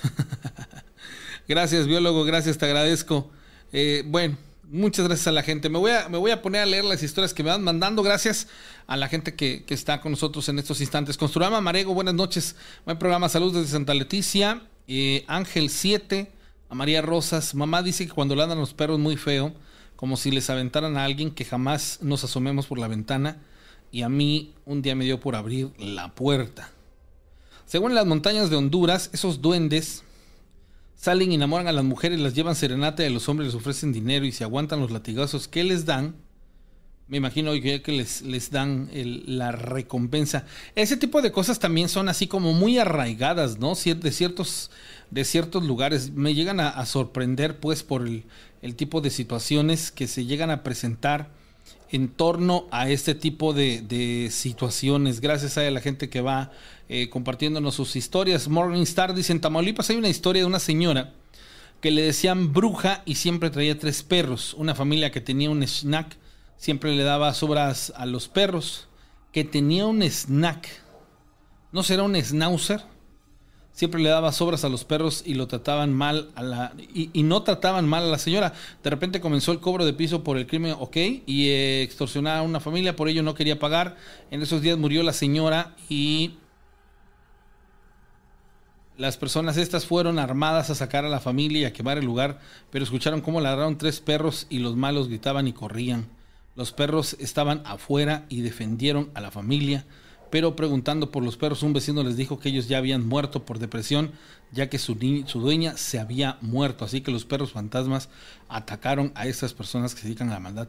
[1.49, 3.31] gracias, biólogo, gracias, te agradezco.
[3.73, 4.37] Eh, bueno,
[4.71, 5.69] muchas gracias a la gente.
[5.69, 8.03] Me voy, a, me voy a poner a leer las historias que me van mandando.
[8.03, 8.49] Gracias
[8.87, 11.17] a la gente que, está con nosotros en estos instantes.
[11.17, 12.57] Construama Marego, buenas noches.
[12.85, 14.63] Buen programa, saludos desde Santa Leticia.
[14.87, 16.31] Eh, Ángel 7,
[16.69, 17.55] a María Rosas.
[17.55, 19.55] Mamá dice que cuando andan los perros muy feo,
[19.97, 23.39] como si les aventaran a alguien que jamás nos asomemos por la ventana.
[23.91, 26.71] Y a mí un día me dio por abrir la puerta.
[27.67, 30.03] Según las montañas de Honduras, esos duendes
[31.05, 34.25] salen enamoran a las mujeres, las llevan serenata y a los hombres les ofrecen dinero
[34.25, 36.15] y se aguantan los latigazos que les dan,
[37.09, 38.89] me imagino que les, les dan
[39.27, 40.47] la recompensa.
[40.75, 43.75] Ese tipo de cosas también son así como muy arraigadas, ¿no?
[43.75, 44.71] De ciertos,
[45.11, 46.13] de ciertos lugares.
[46.13, 48.25] Me llegan a, sorprender pues por el,
[48.63, 51.29] el, tipo de situaciones que se llegan a presentar
[51.91, 55.21] en torno a este tipo de, de situaciones.
[55.21, 56.51] Gracias a la gente que va
[56.89, 58.49] eh, compartiéndonos sus historias.
[58.49, 61.15] Morningstar dice, en Tamaulipas hay una historia de una señora
[61.81, 64.55] que le decían bruja y siempre traía tres perros.
[64.55, 66.17] Una familia que tenía un snack,
[66.57, 68.89] siempre le daba sobras a los perros.
[69.33, 70.69] Que tenía un snack.
[71.73, 72.81] ¿No será un schnauzer?
[73.73, 76.73] Siempre le daba sobras a los perros y lo trataban mal a la.
[76.95, 78.53] Y, no trataban mal a la señora.
[78.85, 80.97] De repente comenzó el cobro de piso por el crimen, ok,
[81.27, 83.97] y eh, extorsionaba a una familia, por ello no quería pagar.
[84.31, 86.35] En esos días murió la señora y
[88.97, 92.41] las personas estas fueron armadas a sacar a la familia y a quemar el lugar,
[92.71, 96.07] pero escucharon cómo ladraron tres perros y los malos gritaban y corrían.
[96.55, 99.85] Los perros estaban afuera y defendieron a la familia,
[100.31, 103.59] pero preguntando por los perros un vecino les dijo que ellos ya habían muerto por
[103.59, 104.13] depresión,
[104.53, 104.97] ya que su,
[105.27, 106.85] su dueña se había muerto.
[106.85, 108.09] Así que los perros fantasmas
[108.49, 110.69] atacaron a estas personas que se dedican a la maldad.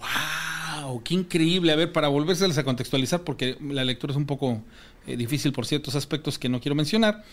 [0.00, 1.02] ¡Wow!
[1.02, 1.72] ¡Qué increíble!
[1.72, 4.62] A ver, para volvérselas a contextualizar, porque la lectura es un poco
[5.06, 7.24] eh, difícil por ciertos aspectos que no quiero mencionar.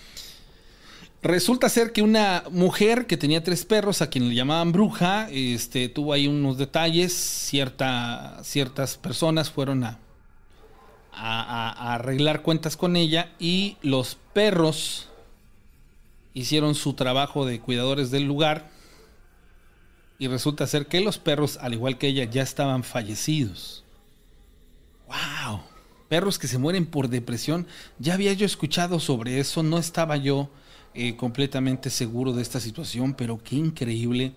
[1.23, 5.89] Resulta ser que una mujer que tenía tres perros, a quien le llamaban bruja, este,
[5.89, 7.14] tuvo ahí unos detalles.
[7.14, 9.99] Cierta, ciertas personas fueron a,
[11.11, 15.10] a, a arreglar cuentas con ella y los perros
[16.34, 18.69] hicieron su trabajo de cuidadores del lugar.
[20.19, 23.84] Y resulta ser que los perros, al igual que ella, ya estaban fallecidos.
[25.07, 25.61] ¡Wow!
[26.09, 27.67] Perros que se mueren por depresión.
[27.99, 30.49] Ya había yo escuchado sobre eso, no estaba yo
[30.93, 34.34] eh, completamente seguro de esta situación, pero qué increíble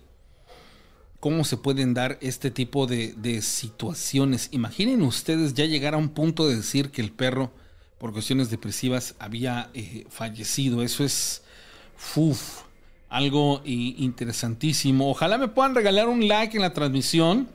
[1.21, 4.49] cómo se pueden dar este tipo de, situaciones.
[4.51, 7.51] Imaginen ustedes ya llegar a un punto de decir que el perro,
[7.99, 10.81] por cuestiones depresivas, había eh, fallecido.
[10.81, 11.43] Eso es
[13.07, 15.11] algo interesantísimo.
[15.11, 17.47] Ojalá me puedan regalar un like en la transmisión.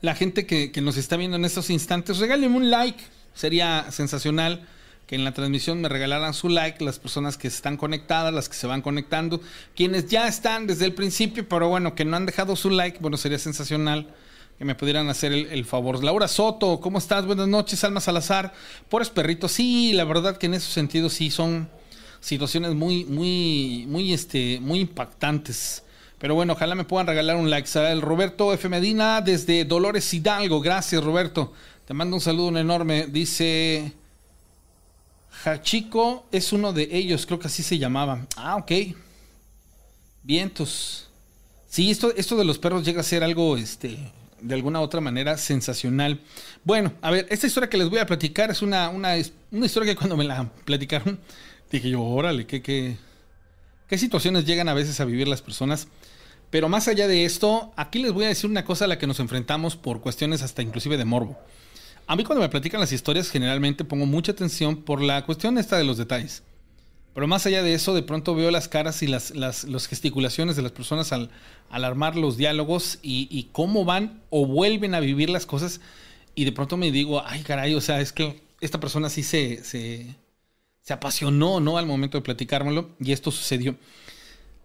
[0.00, 3.02] La gente que, que nos está viendo en estos instantes, regálenme un like.
[3.34, 4.66] Sería sensacional
[5.06, 8.54] que en la transmisión me regalaran su like, las personas que están conectadas, las que
[8.54, 9.40] se van conectando,
[9.74, 13.16] quienes ya están desde el principio, pero bueno, que no han dejado su like, bueno,
[13.16, 14.14] sería sensacional
[14.56, 16.04] que me pudieran hacer el, el favor.
[16.04, 17.26] Laura Soto, ¿cómo estás?
[17.26, 18.52] Buenas noches, Alma Salazar.
[18.88, 21.68] Pobres perritos, sí, la verdad que en esos sentidos sí son
[22.20, 25.82] situaciones muy, muy, muy, este, muy impactantes.
[26.20, 27.66] Pero bueno, ojalá me puedan regalar un like.
[27.90, 28.68] El Roberto F.
[28.68, 30.60] Medina desde Dolores Hidalgo.
[30.60, 31.54] Gracias, Roberto.
[31.86, 33.06] Te mando un saludo enorme.
[33.06, 33.94] Dice
[35.44, 38.26] Hachiko es uno de ellos, creo que así se llamaba.
[38.36, 38.94] Ah, ok.
[40.22, 41.08] Vientos.
[41.68, 43.96] Sí, esto, esto de los perros llega a ser algo, este,
[44.40, 46.20] de alguna otra manera sensacional.
[46.64, 49.14] Bueno, a ver, esta historia que les voy a platicar es una, una,
[49.50, 51.18] una historia que cuando me la platicaron,
[51.70, 52.96] dije yo, órale, ¿qué, qué,
[53.88, 55.88] qué situaciones llegan a veces a vivir las personas.
[56.50, 59.06] Pero más allá de esto, aquí les voy a decir una cosa a la que
[59.06, 61.38] nos enfrentamos por cuestiones hasta inclusive de morbo.
[62.06, 65.78] A mí cuando me platican las historias generalmente pongo mucha atención por la cuestión esta
[65.78, 66.42] de los detalles.
[67.14, 70.62] Pero más allá de eso, de pronto veo las caras y las, las, gesticulaciones de
[70.62, 71.30] las personas al,
[71.68, 75.80] al armar los diálogos y, y, cómo van o vuelven a vivir las cosas.
[76.34, 79.62] Y de pronto me digo, ay caray, o sea, es que esta persona sí se,
[79.64, 80.14] se,
[80.82, 81.78] se apasionó, ¿no?
[81.78, 82.90] Al momento de platicármelo.
[83.00, 83.76] Y esto sucedió.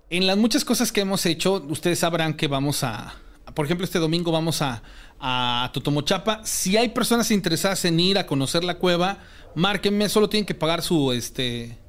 [0.09, 3.15] En las muchas cosas que hemos hecho, ustedes sabrán que vamos a,
[3.55, 4.83] por ejemplo, este domingo vamos a,
[5.19, 6.45] a Totomochapa.
[6.45, 9.17] Si hay personas interesadas en ir a conocer la cueva,
[9.55, 11.79] márquenme, solo tienen que pagar su, este,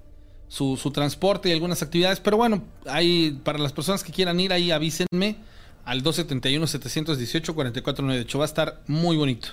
[0.48, 2.20] su, transporte y algunas actividades.
[2.20, 5.36] Pero bueno, hay, para las personas que quieran ir ahí, avísenme
[5.84, 8.38] al 271-718-4498.
[8.38, 9.48] Va a estar muy bonito.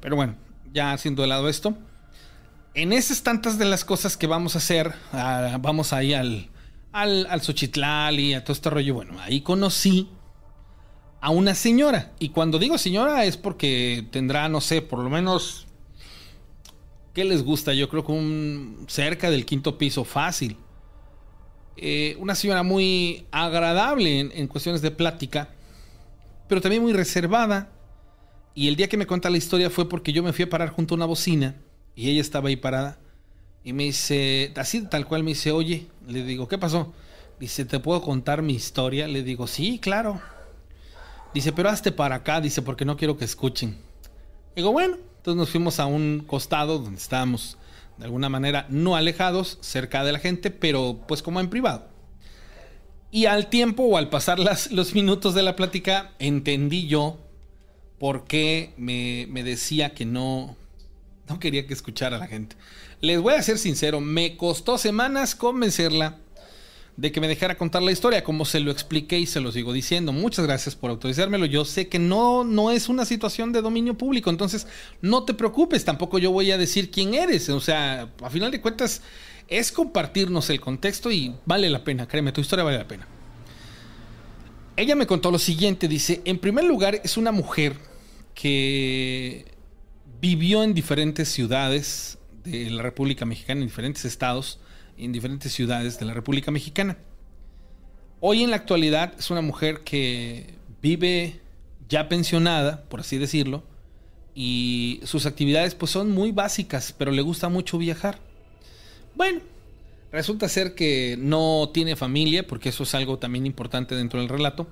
[0.00, 0.36] Pero bueno,
[0.72, 1.76] ya haciendo de lado esto.
[2.72, 6.48] En esas tantas de las cosas que vamos a hacer, uh, vamos ahí al,
[6.96, 8.94] al, al y a todo este rollo.
[8.94, 10.08] Bueno, ahí conocí
[11.20, 12.12] a una señora.
[12.18, 15.66] Y cuando digo señora es porque tendrá, no sé, por lo menos...
[17.12, 17.72] ¿Qué les gusta?
[17.72, 20.58] Yo creo que un cerca del quinto piso fácil.
[21.76, 25.48] Eh, una señora muy agradable en, en, cuestiones de plática,
[26.46, 27.72] pero también muy reservada.
[28.54, 30.68] Y el día que me cuenta la historia fue porque yo me fui a parar
[30.70, 31.56] junto a una bocina
[31.94, 32.98] y ella estaba ahí parada.
[33.66, 36.94] Y me dice, así tal cual me dice, oye, le digo, ¿qué pasó?
[37.40, 39.08] Dice, ¿te puedo contar mi historia?
[39.08, 40.20] Le digo, sí, claro.
[41.34, 43.76] Dice, pero hazte para acá, dice, porque no quiero que escuchen.
[44.54, 47.58] Digo, bueno, entonces nos fuimos a un costado donde estábamos
[47.98, 51.88] de alguna manera no alejados, cerca de la gente, pero pues como en privado.
[53.10, 54.38] Y al tiempo o al pasar
[54.70, 57.18] los minutos de la plática, entendí yo
[57.98, 60.54] por qué me, me decía que no,
[61.28, 62.54] no quería que escuchara a la gente.
[63.00, 66.18] Les voy a ser sincero, me costó semanas convencerla
[66.96, 69.72] de que me dejara contar la historia, como se lo expliqué y se lo sigo
[69.72, 70.12] diciendo.
[70.12, 71.44] Muchas gracias por autorizármelo.
[71.44, 74.66] Yo sé que no, no es una situación de dominio público, entonces
[75.02, 77.50] no te preocupes, tampoco yo voy a decir quién eres.
[77.50, 79.02] O sea, a final de cuentas,
[79.48, 83.06] es compartirnos el contexto y vale la pena, créeme, tu historia vale la pena.
[84.76, 87.76] Ella me contó lo siguiente, dice, en primer lugar es una mujer
[88.34, 89.46] que
[90.20, 92.15] vivió en diferentes ciudades
[92.46, 94.58] de la República Mexicana, en diferentes estados,
[94.96, 96.96] en diferentes ciudades de la República Mexicana.
[98.20, 101.40] Hoy en la actualidad es una mujer que vive
[101.88, 103.62] ya pensionada, por así decirlo,
[104.34, 108.18] y sus actividades pues son muy básicas, pero le gusta mucho viajar.
[109.14, 109.40] Bueno,
[110.12, 114.66] resulta ser que no tiene familia, porque eso es algo también importante dentro del relato.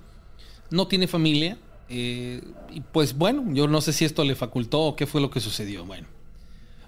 [0.71, 4.97] No tiene familia, eh, y pues bueno, yo no sé si esto le facultó o
[4.97, 5.85] qué fue lo que sucedió.
[5.85, 6.07] Bueno,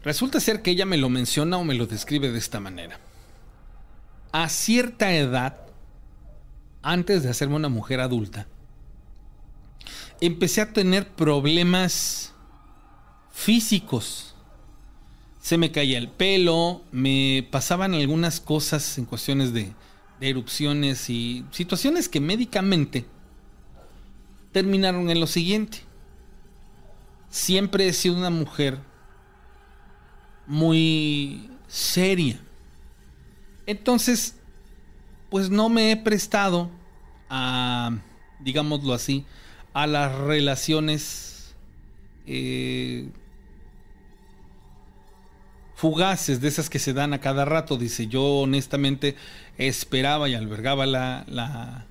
[0.07, 2.99] resulta ser que ella me lo menciona o me lo describe de esta manera
[4.43, 5.57] a cierta edad,
[6.83, 8.47] antes de hacerme una mujer adulta,
[10.21, 12.35] empecé a tener problemas
[13.33, 14.35] físicos.
[15.41, 19.73] Se me caía el pelo, me pasaban algunas cosas en cuestiones de,
[20.21, 23.07] de erupciones y situaciones que médicamente
[24.53, 25.79] terminaron en lo siguiente.
[27.31, 28.81] Siempre he sido una mujer
[30.47, 32.41] muy seria.
[33.67, 34.37] Entonces,
[35.31, 36.71] pues no me he prestado
[37.29, 37.99] a,
[38.41, 39.25] digámoslo así,
[39.73, 41.55] a las relaciones
[42.27, 43.09] eh,
[45.75, 47.77] fugaces de esas que se dan a cada rato.
[47.77, 49.17] Dice, yo honestamente
[49.59, 51.87] esperaba y albergaba la, la,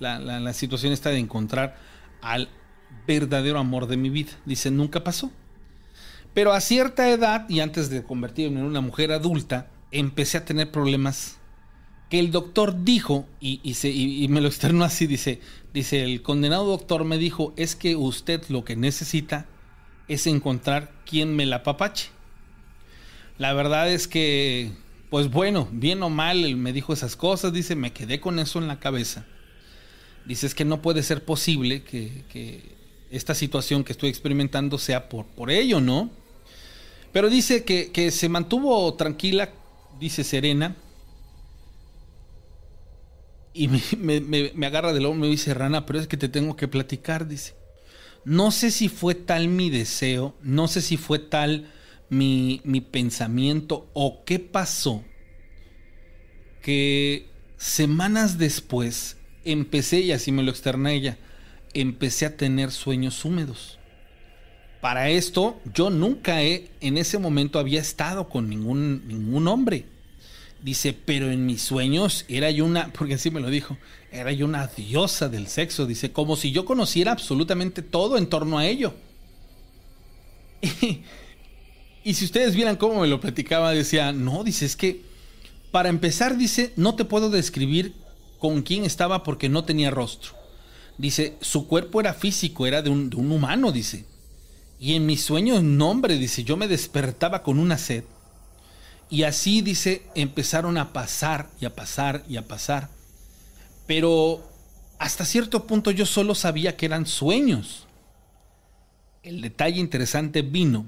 [0.00, 1.78] la, la situación esta de encontrar
[2.20, 2.48] al
[3.06, 4.32] verdadero amor de mi vida.
[4.44, 5.30] Dice, nunca pasó.
[6.34, 10.70] Pero a cierta edad, y antes de convertirme en una mujer adulta, empecé a tener
[10.70, 11.38] problemas
[12.08, 15.40] que el doctor dijo, y, y, me lo externó así, dice,
[15.72, 19.46] dice, el condenado doctor me dijo, es que usted lo que necesita
[20.08, 22.08] es encontrar quien me la papache.
[23.38, 24.72] La verdad es que,
[25.08, 28.58] pues bueno, bien o mal, él me dijo esas cosas, dice, me quedé con eso
[28.58, 29.24] en la cabeza.
[30.26, 32.74] Dice, es que no puede ser posible que, que
[33.10, 36.10] esta situación que estoy experimentando sea por, por ello, ¿no?
[37.12, 39.50] Pero dice que, que se mantuvo tranquila,
[39.98, 40.76] dice serena,
[43.52, 46.68] y me, agarra del hombro y me dice, Rana, pero es que te tengo que
[46.68, 47.54] platicar, dice.
[48.24, 51.70] No sé si fue tal mi deseo, no sé si fue tal
[52.10, 55.04] mi, mi pensamiento o qué pasó,
[56.62, 61.18] que semanas después empecé, y así me lo externa ella,
[61.72, 63.79] empecé a tener sueños húmedos.
[64.80, 69.84] Para esto, yo nunca he, en ese momento había estado con ningún, ningún hombre.
[70.62, 73.76] Dice, pero en mis sueños era yo una, porque así me lo dijo,
[74.10, 75.86] era yo una diosa del sexo.
[75.86, 78.94] Dice, como si yo conociera absolutamente todo en torno a ello.
[82.02, 85.02] Y, si ustedes vieran cómo me lo platicaba, decía, no, dice, es que
[85.70, 87.94] para empezar, dice, no te puedo describir
[88.38, 90.32] con quién estaba porque no tenía rostro.
[90.96, 94.06] Dice, su cuerpo era físico, era de un, de un humano, dice.
[94.80, 98.04] Y en mis sueños, no, hombre, dice, yo me despertaba con una sed
[99.10, 102.88] y así dice, empezaron a pasar y a pasar y a pasar.
[103.86, 104.48] Pero
[104.98, 107.86] hasta cierto punto yo solo sabía que eran sueños.
[109.24, 110.86] El detalle interesante vino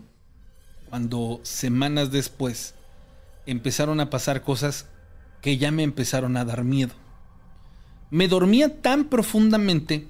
[0.89, 2.75] cuando semanas después
[3.45, 4.87] empezaron a pasar cosas
[5.41, 6.95] que ya me empezaron a dar miedo.
[8.11, 10.07] Me dormía tan profundamente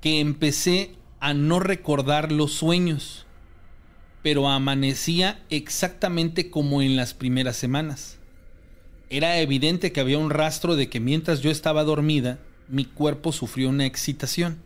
[0.00, 0.94] que empecé
[1.24, 3.24] a no recordar los sueños
[4.24, 8.16] pero amanecía exactamente como en las primeras semanas.
[9.10, 13.68] Era evidente que había un rastro de que mientras yo estaba dormida, mi cuerpo sufrió
[13.68, 14.62] una excitación.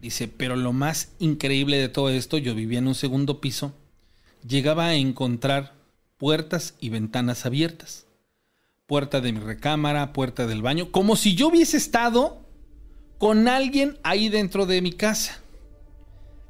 [0.00, 3.74] Dice, pero lo más increíble de todo esto, yo vivía en un segundo piso,
[4.48, 5.74] llegaba a encontrar
[6.16, 8.06] puertas y ventanas abiertas.
[8.86, 12.48] Puerta de mi recámara, puerta del baño, como si yo hubiese estado
[13.18, 15.43] con alguien ahí dentro de mi casa.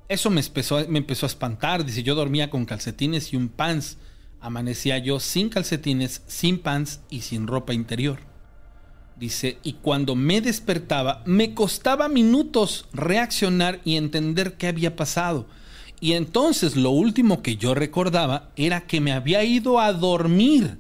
[0.09, 1.85] Eso me empezó, a espantar.
[1.85, 3.97] Dice, yo dormía con calcetines y un pants.
[4.41, 8.19] Amanecía yo sin calcetines, sin pants y sin ropa interior.
[9.17, 15.47] Dice, y cuando me despertaba, me costaba minutos reaccionar y entender qué había pasado.
[16.01, 20.79] Y entonces lo último que yo recordaba era que me había ido a dormir.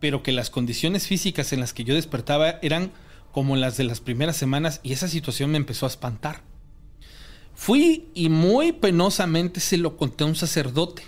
[0.00, 2.92] Pero que las condiciones físicas en las que yo despertaba eran
[3.32, 6.53] como las de las primeras semanas y esa situación me empezó a espantar.
[7.54, 11.02] Fui y muy penosamente se lo conté a un sacerdote.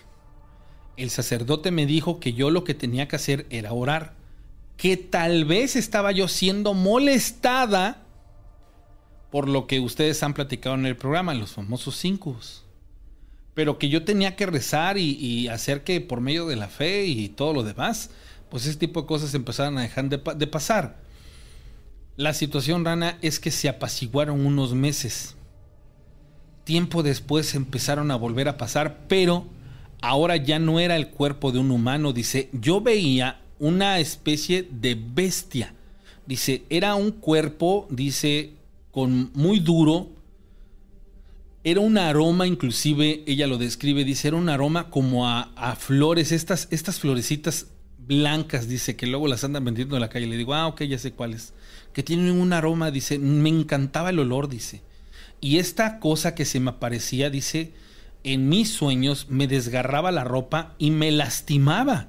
[0.97, 4.15] El sacerdote me dijo que yo lo que tenía que hacer era orar,
[4.77, 8.03] que tal vez estaba yo siendo molestada
[9.31, 12.39] por lo que ustedes han platicado en el programa, los famosos cinco.
[13.53, 17.29] Pero que yo tenía que rezar y, hacer que por medio de la fe y
[17.29, 18.11] todo lo demás,
[18.51, 21.03] pues ese tipo de cosas empezaran a dejar de, de pasar.
[22.17, 25.36] La situación rana es que se apaciguaron unos meses
[26.67, 29.47] tiempo después empezaron a volver a pasar, pero
[30.03, 34.97] ahora ya no era el cuerpo de un humano, dice, yo veía una especie de
[34.97, 35.73] bestia.
[36.27, 38.55] Dice, era un cuerpo, dice,
[38.91, 40.09] con muy duro.
[41.63, 46.67] Era un aroma, inclusive, ella lo describe, dice, era un aroma como a, flores, estas,
[46.73, 47.69] estas florecitas
[47.99, 50.27] blancas, dice, que luego las andan vendiendo en la calle.
[50.27, 51.55] Le digo, ah, ok, ya sé cuáles.
[51.93, 54.83] Que tienen un aroma, dice, me encantaba el olor, dice.
[55.41, 57.73] Y esta cosa que se me aparecía, dice,
[58.25, 62.09] en mis sueños me desgarraba la ropa y me lastimaba.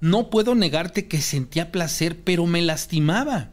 [0.00, 3.50] No puedo negarte que sentía placer, pero me lastimaba.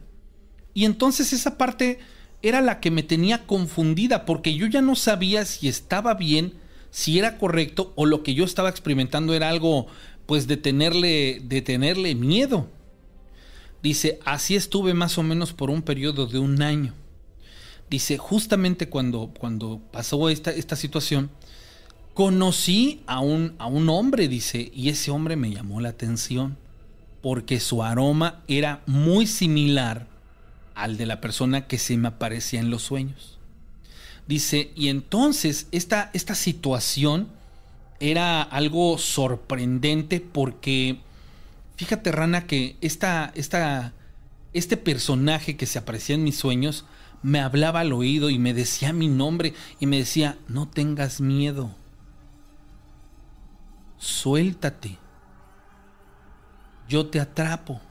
[0.73, 1.99] Y entonces esa parte
[2.41, 6.53] era la que me tenía confundida porque yo ya no sabía si estaba bien,
[6.91, 9.87] si era correcto o lo que yo estaba experimentando era algo
[10.25, 12.69] pues de tenerle, de tenerle miedo.
[13.81, 16.93] Dice, así estuve más o menos por un periodo de un año.
[17.93, 21.29] Dice, justamente cuando, cuando pasó esta, esta situación,
[22.15, 26.57] conocí a un, a un hombre, dice, y ese hombre me llamó la atención
[27.21, 30.07] porque su aroma era muy similar
[30.73, 33.37] al de la persona que se me aparecía en los sueños.
[34.27, 37.27] Dice, y entonces esta, esta situación
[37.99, 40.97] era algo sorprendente porque,
[41.75, 43.93] fíjate Rana, que esta, esta,
[44.51, 46.85] este personaje que se aparecía en mis sueños
[47.23, 51.73] me hablaba al oído y me decía mi nombre y me decía, no tengas miedo,
[53.97, 54.97] suéltate,
[56.87, 57.81] yo te atrapo.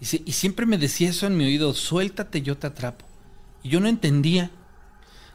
[0.00, 3.04] Dice, y siempre me decía eso en mi oído, suéltate, yo te atrapo.
[3.62, 4.50] Y yo no entendía.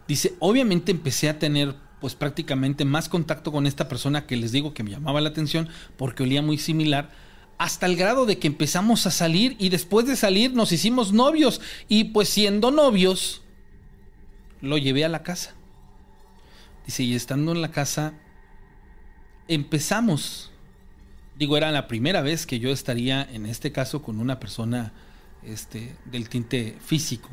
[0.07, 4.73] Dice, obviamente empecé a tener pues prácticamente más contacto con esta persona que les digo
[4.73, 7.11] que me llamaba la atención porque olía muy similar,
[7.57, 11.61] hasta el grado de que empezamos a salir y después de salir nos hicimos novios
[11.87, 13.41] y pues siendo novios
[14.61, 15.55] lo llevé a la casa.
[16.85, 18.13] Dice, y estando en la casa
[19.47, 20.53] empezamos
[21.35, 24.93] digo, era la primera vez que yo estaría en este caso con una persona
[25.43, 27.29] este, del tinte físico,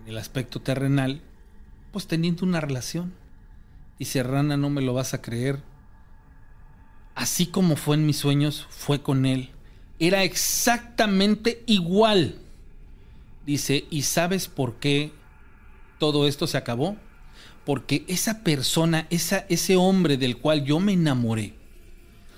[0.00, 1.22] en el aspecto terrenal,
[1.92, 3.14] pues teniendo una relación.
[3.98, 5.60] Y Serrana, no me lo vas a creer.
[7.18, 9.48] Así como fue en mis sueños, fue con él.
[9.98, 12.36] Era exactamente igual.
[13.44, 15.10] Dice, ¿y sabes por qué
[15.98, 16.96] todo esto se acabó?
[17.64, 21.54] Porque esa persona, esa, ese hombre del cual yo me enamoré,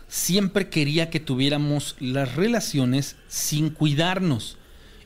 [0.08, 4.56] siempre quería que tuviéramos las relaciones sin cuidarnos.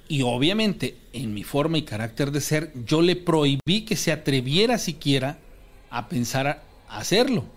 [0.07, 4.79] Y obviamente, en mi forma y carácter de ser, yo le prohibí que se atreviera
[4.79, 5.41] siquiera
[5.91, 7.54] a pensar a hacerlo.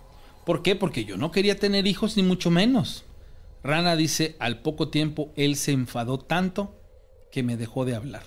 [0.48, 0.78] ¿Por qué?
[0.78, 3.04] Porque yo no quería tener hijos ni mucho menos.
[3.66, 6.74] Rana dice, al poco tiempo él se enfadó tanto
[7.34, 8.24] que me dejó de hablar.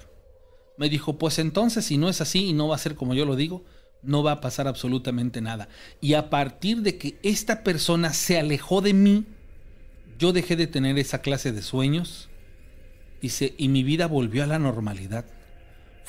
[0.77, 3.25] Me dijo, pues entonces si no es así y no va a ser como yo
[3.25, 3.65] lo digo,
[4.03, 5.71] no va a pasar absolutamente nada.
[6.03, 9.25] Y a partir de que esta persona se alejó de mí,
[10.19, 12.29] yo dejé de tener esa clase de sueños.
[13.23, 15.25] Dice, y mi vida volvió a la normalidad.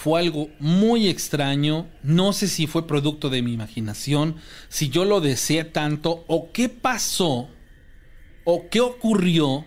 [0.01, 4.37] Fue algo muy extraño, no sé si fue producto de mi imaginación,
[4.67, 7.47] si yo lo deseé tanto, o qué pasó,
[8.43, 9.63] o qué ocurrió,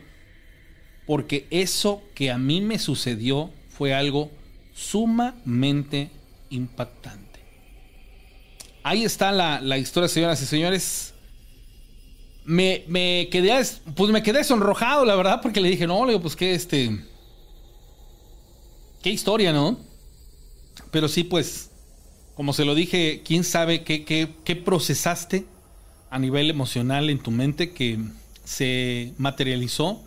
[1.06, 4.32] porque eso que a mí me sucedió fue algo
[4.74, 6.11] sumamente
[6.51, 7.39] impactante.
[8.82, 11.15] Ahí está la, historia, señoras y señores.
[12.44, 13.52] Me, me, quedé,
[13.94, 16.98] pues me quedé sonrojado, la verdad, porque le dije, no, le digo, pues qué, este,
[19.01, 19.93] qué historia, ¿no?
[20.94, 21.70] Pero sí, pues,
[22.36, 25.44] como se lo dije, quién sabe qué, qué, qué procesaste
[26.08, 27.98] a nivel emocional en tu mente que
[28.44, 30.00] se materializó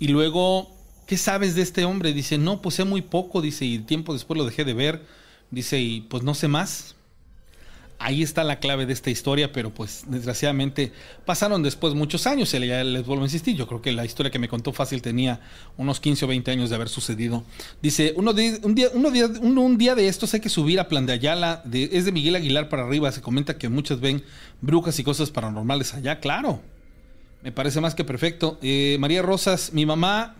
[0.00, 0.68] y luego,
[1.06, 2.12] ¿qué sabes de este hombre?
[2.12, 5.06] Dice, no, pues sé muy poco, dice, y tiempo después lo dejé de ver,
[5.52, 6.96] dice, y pues no sé más.
[8.04, 10.92] Ahí está la clave de esta historia, pero pues desgraciadamente
[11.24, 12.50] pasaron después muchos años.
[12.50, 15.38] Ya les vuelvo a insistir, yo creo que la historia que me contó fácil tenía
[15.76, 17.44] unos 15 o 20 años de haber sucedido.
[17.80, 21.06] Dice, uno de, un, día, día, un, día de estos hay que subir a Plan
[21.06, 23.12] de Ayala, de, es de Miguel Aguilar para arriba.
[23.12, 24.24] Se comenta que muchos ven
[24.60, 26.60] brujas y cosas paranormales allá, claro.
[27.42, 28.58] Me parece más que perfecto.
[28.62, 30.34] Eh, María Rosas, mi mamá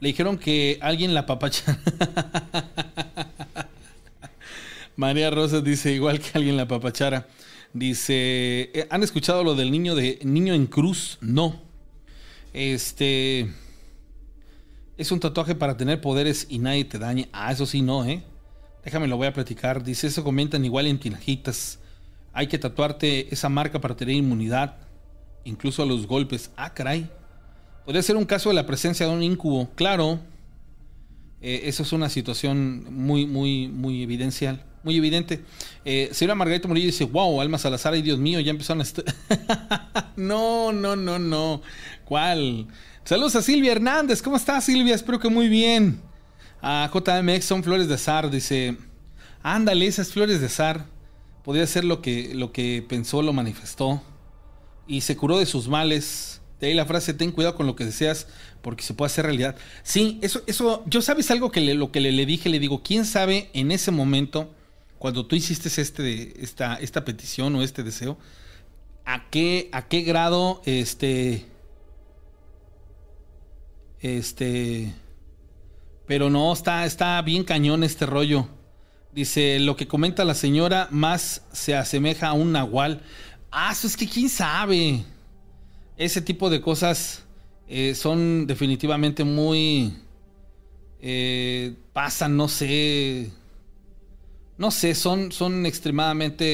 [0.00, 1.78] le dijeron que alguien la papacha.
[5.00, 7.26] María Rosa dice, igual que alguien la papachara.
[7.72, 11.16] Dice, eh, ¿han escuchado lo del niño de niño en cruz?
[11.22, 11.58] No.
[12.52, 13.50] Este
[14.98, 17.30] es un tatuaje para tener poderes y nadie te dañe.
[17.32, 18.22] Ah, eso sí, no, ¿eh?
[18.84, 19.82] Déjame lo voy a platicar.
[19.82, 21.78] Dice, eso comentan igual en tinajitas.
[22.34, 24.76] Hay que tatuarte esa marca para tener inmunidad,
[25.44, 26.50] incluso a los golpes.
[26.58, 27.10] Ah, caray.
[27.86, 29.70] Podría ser un caso de la presencia de un incubo.
[29.76, 30.20] Claro.
[31.40, 35.40] Eh, eso es una situación muy, muy, muy evidencial muy evidente.
[35.84, 40.12] Eh, señora Margarita Murillo dice, wow, Alma Salazar, ay Dios mío, ya empezaron a...
[40.16, 41.62] no, no, no, no.
[42.04, 42.66] ¿Cuál?
[43.04, 44.22] Saludos a Silvia Hernández.
[44.22, 44.94] ¿Cómo estás, Silvia?
[44.94, 46.00] Espero que muy bien.
[46.62, 48.30] A JMX son flores de azar.
[48.30, 48.76] Dice,
[49.42, 50.86] ándale, esas flores de azar.
[51.44, 54.02] Podría ser lo que, lo que pensó, lo manifestó.
[54.86, 56.40] Y se curó de sus males.
[56.60, 58.26] De ahí la frase, ten cuidado con lo que deseas
[58.60, 59.56] porque se puede hacer realidad.
[59.82, 63.06] Sí, eso, eso, yo sabes algo que lo que le, le, dije, le digo, ¿quién
[63.06, 64.54] sabe en ese momento
[65.00, 68.18] cuando tú hiciste este, esta, esta petición o este deseo,
[69.06, 71.46] ¿a qué, a qué grado este,
[74.00, 74.92] este,
[76.06, 78.46] Pero no, está, está bien cañón este rollo.
[79.10, 83.00] Dice, lo que comenta la señora más se asemeja a un nahual.
[83.50, 85.02] Ah, eso es que quién sabe.
[85.96, 87.24] Ese tipo de cosas
[87.66, 89.96] eh, son definitivamente muy...
[91.00, 93.32] eh, pasan, no sé.
[94.60, 96.44] No sé, son, son extremadamente...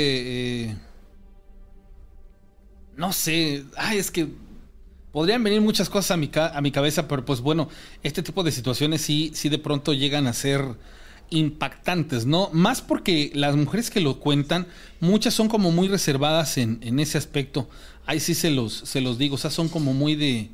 [0.70, 0.76] eh,
[2.96, 3.64] no sé.
[3.76, 4.28] Ay, es que
[5.12, 7.68] podrían venir muchas cosas a mi, a mi cabeza, pero pues bueno,
[8.02, 10.64] este tipo de situaciones sí, sí de pronto llegan a ser
[11.30, 12.50] impactantes, ¿no?
[12.52, 14.66] Más porque las mujeres que lo cuentan,
[15.00, 17.68] muchas son como muy reservadas en, en ese aspecto.
[18.06, 20.50] Ahí sí se los, se los digo, o sea, son como muy de,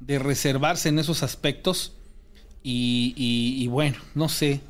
[0.00, 1.92] de reservarse en esos aspectos.
[2.62, 4.60] Y- y bueno, no sé.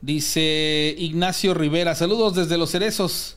[0.00, 3.36] Dice Ignacio Rivera, saludos desde Los Cerezos.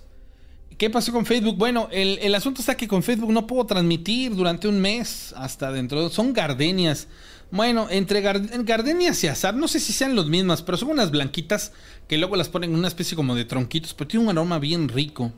[0.78, 1.58] ¿Qué pasó con Facebook?
[1.58, 5.72] Bueno, el, el asunto está que con Facebook no puedo transmitir durante un mes hasta
[5.72, 6.10] dentro.
[6.10, 7.08] Son gardenias.
[7.52, 11.12] Bueno, entre gar- gardenias y azar, no sé si sean las mismas, pero son unas
[11.12, 11.74] blanquitas
[12.08, 14.90] que luego las ponen en una especie como de tronquitos, pero tiene un aroma bien
[14.90, 15.32] rico.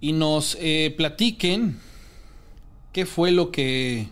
[0.00, 1.80] y nos eh, platiquen
[2.92, 4.08] qué fue lo que...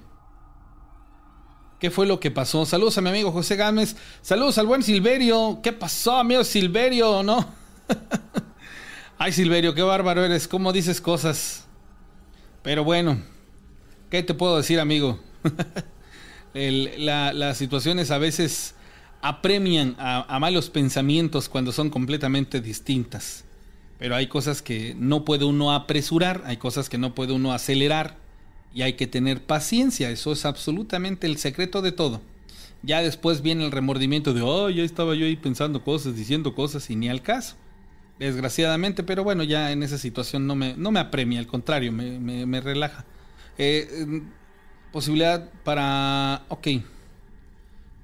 [1.78, 2.64] ¿Qué fue lo que pasó?
[2.64, 3.96] Saludos a mi amigo José Gámez.
[4.22, 5.60] Saludos al buen Silverio.
[5.62, 7.22] ¿Qué pasó, amigo Silverio?
[7.22, 7.46] ¿No?
[9.18, 10.48] Ay, Silverio, qué bárbaro eres.
[10.48, 11.66] ¿Cómo dices cosas?
[12.62, 13.20] Pero bueno,
[14.10, 15.20] ¿qué te puedo decir, amigo?
[16.54, 18.74] Las situaciones a veces
[19.20, 23.44] apremian a, malos pensamientos cuando son completamente distintas.
[23.98, 28.16] Pero hay cosas que no puede uno apresurar, hay cosas que no puede uno acelerar
[28.74, 30.10] y hay que tener paciencia.
[30.10, 32.20] Eso es absolutamente el secreto de todo.
[32.82, 36.88] Ya después viene el remordimiento de, oh, ya estaba yo ahí pensando cosas, diciendo cosas
[36.90, 37.56] y ni al caso.
[38.18, 42.18] Desgraciadamente, pero bueno, ya en esa situación no me, no me apremia, al contrario, me,
[42.46, 43.04] me- relaja.
[43.58, 44.22] Eh,
[44.96, 46.46] posibilidad para...
[46.48, 46.68] Ok.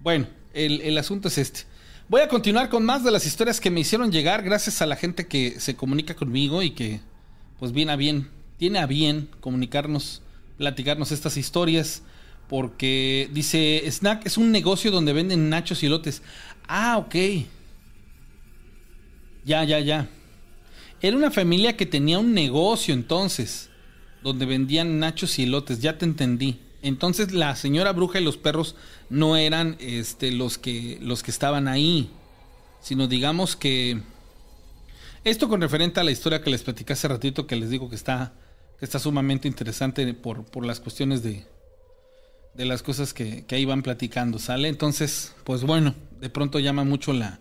[0.01, 1.61] Bueno, el, el asunto es este.
[2.07, 4.97] Voy a continuar con más de las historias que me hicieron llegar gracias a la
[4.97, 7.01] gente que se comunica conmigo y que
[7.59, 8.29] pues viene a bien,
[8.59, 10.21] tiene a bien comunicarnos,
[10.59, 12.03] platicarnos estas historias.
[12.47, 16.21] Porque dice, Snack es un negocio donde venden nachos y elotes.
[16.69, 17.15] Ah, ok.
[19.47, 20.11] Ya, ya, ya.
[21.01, 23.71] Era una familia que tenía un negocio entonces,
[24.23, 26.61] donde vendían nachos y elotes, ya te entendí.
[26.83, 28.75] Entonces la señora bruja y los perros
[29.09, 32.11] no eran este, los, que, los que estaban ahí,
[32.81, 34.01] sino digamos que...
[35.25, 37.95] Esto con referente a la historia que les platicé hace ratito, que les digo que
[37.95, 38.33] está,
[38.81, 41.47] que está sumamente interesante por, por las cuestiones de,
[42.55, 44.67] de las cosas que, que ahí van platicando, ¿sale?
[44.67, 47.39] Entonces, pues bueno, de pronto llama mucho la,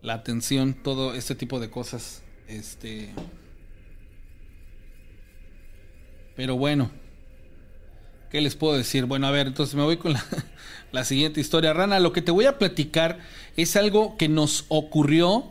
[0.00, 2.22] la atención todo este tipo de cosas.
[2.48, 3.10] Este.
[6.36, 6.90] Pero bueno.
[8.30, 9.06] ¿Qué les puedo decir?
[9.06, 10.14] Bueno, a ver, entonces me voy con
[10.92, 11.72] la, siguiente historia.
[11.72, 13.18] Rana, lo que te voy a platicar
[13.56, 15.50] es algo que nos ocurrió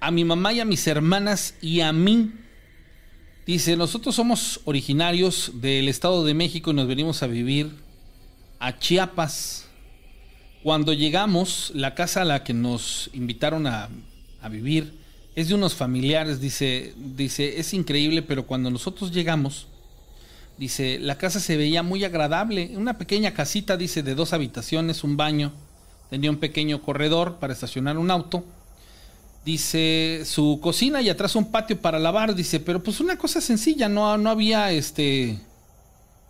[0.00, 2.32] a mi mamá y a mis hermanas y a mí.
[3.44, 7.72] Dice, nosotros somos originarios del Estado de México y nos venimos a vivir
[8.58, 9.68] a Chiapas.
[10.62, 13.90] Cuando llegamos, la casa a la que nos invitaron a,
[14.40, 14.94] a vivir
[15.34, 19.68] es de unos familiares, dice, dice, es increíble, pero cuando nosotros llegamos,
[20.58, 25.16] dice, la casa se veía muy agradable, una pequeña casita, dice, de dos habitaciones, un
[25.16, 25.52] baño,
[26.10, 28.44] tenía un pequeño corredor para estacionar un auto,
[29.44, 33.88] dice, su cocina y atrás un patio para lavar, dice, pero pues una cosa sencilla,
[33.88, 35.38] no, no había este,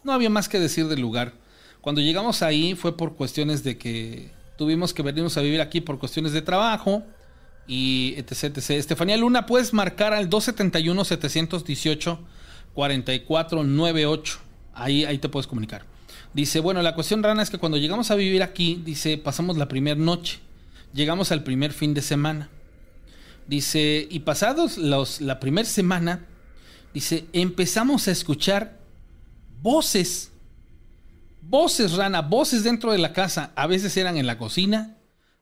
[0.05, 1.33] no había más que decir del lugar.
[1.81, 5.99] Cuando llegamos ahí fue por cuestiones de que tuvimos que venirnos a vivir aquí por
[5.99, 7.03] cuestiones de trabajo
[7.67, 8.45] y etc.
[8.45, 8.71] etc.
[8.71, 10.29] Estefanía Luna, puedes marcar al
[12.79, 14.39] 271-718-4498.
[14.75, 15.85] Ahí, ahí te puedes comunicar.
[16.33, 19.69] Dice, bueno, la cuestión rana es que cuando llegamos a vivir aquí, dice, pasamos la
[19.69, 20.39] primera noche.
[20.93, 22.49] Llegamos al primer fin de semana.
[23.47, 26.27] Dice, y pasados los, la primera semana,
[26.95, 28.79] dice, empezamos a escuchar
[29.63, 30.33] voces
[31.49, 33.53] voces, rana, voces dentro de la casa.
[33.57, 34.97] A veces eran en la cocina,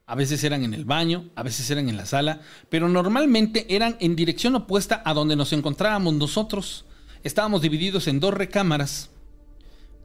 [0.05, 3.97] a veces eran en el baño, a veces eran en la sala, pero normalmente eran
[3.99, 6.85] en dirección opuesta a donde nos encontrábamos nosotros.
[7.27, 9.09] Estábamos divididos en dos recámaras.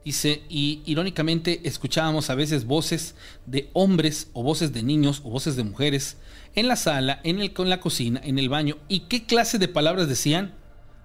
[0.03, 5.55] Dice, y irónicamente escuchábamos a veces voces de hombres o voces de niños o voces
[5.55, 6.17] de mujeres
[6.53, 8.77] en la sala, en, el, en la cocina, en el baño.
[8.89, 10.53] ¿Y qué clase de palabras decían?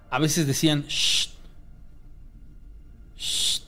[0.09, 1.29] A veces decían, shh,
[3.17, 3.61] shh,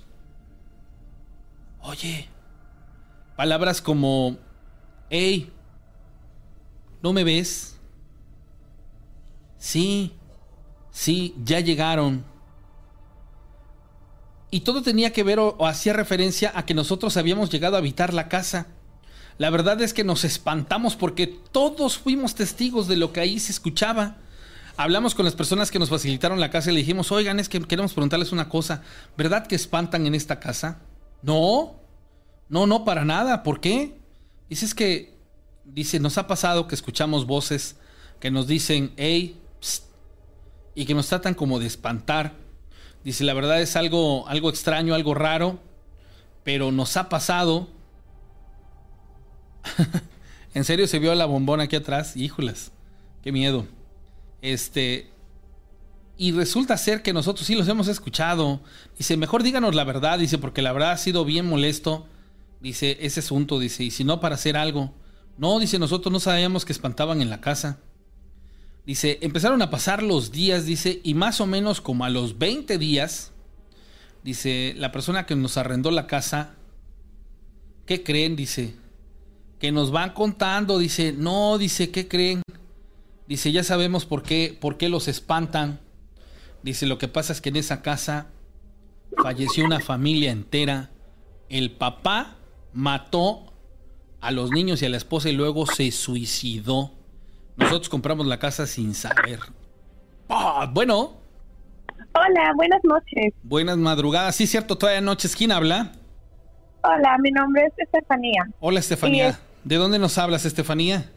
[1.80, 2.28] oye,
[3.38, 4.38] palabras como,
[5.10, 5.53] hey,
[7.02, 7.78] ¿no me ves?
[9.57, 10.11] Sí,
[10.91, 12.30] sí, ya llegaron.
[14.52, 18.14] Y todo tenía que ver o, hacía referencia a que nosotros habíamos llegado a habitar
[18.14, 18.68] la casa.
[19.38, 23.53] La verdad es que nos espantamos porque todos fuimos testigos de lo que ahí se
[23.53, 24.18] escuchaba.
[24.76, 27.61] Hablamos con las personas que nos facilitaron la casa y le dijimos, oigan, es que
[27.61, 28.84] queremos preguntarles una cosa.
[29.18, 30.82] ¿Verdad que espantan en esta casa?
[31.22, 31.80] No,
[32.49, 33.44] no, no, para nada.
[33.44, 33.98] ¿Por qué?
[34.49, 35.18] Dice, es que,
[35.64, 37.78] dice, nos ha pasado que escuchamos voces
[38.19, 39.86] que nos dicen, hey, psst",
[40.76, 42.34] y que nos tratan como de espantar.
[43.03, 45.60] Dice, la verdad es algo, algo extraño, algo raro,
[46.44, 47.68] pero nos ha pasado.
[50.53, 52.72] en serio se vio la bombona aquí atrás, híjolas,
[53.23, 53.65] qué miedo.
[54.41, 55.11] Este,
[56.18, 58.61] y resulta ser que nosotros sí los hemos escuchado.
[58.98, 62.06] Dice, mejor díganos la verdad, dice, porque la verdad ha sido bien molesto.
[62.60, 64.94] Dice, ese asunto, dice, y si no para hacer algo.
[65.40, 67.80] No, dice, nosotros no sabíamos que espantaban en la casa.
[68.85, 72.77] Dice, empezaron a pasar los días, dice, y más o menos como a los 20
[72.77, 73.31] días,
[74.23, 76.55] dice, la persona que nos arrendó la casa,
[77.85, 78.35] ¿qué creen?
[78.35, 78.73] Dice,
[79.59, 82.41] que nos van contando, dice, no, dice, ¿qué creen?
[83.27, 85.79] Dice, ya sabemos por qué, por qué los espantan.
[86.63, 88.27] Dice, lo que pasa es que en esa casa
[89.21, 90.89] falleció una familia entera.
[91.49, 92.37] El papá
[92.73, 93.53] mató
[94.19, 96.91] a los niños y a la esposa y luego se suicidó.
[97.61, 99.39] Nosotros compramos la casa sin saber.
[100.29, 101.19] Ah, bueno,
[102.13, 103.33] Hola, buenas noches.
[103.43, 104.35] buenas madrugadas.
[104.35, 105.35] Sí, cierto, todavía noches.
[105.35, 105.91] ¿Quién habla?
[106.83, 109.27] Hola, mi nombre es Estefanía, Hola, Estefanía.
[109.29, 111.09] Es- ¿De dónde nos hablas, Estefanía?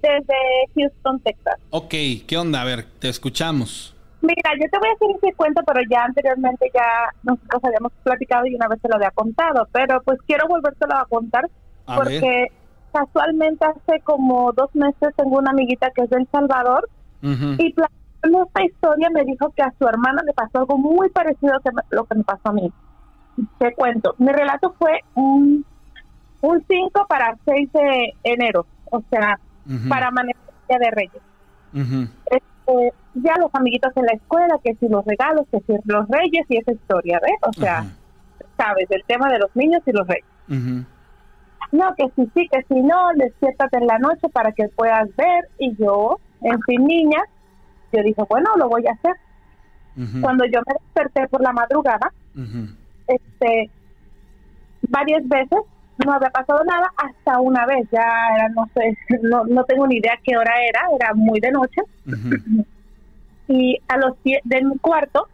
[0.00, 0.34] desde
[0.74, 1.54] Houston, Texas.
[1.70, 1.94] Ok,
[2.26, 2.62] ¿qué onda?
[2.62, 3.94] A ver, te escuchamos.
[4.20, 6.82] Mira, yo te voy a hacer ese cuento, pero ya anteriormente ya
[7.22, 11.04] nosotros habíamos platicado y una vez te lo había contado, pero pues quiero volvértelo a
[11.06, 11.48] contar
[11.86, 12.52] A porque ver.
[12.92, 16.88] Casualmente hace como dos meses tengo una amiguita que es de El Salvador
[17.58, 21.54] y platicando esta historia me dijo que a su hermana le pasó algo muy parecido
[21.54, 21.60] a
[21.90, 22.72] lo que me pasó a mí.
[23.58, 25.64] Te cuento, mi relato fue un,
[26.40, 29.88] un 5 para 6 de enero, o sea, Ujú.
[29.88, 31.22] para manejar el Día de Reyes.
[32.26, 36.44] Este, ya los amiguitos en la escuela, que si los regalos, que si los reyes
[36.48, 37.38] y esa historia, ¿ves?
[37.42, 37.84] O sea,
[38.56, 40.24] sabes, el tema de los niños y los reyes.
[41.72, 45.48] No, que si sí, que si no, despiértate en la noche para que puedas ver.
[45.58, 47.18] Y yo, en fin, niña,
[47.92, 49.16] yo dije, bueno, lo voy a hacer.
[50.22, 52.12] Cuando yo me desperté por la madrugada,
[53.06, 53.70] este,
[54.88, 55.58] varias veces
[56.04, 58.04] no había pasado nada hasta una vez, ya
[58.34, 61.82] era, no sé, no, no tengo ni idea qué hora era, era muy de noche.
[63.48, 65.28] y a los pies de mi cuarto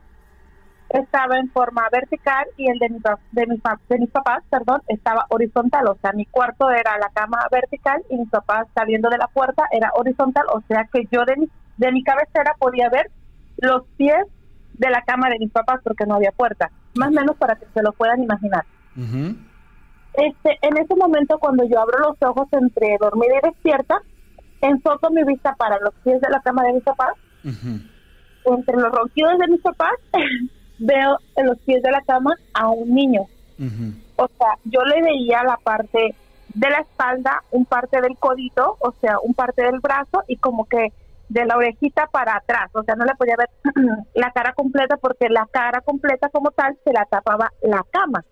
[0.91, 2.99] estaba en forma vertical y el de, mi,
[3.33, 7.11] de, mi pa- de mis papás, perdón, estaba horizontal, o sea, mi cuarto era la
[7.13, 11.25] cama vertical y mis papás saliendo de la puerta era horizontal, o sea que yo
[11.27, 13.11] de mi, de mi cabecera podía ver
[13.59, 14.25] los pies
[14.75, 17.67] de la cama de mis papás porque no había puerta, más o menos para que
[17.75, 18.65] se lo puedan imaginar.
[20.15, 24.01] Este, en ese momento cuando yo abro los ojos entre dormida y despierta,
[24.61, 27.13] enfoco mi vista para los pies de la cama de mis papás.
[28.45, 29.93] Entre los ronquidos de mis papás
[30.79, 33.23] veo en los pies de la cama a un niño.
[34.17, 36.15] O sea, yo le veía la parte
[36.55, 40.65] de la espalda, un parte del codito, o sea, un parte del brazo y como
[40.67, 40.93] que
[41.29, 42.71] de la orejita para atrás.
[42.75, 43.51] O sea, no le podía ver
[44.15, 48.25] la cara completa porque la cara completa como tal se la tapaba la cama.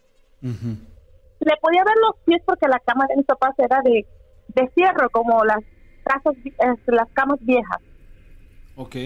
[0.43, 4.06] Le podía ver los pies porque la cama de mis papás era de,
[4.48, 5.62] de fierro, como las
[6.05, 7.81] casas, eh, las camas viejas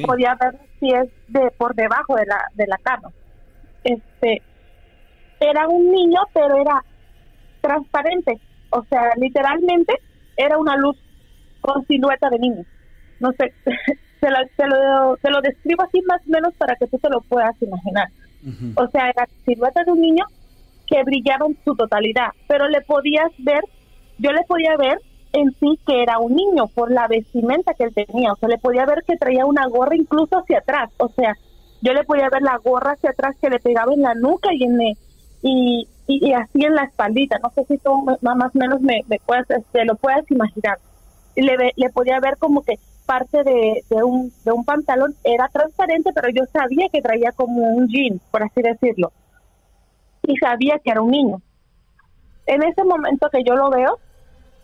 [0.04, 3.10] podía ver los pies de por debajo de la de la cama
[3.84, 4.42] este
[5.40, 6.84] era un niño pero era
[7.60, 8.40] transparente.
[8.70, 9.94] O sea literalmente
[10.36, 10.96] era una luz
[11.60, 12.64] con silueta de niño.
[13.20, 13.52] No sé
[14.20, 17.10] te lo, te lo, te lo describo así más o menos para que tú te
[17.10, 18.08] lo puedas imaginar.
[18.76, 20.24] O sea era silueta de un niño
[20.86, 23.62] que brillaba en su totalidad pero le podías ver
[24.18, 24.98] yo le podía ver
[25.32, 28.58] en sí que era un niño por la vestimenta que él tenía, o sea, le
[28.58, 31.34] podía ver que traía una gorra incluso hacia atrás, o sea,
[31.80, 34.64] yo le podía ver la gorra hacia atrás que le pegaba en la nuca y
[34.64, 34.98] en el-
[35.42, 39.18] y, y, así en la espaldita, no sé si tú más o menos me, me
[39.24, 40.78] puedes, este, lo puedes imaginar.
[41.36, 42.74] Le, le podía ver como que
[43.06, 47.62] parte de, de, un, de un pantalón era transparente, pero yo sabía que traía como
[47.62, 49.12] un jean, por así decirlo.
[50.22, 51.42] Y sabía que era un niño.
[52.46, 53.98] En ese momento que yo lo veo,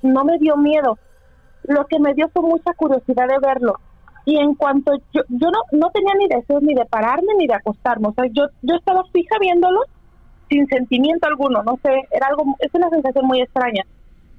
[0.03, 0.99] no me dio miedo.
[1.65, 3.81] Lo que me dio fue mucha curiosidad de verlo.
[4.27, 7.55] Y en cuanto yo, yo no, no tenía ni deseos ni de pararme ni de
[7.55, 8.09] acostarme.
[8.09, 9.81] O sea, yo, yo estaba fija viéndolo
[10.51, 13.83] sin sentimiento alguno, no sé, era algo, es una sensación muy extraña.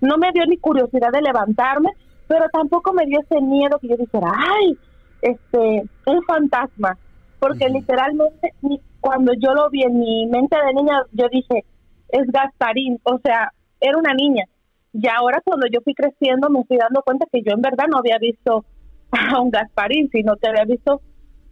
[0.02, 1.90] No me dio ni curiosidad de levantarme,
[2.28, 4.78] pero tampoco me dio ese miedo que yo dijera, ay,
[5.22, 6.98] este, un fantasma,
[7.40, 11.64] porque literalmente ni- cuando yo lo vi en mi mente de niña, yo dije,
[12.10, 14.46] es Gasparín, o sea, era una niña.
[14.94, 17.98] Y ahora cuando yo fui creciendo me fui dando cuenta que yo en verdad no
[18.00, 18.66] había visto
[19.12, 21.02] a un Gasparín, sino que había visto,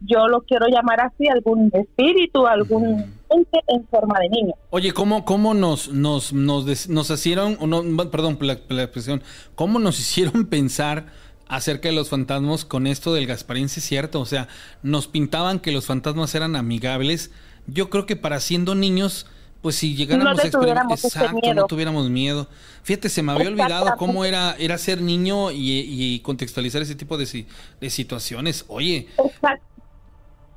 [0.00, 4.54] yo lo quiero llamar así, algún espíritu, algún ente en forma de niño.
[4.70, 9.22] Oye, ¿cómo, cómo nos, nos, nos, nos hicieron, no, perdón por la, la expresión,
[9.54, 11.06] cómo nos hicieron pensar
[11.48, 13.68] acerca de los fantasmas con esto del Gasparín?
[13.68, 14.48] Sí es cierto, o sea,
[14.82, 17.30] nos pintaban que los fantasmas eran amigables.
[17.66, 19.26] Yo creo que para siendo niños,
[19.66, 22.46] pues si llegáramos No a experimentar, exacto, no tuviéramos miedo.
[22.84, 25.56] Fíjate, se me había olvidado cómo era, era ser niño y,
[25.88, 27.46] y contextualizar ese tipo de,
[27.80, 28.64] de situaciones.
[28.68, 29.08] Oye,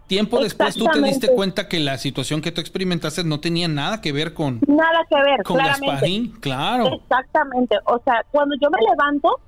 [0.06, 4.00] tiempo después tú te diste cuenta que la situación que tú experimentaste no tenía nada
[4.00, 5.58] que ver con, Nada que ver, con.
[5.58, 7.02] Gasparín, claro.
[7.02, 9.40] Exactamente, o sea, cuando yo me levanto,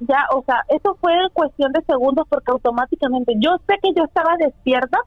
[0.00, 4.36] ya, o sea, eso fue cuestión de segundos porque automáticamente yo sé que yo estaba
[4.38, 4.98] despierta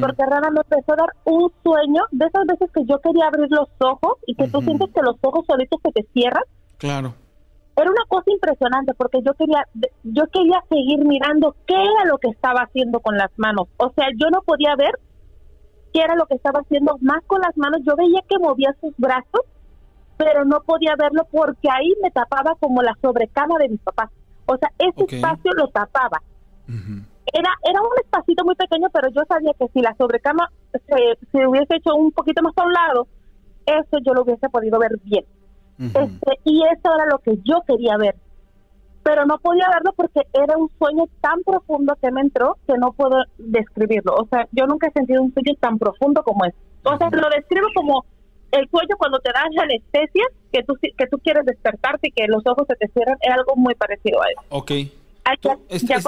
[0.00, 3.48] Porque Rana me empezó a dar un sueño de esas veces que yo quería abrir
[3.50, 6.42] los ojos y que tú sientes que los ojos solitos se te cierran.
[6.78, 7.14] Claro.
[7.76, 9.64] Era una cosa impresionante porque yo quería
[10.02, 13.68] yo quería seguir mirando qué era lo que estaba haciendo con las manos.
[13.76, 14.98] O sea, yo no podía ver
[15.94, 17.80] qué era lo que estaba haciendo más con las manos.
[17.86, 19.42] Yo veía que movía sus brazos,
[20.16, 24.10] pero no podía verlo porque ahí me tapaba como la sobrecama de mis papás.
[24.46, 26.20] O sea, ese espacio lo tapaba.
[27.32, 31.46] Era era un espacito muy pequeño, pero yo sabía que si la sobrecama se, se
[31.46, 33.08] hubiese hecho un poquito más a un lado,
[33.66, 35.24] eso yo lo hubiese podido ver bien.
[35.80, 38.14] Este, y eso era lo que yo quería ver.
[39.02, 42.92] Pero no podía verlo porque era un sueño tan profundo que me entró que no
[42.92, 44.14] puedo describirlo.
[44.14, 46.56] O sea, yo nunca he sentido un sueño tan profundo como ese.
[46.84, 48.04] O sea, lo describo como
[48.52, 52.42] el sueño cuando te la anestesia, que tú, que tú quieres despertarte y que los
[52.46, 54.42] ojos se te cierran, es algo muy parecido a eso.
[54.50, 54.70] Ok.
[55.68, 56.04] Est- ya est-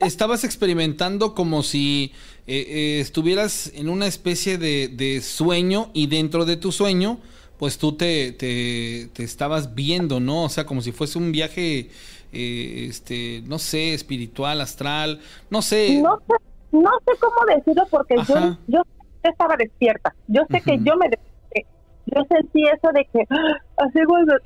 [0.00, 2.12] estabas, experimentando como si
[2.46, 7.18] eh, eh, estuvieras en una especie de, de sueño y dentro de tu sueño,
[7.58, 10.44] pues tú te, te, te estabas viendo, ¿no?
[10.44, 11.90] O sea, como si fuese un viaje,
[12.32, 16.00] eh, este, no sé, espiritual, astral, no sé.
[16.02, 16.34] No sé,
[16.72, 18.82] no sé cómo decirlo porque yo, yo
[19.22, 20.14] estaba despierta.
[20.26, 21.66] Yo sé que yo me desperté.
[22.06, 23.20] Yo sentí eso de que,
[23.76, 23.98] así,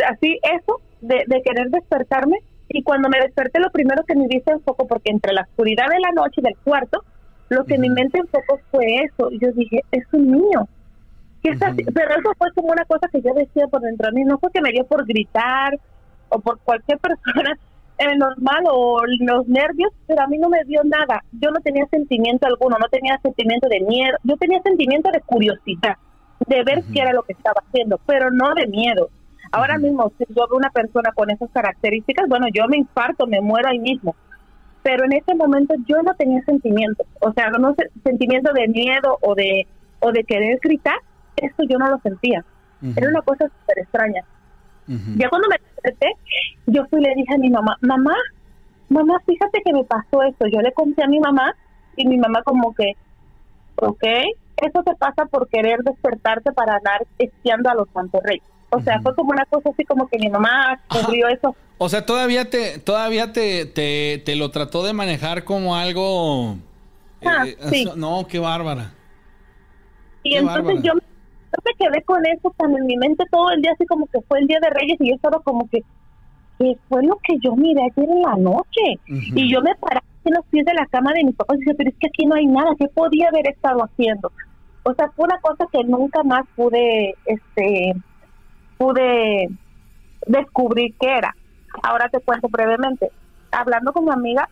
[0.08, 2.38] así eso, de, de querer despertarme.
[2.68, 6.00] Y cuando me desperté, lo primero que mi vista enfocó, porque entre la oscuridad de
[6.00, 7.02] la noche y del cuarto,
[7.48, 9.30] lo que mi mente enfocó fue eso.
[9.30, 10.68] Y yo dije, es un niño.
[11.42, 14.12] ¿Qué está haci-?" Pero eso fue como una cosa que yo decía por dentro de
[14.12, 14.24] mí.
[14.24, 15.78] No fue que me dio por gritar
[16.28, 17.58] o por cualquier persona
[17.98, 21.24] eh, normal o los nervios, pero a mí no me dio nada.
[21.32, 24.16] Yo no tenía sentimiento alguno, no tenía sentimiento de miedo.
[24.24, 25.96] Yo tenía sentimiento de curiosidad,
[26.46, 29.10] de ver qué era lo que estaba haciendo, pero no de miedo.
[29.52, 33.40] Ahora mismo, si yo veo una persona con esas características, bueno, yo me infarto, me
[33.40, 34.14] muero ahí mismo.
[34.82, 39.18] Pero en ese momento yo no tenía sentimiento, o sea, no sé, sentimiento de miedo
[39.20, 39.66] o de
[40.00, 40.98] o de querer gritar,
[41.36, 42.44] eso yo no lo sentía.
[42.96, 44.22] Era una cosa súper extraña.
[45.16, 46.12] Ya cuando me desperté,
[46.66, 48.14] yo fui y le dije a mi mamá, mamá,
[48.88, 50.46] mamá, fíjate que me pasó esto.
[50.46, 51.54] Yo le conté a mi mamá
[51.96, 52.92] y mi mamá como que,
[53.76, 54.04] ok,
[54.62, 58.42] eso te pasa por querer despertarte para andar espiando a los santos reyes.
[58.70, 61.56] O sea, fue como una cosa así como que mi mamá cubrió eso.
[61.78, 66.56] O sea, todavía te, todavía te, te, te lo trató de manejar como algo.
[67.24, 67.82] Ah, eh, sí.
[67.82, 68.92] eso- No, qué bárbara.
[70.22, 70.82] Y Qué entonces bárbara.
[70.82, 71.02] yo, me-
[71.78, 74.46] quedé con eso tan en mi mente todo el día, así como que fue el
[74.48, 75.80] día de Reyes y yo estaba como que,
[76.58, 79.00] ¿qué fue lo que yo miré ayer en la noche?
[79.06, 81.74] Y yo me paré en los pies de la cama de mis papás y dije,
[81.76, 84.30] pero es que aquí no hay nada, ¿qué podía haber estado haciendo?
[84.82, 87.92] O sea, fue una cosa que nunca más pude, este,
[88.78, 89.48] pude
[90.26, 91.34] descubrir qué era.
[91.82, 93.10] Ahora te cuento brevemente.
[93.50, 94.48] Hablando con mi amiga,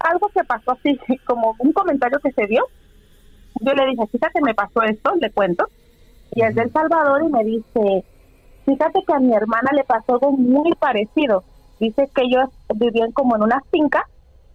[0.00, 2.64] algo que pasó así, como un comentario que se dio,
[3.60, 5.66] yo le dije, fíjate, me pasó esto, le cuento,
[6.32, 8.04] y es del Salvador y me dice,
[8.64, 11.44] fíjate que a mi hermana le pasó algo muy parecido.
[11.78, 14.04] Dice que ellos vivían como en una finca,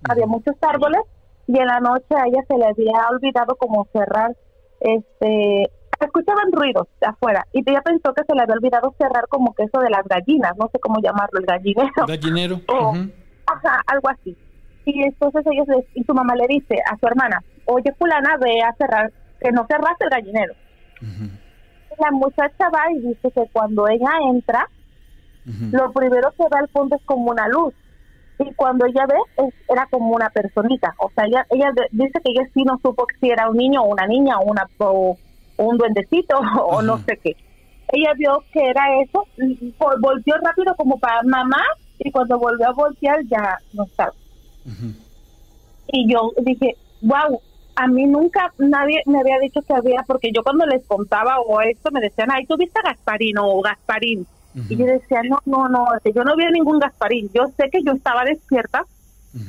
[0.10, 1.02] había muchos árboles,
[1.48, 4.36] y en la noche a ella se le había olvidado como cerrar,
[4.80, 5.70] este,
[6.00, 9.64] escuchaban ruidos de afuera, y ella pensó que se le había olvidado cerrar como que
[9.64, 12.06] eso de las gallinas, no sé cómo llamarlo, el gallinero.
[12.08, 12.62] Gallinero.
[12.68, 12.94] O-.
[13.48, 14.36] Ajá, algo así.
[14.86, 18.62] Y entonces ellos le- y su mamá le dice a su hermana, oye fulana, ve
[18.62, 20.54] a cerrar, que no cerraste el gallinero.
[22.00, 24.68] La muchacha va y dice que cuando ella entra,
[25.72, 27.74] lo primero que ve al fondo es como una luz.
[28.40, 30.94] Y cuando ella ve, es- era como una personita.
[30.98, 33.86] O sea, ella, ella dice que ella sí no supo si era un niño o
[33.94, 35.18] una niña o una, o,
[35.58, 37.36] un duendecito o no sé qué.
[37.90, 41.62] Ella vio que era eso, y vol- volteó rápido como para mamá
[42.00, 44.12] y cuando volvió a voltear ya no estaba.
[45.88, 47.40] Y yo dije, wow,
[47.76, 51.62] a mí nunca nadie me había dicho que había, porque yo cuando les contaba o
[51.62, 54.26] esto me decían, ay, ¿tú viste a Gasparín o Gasparín?
[54.70, 57.30] Y yo decía, no, no, no, que yo no vi a ningún Gasparín.
[57.34, 58.86] Yo sé que yo estaba despierta,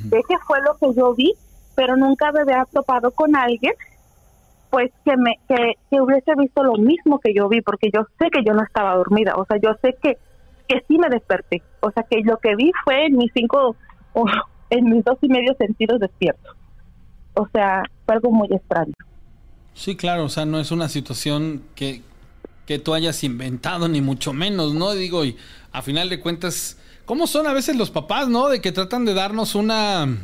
[0.09, 1.33] sé que fue lo que yo vi,
[1.75, 3.73] pero nunca me había topado con alguien
[4.69, 8.29] pues que me que, que hubiese visto lo mismo que yo vi porque yo sé
[8.29, 10.17] que yo no estaba dormida o sea yo sé que
[10.67, 13.75] que sí me desperté o sea que lo que vi fue en mis cinco
[14.13, 14.25] o
[14.69, 16.55] en mis dos y medio sentidos despiertos
[17.35, 18.93] o sea fue algo muy extraño
[19.77, 22.01] Sí, claro, o sea, no es una situación que,
[22.65, 24.91] que tú hayas inventado, ni mucho menos, ¿no?
[24.93, 25.37] Digo, y
[25.71, 28.49] a final de cuentas, ¿cómo son a veces los papás, ¿no?
[28.49, 30.17] De que tratan de darnos una...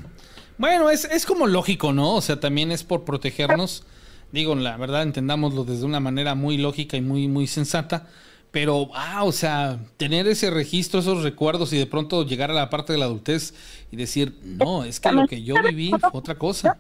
[0.58, 2.16] Bueno, es, es como lógico, ¿no?
[2.16, 3.86] O sea, también es por protegernos.
[4.34, 8.08] Digo, la verdad, entendámoslo desde una manera muy lógica y muy, muy sensata.
[8.50, 12.72] Pero, ah, o sea, tener ese registro, esos recuerdos y de pronto llegar a la
[12.72, 13.54] parte de la adultez
[13.92, 16.78] y decir, no, es que lo que yo viví fue otra cosa.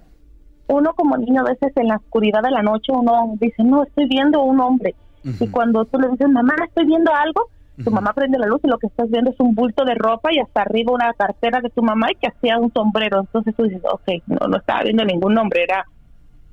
[0.65, 4.07] uno como niño a veces en la oscuridad de la noche uno dice no estoy
[4.07, 7.49] viendo un hombre y cuando tú le dices mamá estoy viendo algo
[7.83, 10.31] tu mamá prende la luz y lo que estás viendo es un bulto de ropa
[10.31, 13.63] y hasta arriba una cartera de tu mamá y que hacía un sombrero entonces tú
[13.63, 15.85] dices ok no no estaba viendo ningún hombre era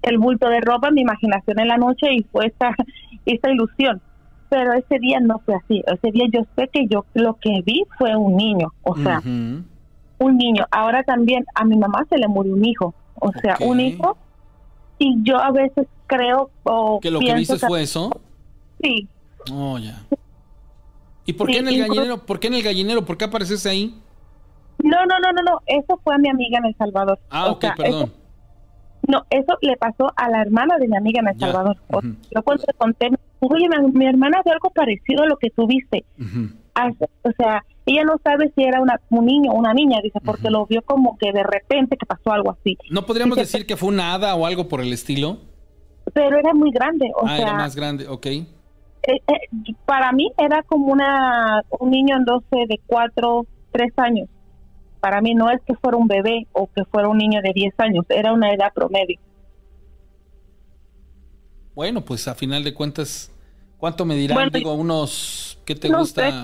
[0.02, 2.74] el bulto de ropa mi imaginación en la noche y fue esta
[3.26, 4.00] esta ilusión
[4.48, 7.84] pero ese día no fue así ese día yo sé que yo lo que vi
[7.98, 9.20] fue un niño o sea
[10.22, 10.66] un niño.
[10.70, 14.18] Ahora también a mi mamá se le murió un hijo, o sea, un hijo.
[14.98, 18.10] Y yo a veces creo o ¿Que lo que viste fue eso?
[18.82, 19.08] Sí,
[19.50, 20.02] Oh, ya.
[21.24, 22.26] ¿Y por Sí, qué en el incluso- gallinero?
[22.26, 23.04] ¿Por qué en el gallinero?
[23.06, 23.94] ¿Por qué apareces ahí?
[24.82, 27.18] no, no, no, no, no, eso fue a mi amiga en El Salvador.
[27.30, 28.02] Ah, O ok, sea, perdón.
[28.02, 28.12] eso-
[29.08, 31.76] no, eso le pasó a la hermana de mi amiga en El Salvador.
[31.90, 32.14] O- ujú.
[32.34, 33.08] Yo cuando le conté,
[33.40, 36.04] oye, mi, mi hermana vio algo parecido a lo que tú viste.
[36.18, 36.50] Ujú.
[36.74, 40.20] Hace- O sea, ella no sabe si era una, un niño o una niña, dice,
[40.24, 42.76] porque lo vio como que de repente que pasó algo así.
[42.90, 45.38] ¿No podríamos Dice, decir que fue un hada o algo por el estilo?
[46.14, 48.26] Pero era muy grande, o ah, sea, era más grande, ok.
[48.26, 48.46] eh,
[49.06, 49.18] eh,
[49.86, 54.28] para mí era como una un niño entonces de cuatro, tres años.
[55.00, 57.74] Para mí no es que fuera un bebé o que fuera un niño de 10
[57.78, 59.18] años, era una edad promedio.
[61.74, 63.30] Bueno, pues a final de cuentas,
[63.78, 64.34] ¿cuánto me dirán?
[64.36, 66.30] Bueno, Digo, unos, ¿qué te no gusta?
[66.30, 66.40] sé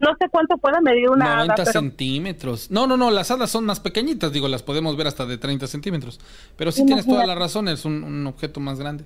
[0.00, 2.70] No sé cuánto pueda medir una 90 hada, pero centímetros.
[2.70, 5.66] No, no, no, las hadas son más pequeñitas, digo, las podemos ver hasta de 30
[5.66, 6.18] centímetros.
[6.56, 9.04] Pero sí tienes toda la razón, es un, un objeto más grande.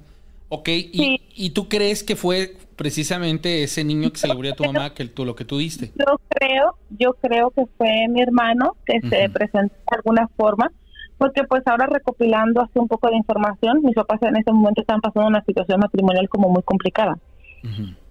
[0.54, 1.20] Ok, y, Sí.
[1.34, 4.92] y tú crees que fue precisamente ese niño que se le murió a tu mamá
[4.92, 5.92] que tú lo que tú diste?
[5.98, 10.70] yo creo, yo creo que fue mi hermano que se presentó de alguna forma,
[11.16, 15.00] porque pues ahora recopilando así un poco de información, mis papás en ese momento estaban
[15.00, 17.16] pasando una situación matrimonial como muy complicada.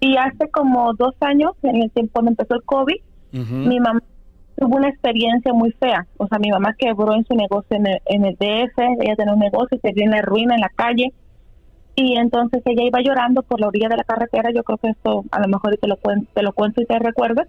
[0.00, 2.96] Y hace como dos años, en el tiempo cuando empezó el COVID,
[3.32, 4.00] mi mamá
[4.58, 6.06] tuvo una experiencia muy fea.
[6.16, 9.34] O sea, mi mamá quebró en su negocio en el, en el DF, ella tenía
[9.34, 11.12] un negocio y se vio en la ruina en la calle.
[11.94, 14.50] Y entonces ella iba llorando por la orilla de la carretera.
[14.50, 17.48] Yo creo que esto a lo mejor te lo, te lo cuento y te recuerdas.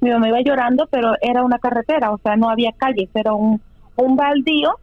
[0.00, 3.60] Mi mamá iba llorando, pero era una carretera, o sea, no había calles, era un,
[3.96, 4.76] un baldío.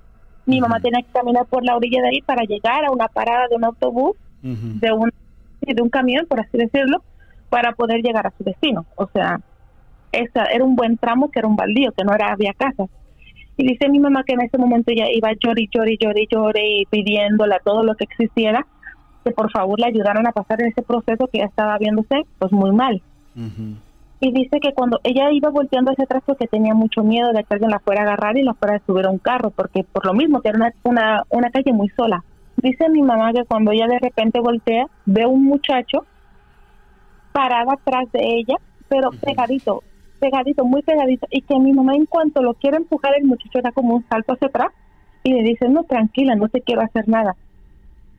[0.46, 3.48] Mi mamá tenía que caminar por la orilla de ahí para llegar a una parada
[3.48, 5.12] de un autobús de un
[5.62, 7.02] de un camión, por así decirlo,
[7.50, 8.86] para poder llegar a su destino.
[8.96, 9.40] O sea,
[10.12, 12.90] esa era un buen tramo que era un baldío, que no era había casas.
[13.58, 16.86] Y dice mi mamá que en ese momento ya iba llori, llori, llori, llori y
[16.86, 18.68] pidiéndole a todo lo que existiera
[19.26, 22.72] que por favor le ayudaran a pasar ese proceso que ya estaba viéndose pues muy
[22.72, 23.02] mal.
[24.22, 27.56] Y dice que cuando ella iba volteando hacia atrás porque tenía mucho miedo de que
[27.56, 30.06] alguien la fuera a agarrar y la fuera a subir a un carro, porque por
[30.06, 32.24] lo mismo que era una, una, una calle muy sola.
[32.58, 36.06] Dice mi mamá que cuando ella de repente voltea, ve un muchacho
[37.34, 38.56] parado atrás de ella,
[38.88, 39.84] pero pegadito,
[40.20, 43.72] pegadito, muy pegadito, y que mi mamá en cuanto lo quiere empujar, el muchacho da
[43.72, 44.72] como un salto hacia atrás
[45.24, 47.36] y le dice, no, tranquila, no te quiero hacer nada.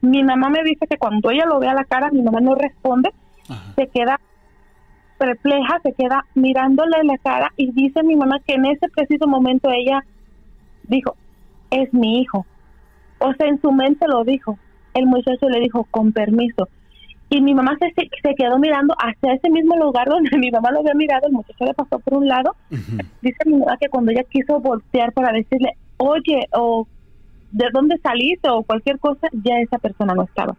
[0.01, 2.55] Mi mamá me dice que cuando ella lo ve a la cara, mi mamá no
[2.55, 3.13] responde,
[3.49, 3.73] Ajá.
[3.75, 4.21] se queda
[5.19, 9.71] perpleja, se queda mirándole la cara y dice mi mamá que en ese preciso momento
[9.71, 10.05] ella
[10.85, 11.17] dijo,
[11.71, 12.47] es mi hijo.
[13.19, 14.59] O sea, en su mente lo dijo.
[14.95, 16.69] El muchacho le dijo, con permiso.
[17.29, 20.81] Y mi mamá se, se quedó mirando hacia ese mismo lugar donde mi mamá lo
[20.81, 22.55] había mirado, el muchacho le pasó por un lado.
[23.21, 26.87] Dice mi mamá que cuando ella quiso voltear para decirle, oye, o
[27.57, 30.55] de dónde saliste o cualquier cosa, ya esa persona no estaba.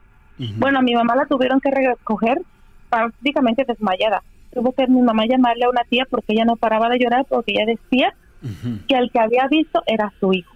[0.57, 2.41] Bueno, a mi mamá la tuvieron que recoger
[2.89, 4.23] prácticamente desmayada.
[4.53, 7.51] Tuvo que mi mamá llamarle a una tía porque ella no paraba de llorar porque
[7.53, 8.13] ella decía
[8.87, 10.53] que el que había visto era su hijo.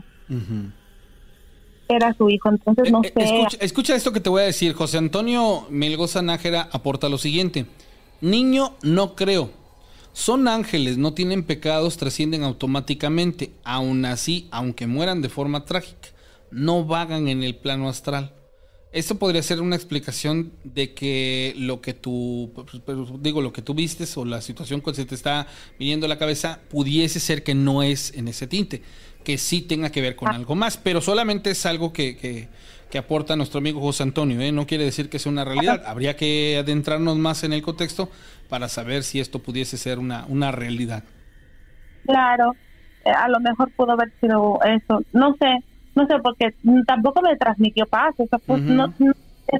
[1.88, 3.24] Era su hijo, entonces no Eh, sé.
[3.24, 4.74] Escucha, escucha esto que te voy a decir.
[4.74, 7.66] José Antonio Melgoza Nájera aporta lo siguiente.
[8.22, 9.52] Niño, no creo.
[10.14, 13.52] Son ángeles, no tienen pecados, trascienden automáticamente.
[13.64, 16.10] Aún así, aunque mueran de forma trágica,
[16.52, 18.34] no vagan en el plano astral.
[18.94, 23.62] Esto podría ser una explicación de que lo que tú, pues, pero digo, lo que
[23.62, 25.48] tú vistes o la situación que se te está
[25.80, 28.82] viniendo a la cabeza pudiese ser que no es en ese tinte,
[29.24, 32.50] que sí tenga que ver con algo más, pero solamente es algo que, que-
[32.90, 34.52] que aporta nuestro amigo José Antonio, ¿eh?
[34.52, 35.82] no quiere decir que sea una realidad.
[35.86, 38.10] Habría que adentrarnos más en el contexto
[38.50, 41.06] para saber si esto pudiese ser una, una realidad.
[42.06, 42.54] Claro,
[43.06, 45.02] eh, a lo mejor pudo haber sido eso.
[45.14, 45.64] No sé,
[45.96, 46.56] no sé, porque
[46.88, 48.14] tampoco me transmitió paz.
[48.18, 49.14] O sea, pues, no, no-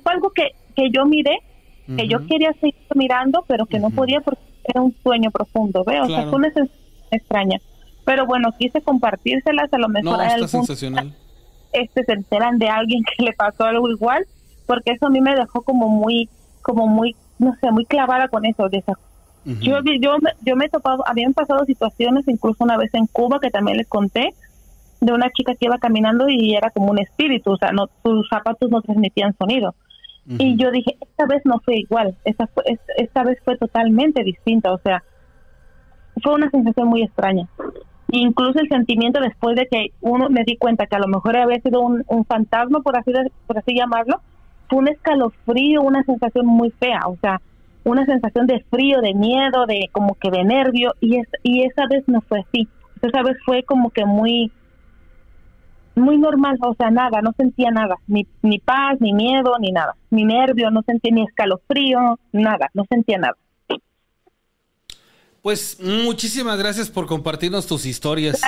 [0.04, 1.38] fue algo que, que yo miré,
[1.98, 6.04] que yo quería seguir mirando, pero que no podía porque era un sueño profundo, ¿veo?
[6.04, 6.80] O sea, fue una sensación
[7.12, 7.60] extraña.
[8.06, 11.12] Pero bueno, quise compartírselas, a lo mejor No, está algún sensacional.
[11.74, 14.26] este se enteran de alguien que le pasó algo igual,
[14.66, 16.30] porque eso a mí me dejó como muy,
[16.62, 18.70] como muy, no sé, muy clavada con eso.
[18.70, 18.94] De esa,
[19.44, 23.50] yo, yo, yo me he topado, habían pasado situaciones, incluso una vez en Cuba, que
[23.50, 24.34] también les conté,
[25.02, 28.30] de una chica que iba caminando y era como un espíritu, o sea, no, sus
[28.30, 29.74] zapatos no transmitían sonido.
[30.28, 32.64] Y yo dije, esta vez no fue igual, esta, fue,
[32.98, 35.04] esta vez fue totalmente distinta, o sea,
[36.22, 37.48] fue una sensación muy extraña.
[38.12, 41.60] Incluso el sentimiento después de que uno me di cuenta que a lo mejor había
[41.62, 44.22] sido un, un fantasma, por así, de- por así llamarlo,
[44.70, 47.42] fue un escalofrío, una sensación muy fea, o sea,
[47.84, 51.88] una sensación de frío, de miedo, de como que de nervio, y, es, y esa
[51.88, 52.68] vez no fue así.
[53.02, 54.52] Esa vez fue como que muy
[55.96, 59.96] muy normal, o sea, nada, no sentía nada, ni, ni paz, ni miedo, ni nada,
[60.10, 63.36] ni nervio, no sentía ni escalofrío, nada, no sentía nada.
[65.42, 68.42] Pues muchísimas gracias por compartirnos tus historias.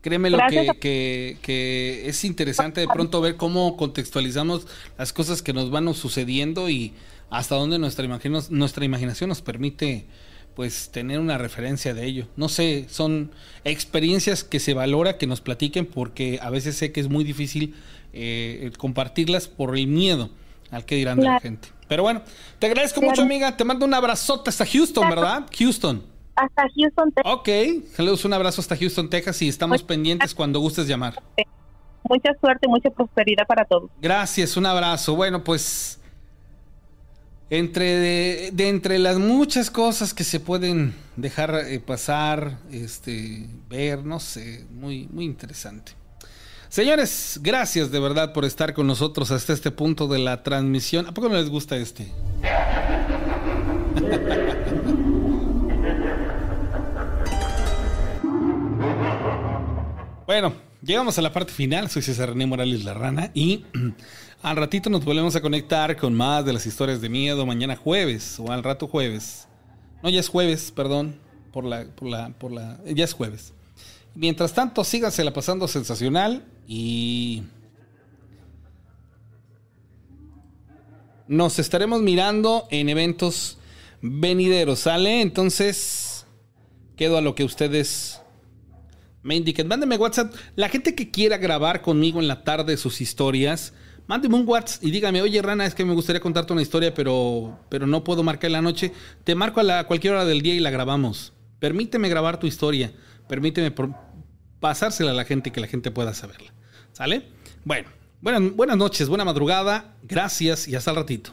[0.00, 4.66] Créeme lo que, que, que es interesante de pronto ver cómo contextualizamos
[4.98, 6.94] las cosas que nos van sucediendo y
[7.30, 10.06] hasta dónde nuestra, imagino- nuestra imaginación nos permite
[10.54, 12.26] pues tener una referencia de ello.
[12.36, 13.30] No sé, son
[13.64, 17.74] experiencias que se valora que nos platiquen porque a veces sé que es muy difícil
[18.12, 20.30] eh, compartirlas por el miedo
[20.70, 21.68] al que dirán de la gente.
[21.88, 22.22] Pero bueno,
[22.58, 23.10] te agradezco Claro.
[23.10, 25.46] mucho amiga, te mando un abrazote hasta Houston, ¿verdad?
[25.58, 26.02] Houston.
[26.34, 27.32] Hasta Houston, Texas.
[27.32, 27.48] Ok,
[27.94, 31.14] saludos, un abrazo hasta Houston, Texas y estamos pendientes cuando gustes llamar.
[32.08, 33.90] Mucha suerte, mucha prosperidad para todos.
[34.00, 35.14] Gracias, un abrazo.
[35.14, 36.00] Bueno, pues
[37.52, 44.06] entre de, de entre las muchas cosas que se pueden dejar eh, pasar, este, ver,
[44.06, 45.92] no sé, muy muy interesante.
[46.70, 51.06] Señores, gracias de verdad por estar con nosotros hasta este punto de la transmisión.
[51.06, 52.10] ¿A poco no les gusta este?
[60.24, 61.90] Bueno, llegamos a la parte final.
[61.90, 63.66] Soy César René Morales La Rana y
[64.42, 68.38] al ratito nos volvemos a conectar con más de las historias de miedo mañana jueves
[68.40, 69.46] o al rato jueves.
[70.02, 71.20] No, ya es jueves, perdón,
[71.52, 73.52] por la, por la, por la, ya es jueves.
[74.14, 77.44] Mientras tanto, síganse la pasando sensacional y
[81.28, 83.58] nos estaremos mirando en eventos
[84.00, 85.22] venideros, ¿sale?
[85.22, 86.26] Entonces,
[86.96, 88.20] quedo a lo que ustedes
[89.22, 89.68] me indiquen.
[89.68, 90.34] Mándeme WhatsApp.
[90.56, 93.72] La gente que quiera grabar conmigo en la tarde sus historias,
[94.06, 97.58] mándeme un WhatsApp y dígame, oye Rana, es que me gustaría contarte una historia, pero,
[97.68, 98.92] pero no puedo marcar en la noche.
[99.24, 101.32] Te marco a, la, cualquier hora del día y la grabamos.
[101.58, 102.92] Permíteme grabar tu historia.
[103.28, 103.72] Permíteme
[104.60, 106.52] pasársela a la gente y que la gente pueda saberla.
[106.92, 107.28] ¿Sale?
[107.64, 107.88] Bueno,
[108.20, 109.96] buenas, buenas noches, buena madrugada.
[110.02, 111.32] Gracias y hasta el ratito.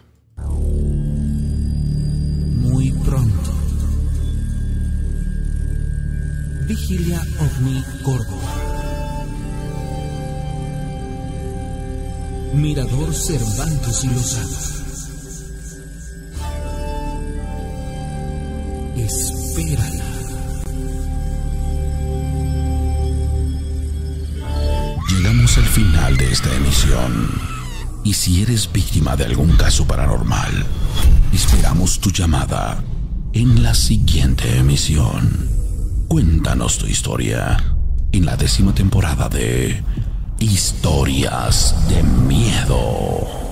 [2.61, 3.51] Muy pronto.
[6.67, 8.68] Vigilia OVNI Córdoba.
[12.53, 14.57] Mirador Cervantes y Lozano.
[18.97, 20.05] Espérala.
[25.09, 27.31] Llegamos al final de esta emisión.
[28.03, 30.65] Y si eres víctima de algún caso paranormal,
[31.33, 32.83] esperamos tu llamada
[33.33, 35.49] en la siguiente emisión.
[36.07, 37.63] Cuéntanos tu historia
[38.11, 39.83] en la décima temporada de
[40.39, 43.48] Historias de Miedo.